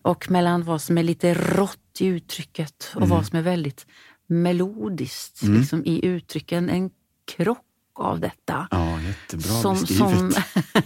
Och 0.03 0.31
mellan 0.31 0.65
vad 0.65 0.83
som 0.83 0.99
är 0.99 1.03
lite 1.03 1.35
rått 1.35 2.01
i 2.01 2.07
uttrycket 2.07 2.93
och 2.95 3.09
vad 3.09 3.27
som 3.27 3.39
är 3.39 3.43
väldigt 3.43 3.87
melodiskt 4.27 5.43
liksom, 5.43 5.85
i 5.85 6.07
uttrycken. 6.07 6.71
En 6.71 6.91
krock 7.37 7.65
av 8.01 8.21
detta 8.21 8.69
Ja, 8.71 9.01
jättebra 9.01 9.43
som, 9.63 9.75
beskrivet. 9.75 10.03
som, 10.05 10.33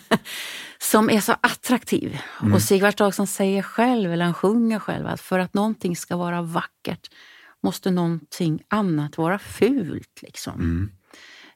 som 0.79 1.11
är 1.11 1.21
så 1.21 1.33
attraktiv. 1.41 2.19
Och 2.55 2.63
Sigvard 2.63 2.97
Dagsson 2.97 3.27
säger 3.27 3.63
själv, 3.63 4.13
eller 4.13 4.25
han 4.25 4.35
sjunger 4.35 4.79
själv, 4.79 5.07
att 5.07 5.21
för 5.21 5.39
att 5.39 5.55
någonting 5.55 5.97
ska 5.97 6.17
vara 6.17 6.43
vackert 6.43 7.09
måste 7.63 7.91
någonting 7.91 8.63
annat 8.69 9.19
vara 9.19 9.39
fult. 9.39 10.23
Liksom. 10.23 10.91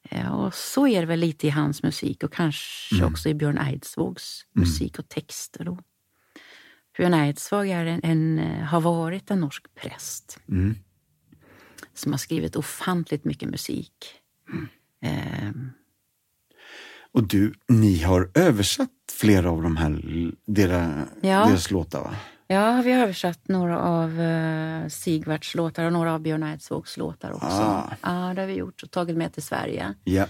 Eh, 0.02 0.32
Och 0.32 0.54
så 0.54 0.86
är 0.88 1.00
det 1.00 1.06
väl 1.06 1.20
lite 1.20 1.46
i 1.46 1.50
hans 1.50 1.82
musik 1.82 2.22
och 2.22 2.32
kanske 2.32 3.04
också 3.04 3.28
i 3.28 3.34
Björn 3.34 3.59
Eidsvågs 3.59 4.46
musik 4.54 4.98
och 4.98 5.09
texter. 5.09 5.64
Då. 5.64 5.78
Björn 6.96 7.14
Eidsvåg 7.14 7.68
är 7.68 7.86
en, 7.86 8.00
en, 8.02 8.38
eh, 8.38 8.64
har 8.64 8.80
varit 8.80 9.30
en 9.30 9.40
norsk 9.40 9.64
präst 9.74 10.40
som 11.94 12.12
har 12.12 12.18
skrivit 12.18 12.56
ofantligt 12.56 13.24
mycket 13.24 13.48
musik. 13.50 13.92
Eh, 15.03 15.51
Och 17.12 17.28
du, 17.28 17.55
ni 17.68 18.03
har 18.03 18.30
översatt 18.34 18.90
flera 19.12 19.51
av 19.51 19.62
de 19.62 19.76
här, 19.76 20.03
dera, 20.46 21.07
Ja. 21.20 21.46
deras 21.46 21.70
låtar 21.70 22.01
va? 22.03 22.16
Ja, 22.46 22.82
vi 22.84 22.92
har 22.92 23.03
översatt 23.03 23.49
några 23.49 23.78
av 23.80 24.11
uh, 24.20 24.88
Sigvards 24.88 25.55
låtar 25.55 25.84
och 25.84 25.92
några 25.92 26.14
av 26.14 26.20
Björn 26.20 26.42
Eidsvågs 26.42 26.96
låtar 26.96 27.30
också. 27.32 27.46
Ah. 27.46 27.92
Ja, 28.03 28.34
det 28.34 28.40
har 28.40 28.46
vi 28.46 28.55
gjort 28.55 28.82
och 28.82 28.90
tagit 28.90 29.16
med 29.16 29.32
till 29.32 29.42
Sverige. 29.42 29.94
Ja. 30.05 30.26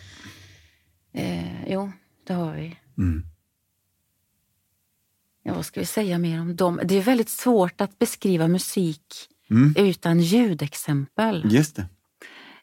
Eh, 1.13 1.71
jo, 1.73 1.93
det 2.27 2.33
har 2.33 2.55
vi. 2.55 2.77
Mm. 2.99 3.25
Ja, 5.43 5.55
vad 5.55 5.65
ska 5.67 5.81
vi 5.81 5.87
säga 5.87 6.19
mer 6.19 6.41
om 6.41 6.57
dem? 6.57 6.81
Det 6.85 6.95
är 6.95 7.03
väldigt 7.03 7.29
svårt 7.31 7.81
att 7.81 7.99
beskriva 7.99 8.49
musik 8.49 9.29
Mm. 9.51 9.75
utan 9.79 10.21
ljudexempel. 10.21 11.47
Just 11.53 11.77
det. 11.77 11.87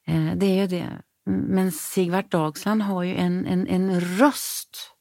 Eh, 0.05 0.31
det 0.35 0.45
är 0.45 0.61
ju 0.61 0.67
det. 0.67 1.01
Men 1.25 1.71
Sigvard 1.71 2.29
Dagsland 2.29 2.81
har 2.81 3.03
ju 3.03 3.15
en, 3.15 3.45
en, 3.45 3.67
en 3.67 4.01
röst 4.01 4.91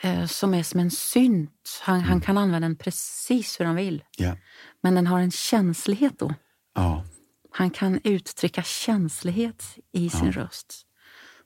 eh, 0.00 0.26
som 0.26 0.54
är 0.54 0.62
som 0.62 0.80
en 0.80 0.90
synt. 0.90 1.80
Han, 1.82 1.96
mm. 1.96 2.08
han 2.08 2.20
kan 2.20 2.38
använda 2.38 2.68
den 2.68 2.76
precis 2.76 3.60
hur 3.60 3.64
han 3.64 3.76
vill. 3.76 4.04
Yeah. 4.18 4.36
Men 4.80 4.94
den 4.94 5.06
har 5.06 5.20
en 5.20 5.30
känslighet 5.30 6.18
då. 6.18 6.34
Ja. 6.74 7.04
Han 7.50 7.70
kan 7.70 8.00
uttrycka 8.04 8.62
känslighet 8.62 9.78
i 9.92 10.10
sin 10.10 10.26
ja. 10.26 10.32
röst. 10.32 10.86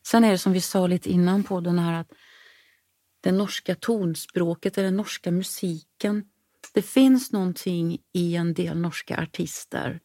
Sen 0.07 0.25
är 0.25 0.31
det 0.31 0.39
som 0.39 0.53
vi 0.53 0.61
sa 0.61 0.87
lite 0.87 1.11
innan 1.11 1.45
på 1.45 1.61
den 1.61 1.79
här 1.79 2.01
att 2.01 2.13
det 3.21 3.33
norska 3.33 3.75
tonspråket 3.75 4.79
eller 4.79 4.85
den 4.85 4.97
norska 4.97 5.31
musiken. 5.31 6.25
Det 6.75 6.83
finns 6.83 7.33
någonting 7.33 7.99
i 8.13 8.37
en 8.37 8.55
del 8.55 8.79
norska 8.79 9.23
artister 9.23 10.01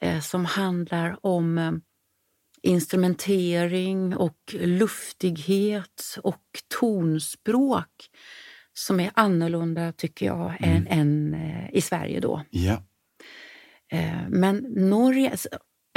eh, 0.00 0.20
som 0.20 0.44
handlar 0.44 1.26
om 1.26 1.58
eh, 1.58 1.72
instrumentering 2.62 4.16
och 4.16 4.38
luftighet 4.52 6.18
och 6.22 6.42
tonspråk 6.80 8.10
som 8.72 9.00
är 9.00 9.10
annorlunda, 9.14 9.92
tycker 9.92 10.26
jag, 10.26 10.56
mm. 10.60 10.76
än, 10.76 10.86
än 10.86 11.34
eh, 11.34 11.70
i 11.72 11.80
Sverige 11.80 12.20
då. 12.20 12.42
Ja. 12.50 12.82
Eh, 13.92 14.28
men 14.28 14.56
Norge... 14.76 15.36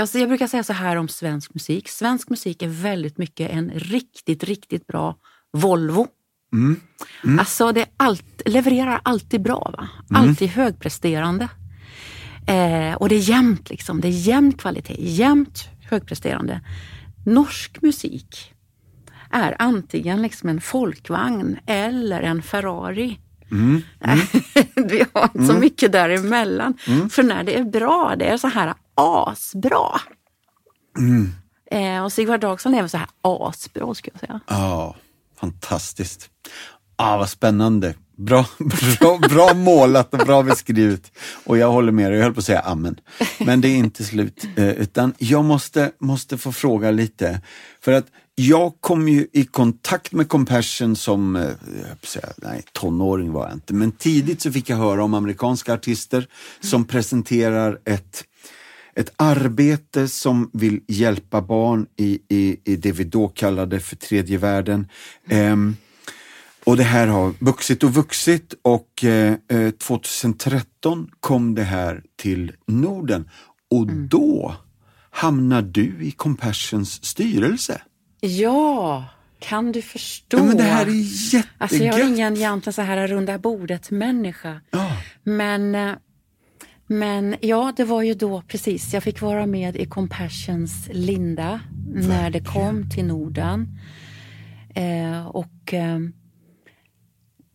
Alltså 0.02 0.20
jag 0.20 0.30
brukar 0.30 0.48
säga 0.48 0.64
så 0.64 0.74
här 0.74 0.96
om 0.96 1.08
svensk 1.08 1.54
musik. 1.54 1.90
Svensk 1.90 2.30
musik 2.30 2.62
är 2.62 2.68
väldigt 2.68 3.18
mycket 3.18 3.52
en 3.52 3.72
riktigt, 3.76 4.44
riktigt 4.44 4.88
bra 4.88 5.20
Volvo. 5.52 6.08
Mm. 6.54 6.80
Mm. 7.24 7.40
Alltså 7.40 7.72
det 7.72 7.86
allt, 7.98 8.42
levererar 8.46 9.02
alltid 9.04 9.42
bra, 9.42 9.74
va? 9.78 9.90
Mm. 10.10 10.30
alltid 10.30 10.50
högpresterande. 10.50 11.50
Eh, 12.48 12.94
och 12.94 13.10
det 13.10 13.16
är 13.16 13.30
jämnt, 13.30 13.70
liksom. 13.70 14.02
det 14.02 14.08
är 14.08 14.28
jämn 14.28 14.54
kvalitet, 14.54 14.96
jämnt 15.00 15.70
högpresterande. 15.90 16.62
Norsk 17.26 17.82
musik 17.82 18.54
är 19.32 19.56
antingen 19.60 20.22
liksom 20.22 20.50
en 20.50 20.62
folkvagn 20.62 21.58
eller 21.66 22.22
en 22.22 22.42
Ferrari. 22.42 23.20
Mm. 23.52 23.82
Mm. 24.02 24.20
Vi 24.90 25.06
har 25.14 25.24
inte 25.24 25.46
så 25.46 25.52
mm. 25.52 25.60
mycket 25.60 25.92
däremellan. 25.92 26.78
Mm. 26.88 27.10
För 27.10 27.24
när 27.24 27.44
det 27.44 27.58
är 27.58 27.64
bra, 27.64 28.16
det 28.18 28.26
är 28.26 28.38
så 28.38 28.48
här 28.48 28.74
asbra. 28.96 30.00
Mm. 30.98 31.32
Eh, 31.72 32.04
och 32.04 32.14
Sigvard 32.14 32.40
Dagsson 32.40 32.74
är 32.74 32.82
väl 32.82 32.90
så 32.90 32.98
här 32.98 33.08
asbra 33.22 33.94
skulle 33.94 34.14
jag 34.14 34.20
säga. 34.20 34.40
Ja, 34.48 34.96
fantastiskt. 35.40 36.30
Ah, 36.96 37.18
vad 37.18 37.30
spännande. 37.30 37.96
Bra, 38.16 38.46
bra, 39.00 39.18
bra 39.30 39.54
målat 39.54 40.14
och 40.14 40.26
bra 40.26 40.44
beskrivet. 40.44 41.12
Och 41.44 41.58
jag 41.58 41.72
håller 41.72 41.92
med 41.92 42.12
dig, 42.12 42.18
jag 42.18 42.24
höll 42.24 42.34
på 42.34 42.40
att 42.40 42.46
säga 42.46 42.60
amen. 42.60 43.00
Men 43.40 43.62
det 43.62 43.68
är 43.68 43.76
inte 43.76 44.04
slut. 44.04 44.48
Eh, 44.56 44.70
utan 44.70 45.14
jag 45.18 45.46
måste, 45.46 45.92
måste 46.00 46.38
få 46.38 46.52
fråga 46.52 46.92
lite. 46.92 47.42
För 47.82 47.92
att 47.92 48.06
jag 48.36 48.74
kom 48.80 49.08
ju 49.08 49.28
i 49.34 49.46
kontakt 49.46 50.12
med 50.12 50.30
Compassion 50.30 50.96
som, 50.96 51.36
eh, 51.36 51.50
säga, 52.04 52.30
nej 52.38 52.64
tonåring 52.72 53.32
var 53.32 53.46
jag 53.48 53.54
inte, 53.54 53.74
men 53.74 53.92
tidigt 53.92 54.42
så 54.42 54.52
fick 54.52 54.70
jag 54.70 54.78
höra 54.78 55.04
om 55.04 55.14
amerikanska 55.14 55.74
artister 55.74 56.28
som 56.62 56.86
presenterar 56.86 57.80
ett 57.86 58.24
ett 58.96 59.14
arbete 59.16 60.08
som 60.08 60.50
vill 60.54 60.82
hjälpa 60.88 61.42
barn 61.42 61.86
i, 61.98 62.20
i, 62.30 62.58
i 62.64 62.76
det 62.76 62.92
vi 62.92 63.04
då 63.04 63.28
kallade 63.28 63.80
för 63.80 63.96
tredje 63.96 64.38
världen. 64.38 64.88
Um, 65.32 65.76
och 66.66 66.78
det 66.78 66.84
här 66.84 67.08
har 67.08 67.34
vuxit 67.40 67.84
och 67.84 67.94
vuxit 67.94 68.54
och 68.62 69.04
eh, 69.04 69.36
2013 69.80 71.00
eh, 71.00 71.06
kom 71.20 71.56
det 71.56 71.64
här 71.64 72.04
till 72.16 72.52
Norden 72.68 73.30
och 73.72 73.84
mm. 73.84 74.08
då 74.08 74.56
hamnar 75.10 75.62
du 75.62 75.98
i 76.02 76.12
Compassions 76.12 77.06
styrelse. 77.06 77.82
Ja, 78.20 79.06
kan 79.40 79.72
du 79.72 79.82
förstå? 79.82 80.38
Ja, 80.38 80.44
men 80.44 80.58
det 80.58 80.64
här 80.64 80.86
är 80.86 80.92
jättegött. 80.92 81.48
Alltså 81.58 81.78
jag 81.78 82.00
är 82.00 82.08
ingen 82.08 82.38
egentligen 82.38 82.74
så 82.74 82.82
här 82.82 83.08
runda 83.08 83.38
bordet-människa. 83.38 84.62
Ja. 84.72 84.98
Men, 85.24 85.76
eh, 85.76 85.92
men 86.88 87.36
ja, 87.42 87.74
det 87.78 87.84
var 87.84 88.02
ju 88.02 88.14
då 88.14 88.42
precis, 88.48 88.94
jag 88.94 89.04
fick 89.04 89.22
vara 89.22 89.46
med 89.46 89.76
i 89.76 89.86
Compassions 89.86 90.90
linda 90.92 91.60
Verkligen. 91.86 92.10
när 92.10 92.30
det 92.30 92.40
kom 92.40 92.90
till 92.90 93.06
Norden. 93.06 93.80
Eh, 94.76 95.26
och 95.28 95.74
eh, 95.74 96.00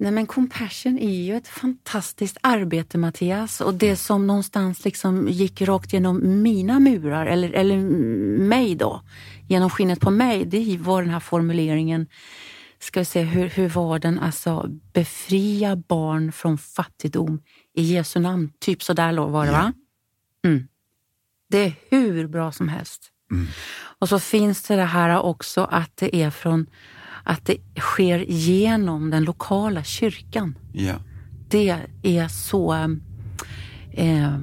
Nej 0.01 0.13
men 0.13 0.27
Compassion 0.27 0.99
är 0.99 1.23
ju 1.23 1.37
ett 1.37 1.49
fantastiskt 1.49 2.37
arbete 2.41 2.99
Mattias 2.99 3.61
och 3.61 3.75
det 3.75 3.97
som 3.97 4.27
någonstans 4.27 4.85
liksom 4.85 5.29
gick 5.29 5.63
rakt 5.63 5.93
genom 5.93 6.43
mina 6.43 6.79
murar 6.79 7.27
eller, 7.27 7.51
eller 7.51 7.77
mig 8.39 8.75
då, 8.75 9.03
genom 9.49 9.71
skinnet 9.71 10.01
på 10.01 10.11
mig, 10.11 10.45
det 10.45 10.77
var 10.81 11.03
den 11.03 11.11
här 11.11 11.21
formuleringen, 11.21 12.07
ska 12.79 13.01
vi 13.01 13.05
se 13.05 13.23
hur, 13.23 13.49
hur 13.49 13.69
var 13.69 13.99
den, 13.99 14.19
alltså 14.19 14.69
befria 14.93 15.77
barn 15.77 16.33
från 16.33 16.59
fattigdom 16.59 17.43
i 17.75 17.83
Jesu 17.83 18.21
namn, 18.21 18.53
typ 18.59 18.83
sådär 18.83 19.13
var 19.13 19.47
det 19.47 19.53
va? 19.53 19.73
Mm. 20.45 20.69
Det 21.51 21.59
är 21.59 21.73
hur 21.91 22.27
bra 22.27 22.53
som 22.53 22.69
helst. 22.69 23.11
Mm. 23.31 23.47
Och 23.99 24.09
så 24.09 24.19
finns 24.19 24.63
det 24.63 24.77
det 24.77 24.85
här 24.85 25.23
också 25.23 25.65
att 25.65 25.97
det 25.97 26.17
är 26.17 26.31
från 26.31 26.67
att 27.29 27.45
det 27.45 27.59
sker 27.81 28.19
genom 28.19 29.11
den 29.11 29.25
lokala 29.25 29.85
kyrkan. 29.85 30.59
Ja. 30.73 30.95
Det 31.49 31.77
är 32.03 32.29
så... 32.29 32.75
Eh, 33.93 34.39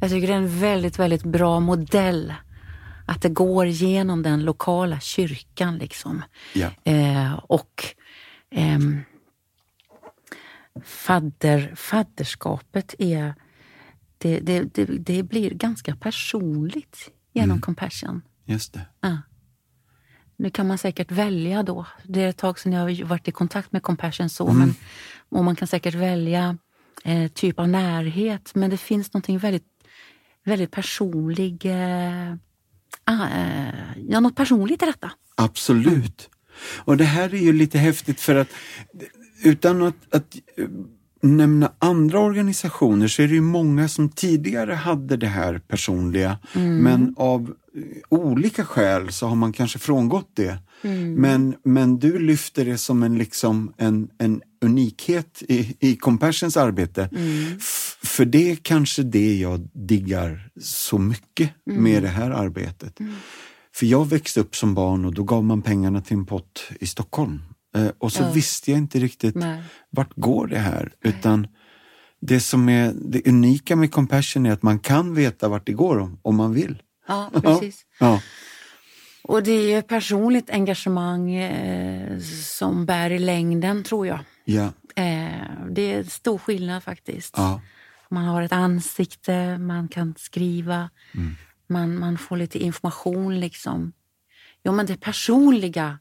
jag 0.00 0.10
tycker 0.10 0.26
det 0.26 0.32
är 0.32 0.36
en 0.36 0.60
väldigt, 0.60 0.98
väldigt 0.98 1.24
bra 1.24 1.60
modell. 1.60 2.34
Att 3.06 3.22
det 3.22 3.28
går 3.28 3.66
genom 3.66 4.22
den 4.22 4.44
lokala 4.44 5.00
kyrkan 5.00 5.78
liksom. 5.78 6.22
Ja. 6.54 6.70
Eh, 6.84 7.32
och 7.34 7.84
eh, 8.50 8.78
fadder, 10.84 11.72
fadderskapet 11.76 12.94
är... 12.98 13.34
Det, 14.18 14.40
det, 14.40 14.74
det, 14.74 14.84
det 14.84 15.22
blir 15.22 15.50
ganska 15.50 15.96
personligt 15.96 17.10
genom 17.32 17.50
mm. 17.50 17.60
Compassion. 17.60 18.22
Just 18.44 18.72
det. 18.72 18.86
Ja. 19.00 19.18
Nu 20.36 20.50
kan 20.50 20.66
man 20.66 20.78
säkert 20.78 21.10
välja 21.10 21.62
då. 21.62 21.86
Det 22.04 22.22
är 22.22 22.28
ett 22.28 22.36
tag 22.36 22.58
sedan 22.58 22.72
jag 22.72 22.80
har 22.80 23.04
varit 23.04 23.28
i 23.28 23.32
kontakt 23.32 23.72
med 23.72 23.82
Compassion 23.82 24.28
så, 24.28 24.48
mm. 24.48 24.58
men, 24.58 24.74
och 25.28 25.44
man 25.44 25.56
kan 25.56 25.68
säkert 25.68 25.94
välja 25.94 26.58
eh, 27.04 27.28
typ 27.28 27.58
av 27.58 27.68
närhet. 27.68 28.54
Men 28.54 28.70
det 28.70 28.76
finns 28.76 29.12
någonting 29.12 29.38
väldigt, 29.38 29.66
väldigt 30.44 30.70
personlig, 30.70 31.66
eh, 31.66 32.34
ah, 33.04 33.28
eh, 33.28 33.74
ja, 34.08 34.20
något 34.20 34.36
personligt 34.36 34.82
i 34.82 34.86
detta. 34.86 35.10
Absolut. 35.34 36.30
Och 36.84 36.96
det 36.96 37.04
här 37.04 37.34
är 37.34 37.38
ju 37.38 37.52
lite 37.52 37.78
häftigt 37.78 38.20
för 38.20 38.34
att 38.34 38.48
utan 39.44 39.82
att, 39.82 40.14
att 40.14 40.36
nämna 41.22 41.72
andra 41.78 42.20
organisationer 42.20 43.08
så 43.08 43.22
är 43.22 43.28
det 43.28 43.34
ju 43.34 43.40
många 43.40 43.88
som 43.88 44.08
tidigare 44.08 44.74
hade 44.74 45.16
det 45.16 45.26
här 45.26 45.58
personliga 45.58 46.38
mm. 46.54 46.78
men 46.78 47.14
av 47.16 47.54
olika 48.08 48.64
skäl 48.64 49.12
så 49.12 49.26
har 49.26 49.36
man 49.36 49.52
kanske 49.52 49.78
frångått 49.78 50.30
det. 50.34 50.58
Mm. 50.82 51.14
Men, 51.14 51.54
men 51.64 51.98
du 51.98 52.18
lyfter 52.18 52.64
det 52.64 52.78
som 52.78 53.02
en, 53.02 53.18
liksom, 53.18 53.72
en, 53.76 54.08
en 54.18 54.42
unikhet 54.64 55.42
i, 55.48 55.76
i 55.80 55.96
Compassions 55.96 56.56
arbete. 56.56 57.08
Mm. 57.12 57.58
För 58.02 58.24
det 58.24 58.50
är 58.50 58.56
kanske 58.56 59.02
det 59.02 59.38
jag 59.38 59.68
diggar 59.72 60.48
så 60.60 60.98
mycket 60.98 61.50
mm. 61.70 61.82
med 61.82 62.02
det 62.02 62.08
här 62.08 62.30
arbetet. 62.30 63.00
Mm. 63.00 63.14
För 63.74 63.86
jag 63.86 64.08
växte 64.08 64.40
upp 64.40 64.56
som 64.56 64.74
barn 64.74 65.04
och 65.04 65.14
då 65.14 65.22
gav 65.22 65.44
man 65.44 65.62
pengarna 65.62 66.00
till 66.00 66.16
en 66.16 66.26
pott 66.26 66.68
i 66.80 66.86
Stockholm. 66.86 67.40
Eh, 67.76 67.90
och 67.98 68.12
så 68.12 68.22
ja. 68.22 68.30
visste 68.30 68.70
jag 68.70 68.78
inte 68.78 68.98
riktigt 68.98 69.34
Nej. 69.34 69.62
vart 69.90 70.14
går 70.16 70.46
det 70.46 70.58
här. 70.58 70.92
Utan 71.00 71.46
det 72.20 72.40
som 72.40 72.68
är 72.68 72.92
det 72.94 73.28
unika 73.28 73.76
med 73.76 73.92
Compassion 73.92 74.46
är 74.46 74.52
att 74.52 74.62
man 74.62 74.78
kan 74.78 75.14
veta 75.14 75.48
vart 75.48 75.66
det 75.66 75.72
går 75.72 75.98
om, 75.98 76.20
om 76.22 76.36
man 76.36 76.52
vill. 76.52 76.82
Ja, 77.08 77.30
precis. 77.42 77.84
Ja. 78.00 78.20
Och 79.22 79.42
det 79.42 79.72
är 79.72 79.82
personligt 79.82 80.50
engagemang 80.50 81.34
eh, 81.34 82.18
som 82.44 82.86
bär 82.86 83.10
i 83.10 83.18
längden, 83.18 83.84
tror 83.84 84.06
jag. 84.06 84.18
Ja. 84.44 84.72
Eh, 84.94 85.66
det 85.70 85.94
är 85.94 86.04
stor 86.04 86.38
skillnad 86.38 86.82
faktiskt. 86.82 87.34
Ja. 87.36 87.60
Man 88.10 88.24
har 88.24 88.42
ett 88.42 88.52
ansikte, 88.52 89.58
man 89.58 89.88
kan 89.88 90.14
skriva, 90.18 90.90
mm. 91.14 91.36
man, 91.68 91.98
man 91.98 92.18
får 92.18 92.36
lite 92.36 92.58
information. 92.58 93.40
liksom. 93.40 93.92
Jo, 94.64 94.72
men 94.72 94.86
det 94.86 94.96
personliga 94.96 95.98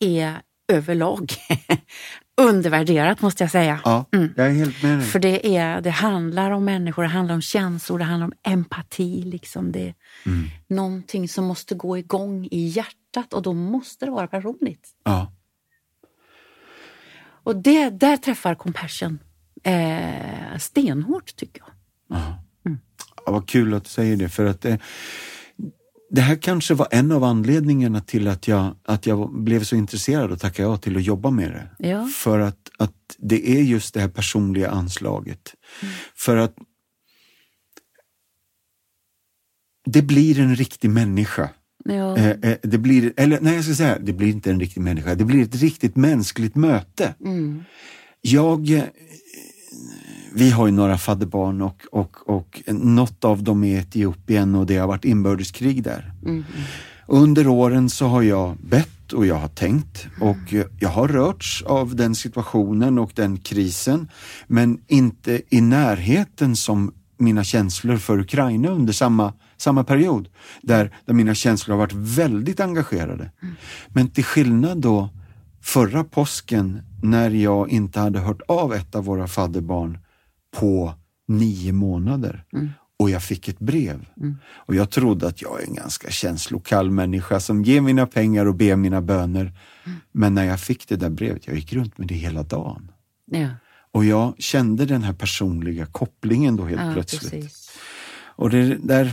är 0.00 0.42
överlag 0.68 1.32
undervärderat 2.38 3.20
måste 3.20 3.42
jag 3.42 3.50
säga. 3.50 3.80
Ja, 3.84 4.04
mm. 4.12 4.34
jag 4.36 4.46
är 4.46 4.52
helt 4.52 4.82
med 4.82 4.98
dig. 4.98 5.06
För 5.06 5.18
det, 5.18 5.56
är, 5.56 5.80
det 5.80 5.90
handlar 5.90 6.50
om 6.50 6.64
människor, 6.64 7.02
det 7.02 7.08
handlar 7.08 7.34
om 7.34 7.42
känslor, 7.42 7.98
det 7.98 8.04
handlar 8.04 8.26
om 8.26 8.32
empati. 8.42 9.22
Liksom. 9.22 9.72
Det 9.72 9.88
är 9.88 9.94
mm. 10.26 10.48
någonting 10.66 11.28
som 11.28 11.44
måste 11.44 11.74
gå 11.74 11.98
igång 11.98 12.48
i 12.50 12.66
hjärtat 12.66 13.32
och 13.32 13.42
då 13.42 13.52
måste 13.52 14.04
det 14.04 14.10
vara 14.10 14.26
personligt. 14.26 14.88
Ja. 15.04 15.32
Och 17.42 17.56
det, 17.56 17.90
där 17.90 18.16
träffar 18.16 18.54
compassion 18.54 19.18
eh, 19.64 20.58
stenhårt 20.58 21.36
tycker 21.36 21.60
jag. 21.60 21.70
Ja. 22.18 22.42
Mm. 22.66 22.78
Ja, 23.26 23.32
vad 23.32 23.48
kul 23.48 23.74
att 23.74 23.84
du 23.84 23.90
säger 23.90 24.16
det 24.16 24.28
för 24.28 24.46
att 24.46 24.60
det, 24.60 24.78
det 26.10 26.20
här 26.20 26.36
kanske 26.36 26.74
var 26.74 26.88
en 26.90 27.12
av 27.12 27.24
anledningarna 27.24 28.00
till 28.00 28.28
att 28.28 28.48
jag, 28.48 28.76
att 28.84 29.06
jag 29.06 29.32
blev 29.34 29.64
så 29.64 29.76
intresserad 29.76 30.32
och 30.32 30.40
tackade 30.40 30.68
ja 30.68 30.76
till 30.76 30.96
att 30.96 31.02
jobba 31.02 31.30
med 31.30 31.50
det. 31.50 31.88
Ja. 31.88 32.06
För 32.06 32.38
att, 32.38 32.70
att 32.78 32.94
det 33.18 33.50
är 33.50 33.62
just 33.62 33.94
det 33.94 34.00
här 34.00 34.08
personliga 34.08 34.70
anslaget. 34.70 35.54
Mm. 35.82 35.94
För 36.14 36.36
att 36.36 36.54
det 39.84 40.02
blir 40.02 40.40
en 40.40 40.56
riktig 40.56 40.90
människa. 40.90 41.50
Ja. 41.84 42.16
Eh, 42.16 42.30
eh, 42.30 42.56
det 42.62 42.78
blir, 42.78 43.12
eller 43.16 43.40
nej 43.40 43.54
jag 43.54 43.64
ska 43.64 43.74
säga, 43.74 43.98
det 43.98 44.12
blir 44.12 44.28
inte 44.28 44.50
en 44.50 44.60
riktig 44.60 44.80
människa, 44.80 45.14
det 45.14 45.24
blir 45.24 45.42
ett 45.42 45.54
riktigt 45.54 45.96
mänskligt 45.96 46.54
möte. 46.54 47.14
Mm. 47.20 47.64
Jag, 48.20 48.82
vi 50.32 50.50
har 50.50 50.66
ju 50.66 50.72
några 50.72 50.98
fadderbarn 50.98 51.62
och, 51.62 51.82
och, 51.92 52.16
och 52.26 52.62
något 52.66 53.24
av 53.24 53.42
dem 53.42 53.64
är 53.64 53.78
Etiopien 53.78 54.54
och 54.54 54.66
det 54.66 54.76
har 54.76 54.86
varit 54.86 55.04
inbördeskrig 55.04 55.82
där. 55.82 56.12
Mm. 56.24 56.44
Under 57.06 57.48
åren 57.48 57.90
så 57.90 58.06
har 58.06 58.22
jag 58.22 58.56
bett 58.56 59.12
och 59.12 59.26
jag 59.26 59.34
har 59.34 59.48
tänkt 59.48 60.06
och 60.20 60.54
jag 60.80 60.88
har 60.88 61.08
rörts 61.08 61.62
av 61.62 61.96
den 61.96 62.14
situationen 62.14 62.98
och 62.98 63.10
den 63.14 63.36
krisen 63.36 64.08
men 64.46 64.80
inte 64.86 65.42
i 65.48 65.60
närheten 65.60 66.56
som 66.56 66.94
mina 67.18 67.44
känslor 67.44 67.96
för 67.96 68.18
Ukraina 68.18 68.68
under 68.68 68.92
samma, 68.92 69.32
samma 69.56 69.84
period 69.84 70.28
där, 70.62 70.94
där 71.06 71.14
mina 71.14 71.34
känslor 71.34 71.74
har 71.76 71.78
varit 71.78 72.18
väldigt 72.18 72.60
engagerade. 72.60 73.30
Men 73.88 74.08
till 74.08 74.24
skillnad 74.24 74.78
då 74.78 75.08
förra 75.62 76.04
påsken 76.04 76.82
när 77.02 77.30
jag 77.30 77.70
inte 77.70 78.00
hade 78.00 78.18
hört 78.18 78.40
av 78.48 78.74
ett 78.74 78.94
av 78.94 79.04
våra 79.04 79.26
fadderbarn 79.26 79.98
på 80.56 80.94
nio 81.26 81.72
månader 81.72 82.44
och 82.98 83.10
jag 83.10 83.22
fick 83.22 83.48
ett 83.48 83.58
brev. 83.58 84.06
Och 84.50 84.74
jag 84.74 84.90
trodde 84.90 85.26
att 85.26 85.42
jag 85.42 85.62
är 85.62 85.66
en 85.66 85.74
ganska 85.74 86.10
känslokall 86.10 86.90
människa 86.90 87.40
som 87.40 87.64
ger 87.64 87.80
mina 87.80 88.06
pengar 88.06 88.46
och 88.46 88.54
ber 88.54 88.76
mina 88.76 89.00
böner. 89.02 89.52
Men 90.12 90.34
när 90.34 90.44
jag 90.44 90.60
fick 90.60 90.88
det 90.88 90.96
där 90.96 91.10
brevet, 91.10 91.46
jag 91.46 91.56
gick 91.56 91.72
runt 91.72 91.98
med 91.98 92.08
det 92.08 92.14
hela 92.14 92.42
dagen. 92.42 92.92
Ja. 93.24 93.48
Och 93.92 94.04
jag 94.04 94.34
kände 94.38 94.86
den 94.86 95.02
här 95.02 95.12
personliga 95.12 95.86
kopplingen 95.86 96.56
då 96.56 96.64
helt 96.64 96.80
ja, 96.80 96.92
plötsligt. 96.92 97.32
precis. 97.32 97.70
Och 98.20 98.50
det 98.50 98.76
där, 98.76 99.12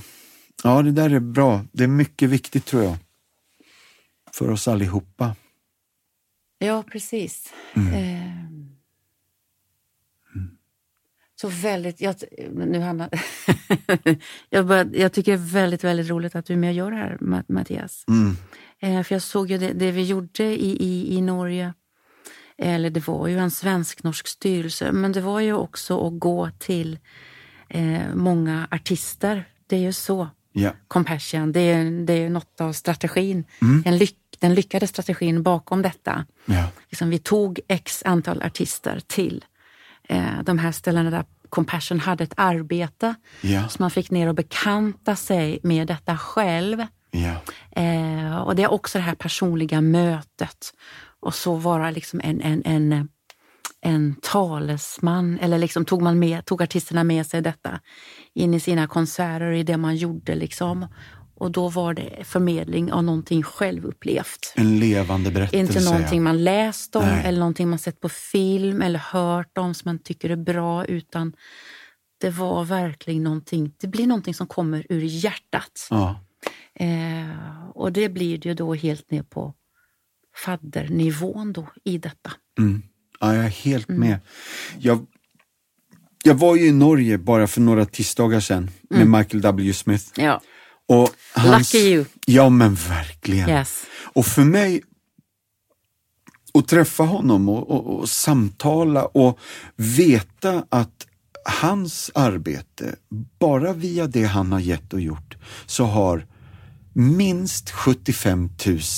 ja, 0.64 0.82
det 0.82 0.92
där 0.92 1.10
är 1.10 1.20
bra. 1.20 1.66
Det 1.72 1.84
är 1.84 1.88
mycket 1.88 2.30
viktigt 2.30 2.66
tror 2.66 2.84
jag. 2.84 2.98
För 4.34 4.50
oss 4.50 4.68
allihopa. 4.68 5.36
Ja, 6.60 6.84
precis. 6.92 7.54
Mm. 7.74 7.94
Eh, 7.94 8.55
så 11.52 11.58
väldigt... 11.62 12.02
Jag, 12.02 12.16
nu 12.54 12.80
handlar, 12.80 13.10
jag, 14.50 14.66
började, 14.66 14.98
jag 14.98 15.14
tycker 15.14 15.32
det 15.32 15.38
är 15.44 15.54
väldigt, 15.54 15.84
väldigt 15.84 16.10
roligt 16.10 16.36
att 16.36 16.46
du 16.46 16.54
är 16.54 16.58
med 16.58 16.70
och 16.70 16.76
gör 16.76 16.92
det 16.92 16.98
här, 16.98 17.18
Ma- 17.22 17.44
Mattias. 17.48 18.04
Mm. 18.08 18.36
Eh, 18.82 19.04
för 19.04 19.16
jag 19.16 19.22
såg 19.22 19.52
ju 19.52 19.58
det, 19.58 19.74
det 19.74 19.92
vi 19.92 20.04
gjorde 20.04 20.44
i, 20.44 20.78
i, 20.80 21.16
i 21.18 21.22
Norge, 21.22 21.74
eller 22.58 22.90
det 22.90 23.08
var 23.08 23.28
ju 23.28 23.40
en 23.40 23.52
svensk-norsk 23.52 24.28
styrelse, 24.28 24.92
men 24.92 25.12
det 25.12 25.22
var 25.22 25.40
ju 25.40 25.54
också 25.54 26.08
att 26.08 26.20
gå 26.20 26.50
till 26.60 27.00
eh, 27.70 28.16
många 28.16 28.68
artister. 28.72 29.46
Det 29.68 29.76
är 29.76 29.80
ju 29.80 29.94
så. 29.94 30.28
Ja. 30.52 30.72
Compassion, 30.88 31.52
det 31.52 31.60
är, 31.60 32.06
det 32.06 32.14
är 32.14 32.30
något 32.30 32.62
av 32.62 32.74
strategin, 32.74 33.44
Mm. 33.62 33.84
en 33.86 33.98
lyck, 33.98 34.18
den 34.40 34.54
lyckade 34.56 34.88
strategin 34.88 35.44
bakom 35.44 35.82
detta. 35.82 36.26
Ja. 36.46 36.68
Liksom, 36.90 37.10
vi 37.10 37.20
tog 37.20 37.60
x 37.68 38.02
antal 38.06 38.42
artister 38.42 39.00
till 39.08 39.46
eh, 40.10 40.44
de 40.44 40.58
här 40.60 40.72
ställena 40.72 41.10
där 41.10 41.26
Compassion 41.56 42.00
hade 42.00 42.24
ett 42.24 42.34
arbete. 42.38 43.16
Ja. 43.42 43.68
Så 43.68 43.82
man 43.84 43.92
fick 43.92 44.12
ner 44.12 44.28
och 44.28 44.36
bekanta 44.36 45.16
sig 45.16 45.60
med 45.64 45.88
detta 45.88 46.18
själv. 46.18 46.86
Ja. 47.12 47.36
Eh, 47.82 48.38
och 48.38 48.56
det 48.56 48.64
är 48.64 48.72
också 48.72 48.98
det 48.98 49.04
här 49.04 49.16
personliga 49.16 49.82
mötet. 49.82 50.74
Och 51.20 51.36
så 51.36 51.56
vara 51.56 51.92
liksom 51.92 52.22
en, 52.24 52.42
en, 52.42 52.62
en, 52.66 53.10
en 53.82 54.16
talesman, 54.22 55.40
eller 55.40 55.58
liksom 55.58 55.86
tog, 55.86 56.02
man 56.02 56.20
med, 56.20 56.46
tog 56.46 56.62
artisterna 56.62 57.04
med 57.04 57.26
sig 57.26 57.42
detta 57.42 57.80
in 58.34 58.54
i 58.54 58.60
sina 58.60 58.88
konserter, 58.88 59.52
i 59.52 59.64
det 59.64 59.78
man 59.78 59.96
gjorde. 59.96 60.36
Liksom. 60.36 60.88
Och 61.38 61.52
då 61.52 61.70
var 61.70 61.94
det 61.94 62.24
förmedling 62.24 62.92
av 62.92 63.04
någonting 63.04 63.44
självupplevt. 63.44 64.54
En 64.56 64.80
levande 64.80 65.32
berättelse. 65.32 65.58
Inte 65.58 65.92
någonting 65.92 66.24
man 66.24 66.44
läst 66.44 66.96
om 66.96 67.06
Nej. 67.06 67.26
eller 67.26 67.40
någonting 67.40 67.70
man 67.70 67.80
sett 67.80 68.00
på 68.00 68.10
film 68.10 68.82
eller 68.82 69.00
hört 69.00 69.58
om 69.58 69.74
som 69.74 69.90
man 69.90 70.00
tycker 70.00 70.30
är 70.30 70.36
bra 70.36 70.86
utan 70.86 71.34
det 72.22 72.30
var 72.30 72.66
verkligen 72.66 73.24
någonting, 73.24 73.74
det 73.78 73.88
blir 73.88 74.08
någonting 74.08 74.34
som 74.34 74.48
kommer 74.48 74.86
ur 74.90 75.02
hjärtat. 75.02 75.88
Ja. 75.90 76.20
Eh, 76.80 77.70
och 77.74 77.92
det 77.92 78.10
blir 78.10 78.38
det 78.38 78.50
ju 78.50 78.56
då 78.56 78.74
helt 78.74 79.12
ner 79.12 79.24
på 79.24 79.54
faddernivån 80.46 81.54
då 81.54 81.68
i 81.84 81.98
detta. 81.98 82.32
Mm. 82.60 82.82
Ja, 83.20 83.36
jag 83.36 83.46
är 83.46 83.50
helt 83.50 83.90
Mm. 83.90 84.02
med. 84.02 84.20
Jag, 84.80 85.06
jag 86.24 86.36
var 86.36 86.56
ju 86.56 86.68
i 86.68 86.72
Norge 86.72 87.18
bara 87.18 87.48
för 87.48 87.62
några 87.62 87.86
tisdagar 87.86 88.40
sedan 88.40 88.72
med 88.90 89.08
Michael 89.08 89.42
W. 89.42 89.74
Smith. 89.74 90.06
Ja. 90.16 90.42
Och 90.88 91.10
hans, 91.34 91.74
Mm. 91.76 91.84
Lucky 91.86 91.94
you. 91.94 92.06
Ja, 92.26 92.50
men 92.50 92.76
verkligen. 92.76 93.50
Yes. 93.50 93.84
Och 94.14 94.26
för 94.26 94.44
mig 94.44 94.82
att 96.54 96.68
träffa 96.68 97.04
honom 97.04 97.50
och, 97.50 97.72
och, 97.72 98.00
och 98.00 98.10
samtala 98.10 99.06
och 99.06 99.40
veta 99.76 100.64
att 100.70 101.08
hans 101.62 102.12
arbete, 102.16 102.96
bara 103.40 103.74
via 103.74 104.08
det 104.08 104.24
han 104.24 104.52
har 104.52 104.60
gett 104.60 104.94
och 104.94 105.02
gjort, 105.02 105.38
så 105.66 105.84
har 105.86 106.26
minst 106.94 107.70
75 107.72 108.50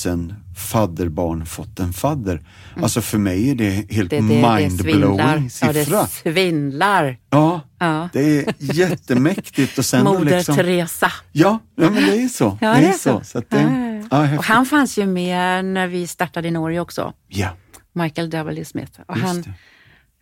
000 0.06 0.34
fadderbarn 0.72 1.46
fått 1.46 1.80
en 1.80 1.94
fadder. 1.94 2.46
Alltså 2.82 3.02
för 3.02 3.18
mig 3.18 3.50
är 3.52 3.56
det 3.56 3.70
helt 3.94 4.14
Mm. 4.14 4.28
Mindblowing 4.28 4.70
svindlar. 4.80 5.44
Ja, 5.44 5.50
siffra. 5.50 6.02
det 6.02 6.08
svindlar. 6.32 7.18
Ja, 7.30 7.62
Ja. 7.80 8.10
det 8.14 8.22
är 8.22 8.54
jättemäktigt. 8.60 9.78
Och 9.78 9.86
sen 9.86 10.04
Moder 10.04 10.38
liksom, 10.38 10.56
Teresa. 10.56 11.12
ja, 11.32 11.60
ja, 11.76 11.90
men 11.90 12.06
det 12.06 12.24
är 12.24 12.28
så. 12.28 12.58
Ja, 12.62 12.74
det 12.74 12.80
det 12.82 12.88
är 12.88 12.92
så. 12.92 13.20
så. 13.20 13.24
så 13.24 13.44
det, 13.50 13.94
Ja, 14.12 14.38
Och 14.38 14.44
han 14.44 14.66
fanns 14.66 14.98
ju 14.98 15.06
med 15.06 15.66
när 15.66 15.88
vi 15.88 16.08
startade 16.08 16.48
i 16.48 16.52
Norge 16.52 16.80
också. 16.80 17.14
ja, 17.28 17.50
Michael 17.94 18.30
W. 18.30 18.66
Smith. 18.66 19.00
Och 19.06 19.18
just 19.18 19.28
han, 19.28 19.54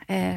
eh, 0.08 0.36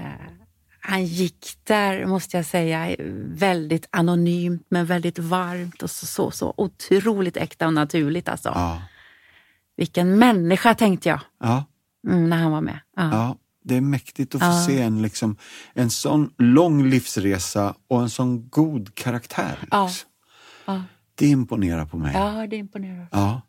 han 0.80 1.04
gick 1.04 1.56
där, 1.64 2.06
måste 2.06 2.36
jag 2.36 2.46
säga, 2.46 2.96
väldigt 3.24 3.88
anonymt 3.90 4.66
men 4.68 4.86
väldigt 4.86 5.18
varmt 5.18 5.82
och 5.82 5.90
så, 5.90 6.06
så, 6.06 6.30
så 6.30 6.54
otroligt 6.56 7.36
äkta 7.36 7.66
och 7.66 7.74
naturligt. 7.74 8.28
Alltså. 8.28 8.48
Ja, 8.48 8.82
Vilken 9.76 10.18
människa 10.18 10.74
tänkte 10.74 11.08
jag 11.08 11.20
ja. 11.40 11.64
mm, 12.08 12.30
när 12.30 12.36
han 12.36 12.52
var 12.52 12.60
med. 12.60 12.78
Ja. 12.96 13.36
Det 13.68 13.74
är 13.76 13.80
mäktigt 13.80 14.34
att 14.34 14.40
få 14.40 14.46
Ja. 14.46 14.64
se 14.66 14.82
en, 14.82 15.02
liksom, 15.02 15.36
en 15.74 15.90
sån 15.90 16.30
lång 16.38 16.84
livsresa 16.88 17.74
och 17.88 18.02
en 18.02 18.10
sån 18.10 18.48
god 18.48 18.94
karaktär. 18.94 19.58
Ja. 19.70 19.90
Ja. 20.66 20.82
Det 21.14 21.26
imponerar 21.26 21.86
på 21.86 21.96
mig. 21.98 22.14
ja, 22.14 22.46
det 22.46 22.56
imponerar. 22.56 23.08
Ja, 23.12 23.42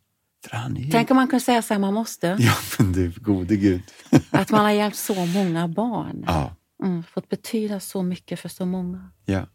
är. 0.52 0.92
Tänk 0.92 1.12
om 1.12 1.16
man 1.16 1.28
kunde 1.28 1.46
säga 1.46 1.62
så 1.62 1.74
här, 1.74 1.82
man 1.82 1.94
måste. 1.94 2.28
Ja, 2.40 2.54
men 2.80 2.92
du 2.92 3.12
gode 3.22 3.56
gud. 3.56 3.82
Att 4.32 4.52
man 4.52 4.66
har 4.66 4.72
hjälpt 4.72 4.98
så 4.98 5.26
många 5.26 5.68
barn. 5.68 6.24
ja, 6.28 6.56
Mm, 6.84 7.04
fått 7.04 7.30
betyda 7.30 7.80
så 7.80 8.04
mycket 8.04 8.40
för 8.40 8.50
så 8.50 8.66
många. 8.66 9.10
ja. 9.26 9.46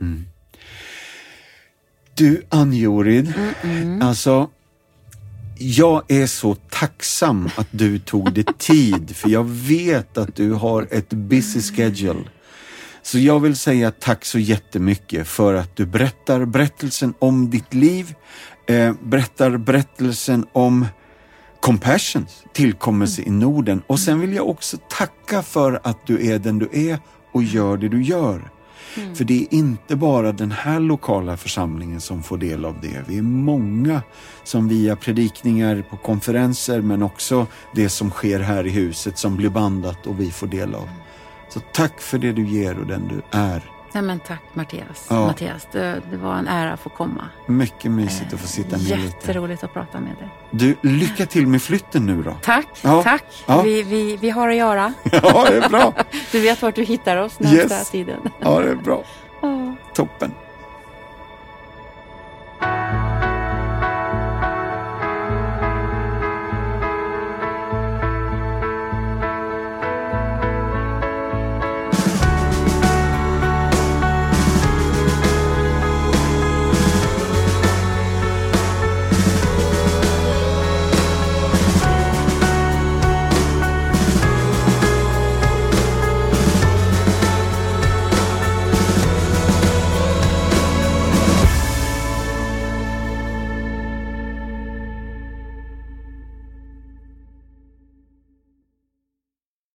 Mm. 0.00 0.24
Du, 2.14 2.42
Ann-Jorid, 2.48 3.32
alltså 4.02 4.50
jag 5.58 6.02
är 6.08 6.26
så 6.26 6.54
tacksam 6.54 7.48
att 7.56 7.66
du 7.70 7.98
tog 7.98 8.32
dig 8.32 8.44
tid, 8.58 9.16
för 9.16 9.28
jag 9.28 9.44
vet 9.44 10.18
att 10.18 10.36
du 10.36 10.52
har 10.52 10.88
ett 10.90 11.08
busy 11.08 11.60
schedule. 11.60 12.24
Så 13.02 13.18
jag 13.18 13.40
vill 13.40 13.56
säga 13.56 13.90
tack 13.90 14.24
så 14.24 14.38
jättemycket 14.38 15.28
för 15.28 15.54
att 15.54 15.76
du 15.76 15.86
berättar 15.86 16.44
berättelsen 16.44 17.14
om 17.18 17.50
ditt 17.50 17.74
liv, 17.74 18.14
eh, 18.66 18.94
berättar 19.02 19.56
berättelsen 19.56 20.46
om 20.52 20.86
Compassions 21.60 22.44
tillkommelse 22.52 23.22
i 23.22 23.30
Norden. 23.30 23.82
Och 23.86 24.00
sen 24.00 24.20
vill 24.20 24.34
jag 24.34 24.48
också 24.48 24.76
tacka 24.90 25.42
för 25.42 25.80
att 25.84 26.06
du 26.06 26.30
är 26.30 26.38
den 26.38 26.58
du 26.58 26.68
är 26.72 26.98
och 27.32 27.42
gör 27.42 27.76
det 27.76 27.88
du 27.88 28.02
gör. 28.02 28.50
Mm. 28.96 29.14
För 29.14 29.24
det 29.24 29.42
är 29.42 29.54
inte 29.54 29.96
bara 29.96 30.32
den 30.32 30.52
här 30.52 30.80
lokala 30.80 31.36
församlingen 31.36 32.00
som 32.00 32.22
får 32.22 32.38
del 32.38 32.64
av 32.64 32.76
det. 32.82 33.04
Vi 33.08 33.18
är 33.18 33.22
många 33.22 34.02
som 34.44 34.68
via 34.68 34.96
predikningar 34.96 35.84
på 35.90 35.96
konferenser 35.96 36.80
men 36.80 37.02
också 37.02 37.46
det 37.74 37.88
som 37.88 38.10
sker 38.10 38.40
här 38.40 38.66
i 38.66 38.70
huset 38.70 39.18
som 39.18 39.36
blir 39.36 39.50
bandat 39.50 40.06
och 40.06 40.20
vi 40.20 40.30
får 40.30 40.46
del 40.46 40.74
av. 40.74 40.88
Så 41.48 41.60
tack 41.60 42.00
för 42.00 42.18
det 42.18 42.32
du 42.32 42.46
ger 42.46 42.78
och 42.78 42.86
den 42.86 43.08
du 43.08 43.38
är. 43.38 43.77
Nej, 43.92 44.02
men 44.02 44.20
tack 44.20 44.42
Mattias. 44.52 45.06
Ja. 45.10 45.26
Mattias 45.26 45.68
det, 45.72 46.02
det, 46.10 46.16
var 46.16 46.34
en 46.34 46.48
ära 46.48 46.72
att 46.72 46.80
få 46.80 46.88
komma. 46.88 47.28
Mycket 47.46 47.90
mysigt 47.90 48.34
att 48.34 48.40
få 48.40 48.46
sitta 48.46 48.70
med 48.70 48.80
Jätteroligt 48.80 49.06
lite. 49.06 49.26
Jätteroligt 49.26 49.64
att 49.64 49.72
prata 49.72 50.00
med 50.00 50.16
dig. 50.16 50.28
Du, 50.50 50.76
lycka 50.82 51.26
till 51.26 51.46
med 51.46 51.62
flytten 51.62 52.06
nu 52.06 52.22
då. 52.22 52.36
Tack, 52.42 52.66
ja. 52.82 53.02
tack. 53.02 53.24
Ja. 53.46 53.62
Vi, 53.62 53.82
vi, 53.82 54.16
vi 54.16 54.30
har 54.30 54.48
att 54.48 54.56
göra. 54.56 54.92
Ja, 55.12 55.46
det 55.50 55.56
är 55.56 55.68
bra. 55.68 55.92
du 56.32 56.40
vet 56.40 56.62
vart 56.62 56.74
du 56.74 56.84
hittar 56.84 57.16
oss 57.16 57.40
närmsta 57.40 57.74
yes. 57.74 57.90
tiden. 57.90 58.20
ja, 58.40 58.60
det 58.60 58.70
är 58.70 58.74
bra. 58.74 59.04
Toppen. 59.94 60.32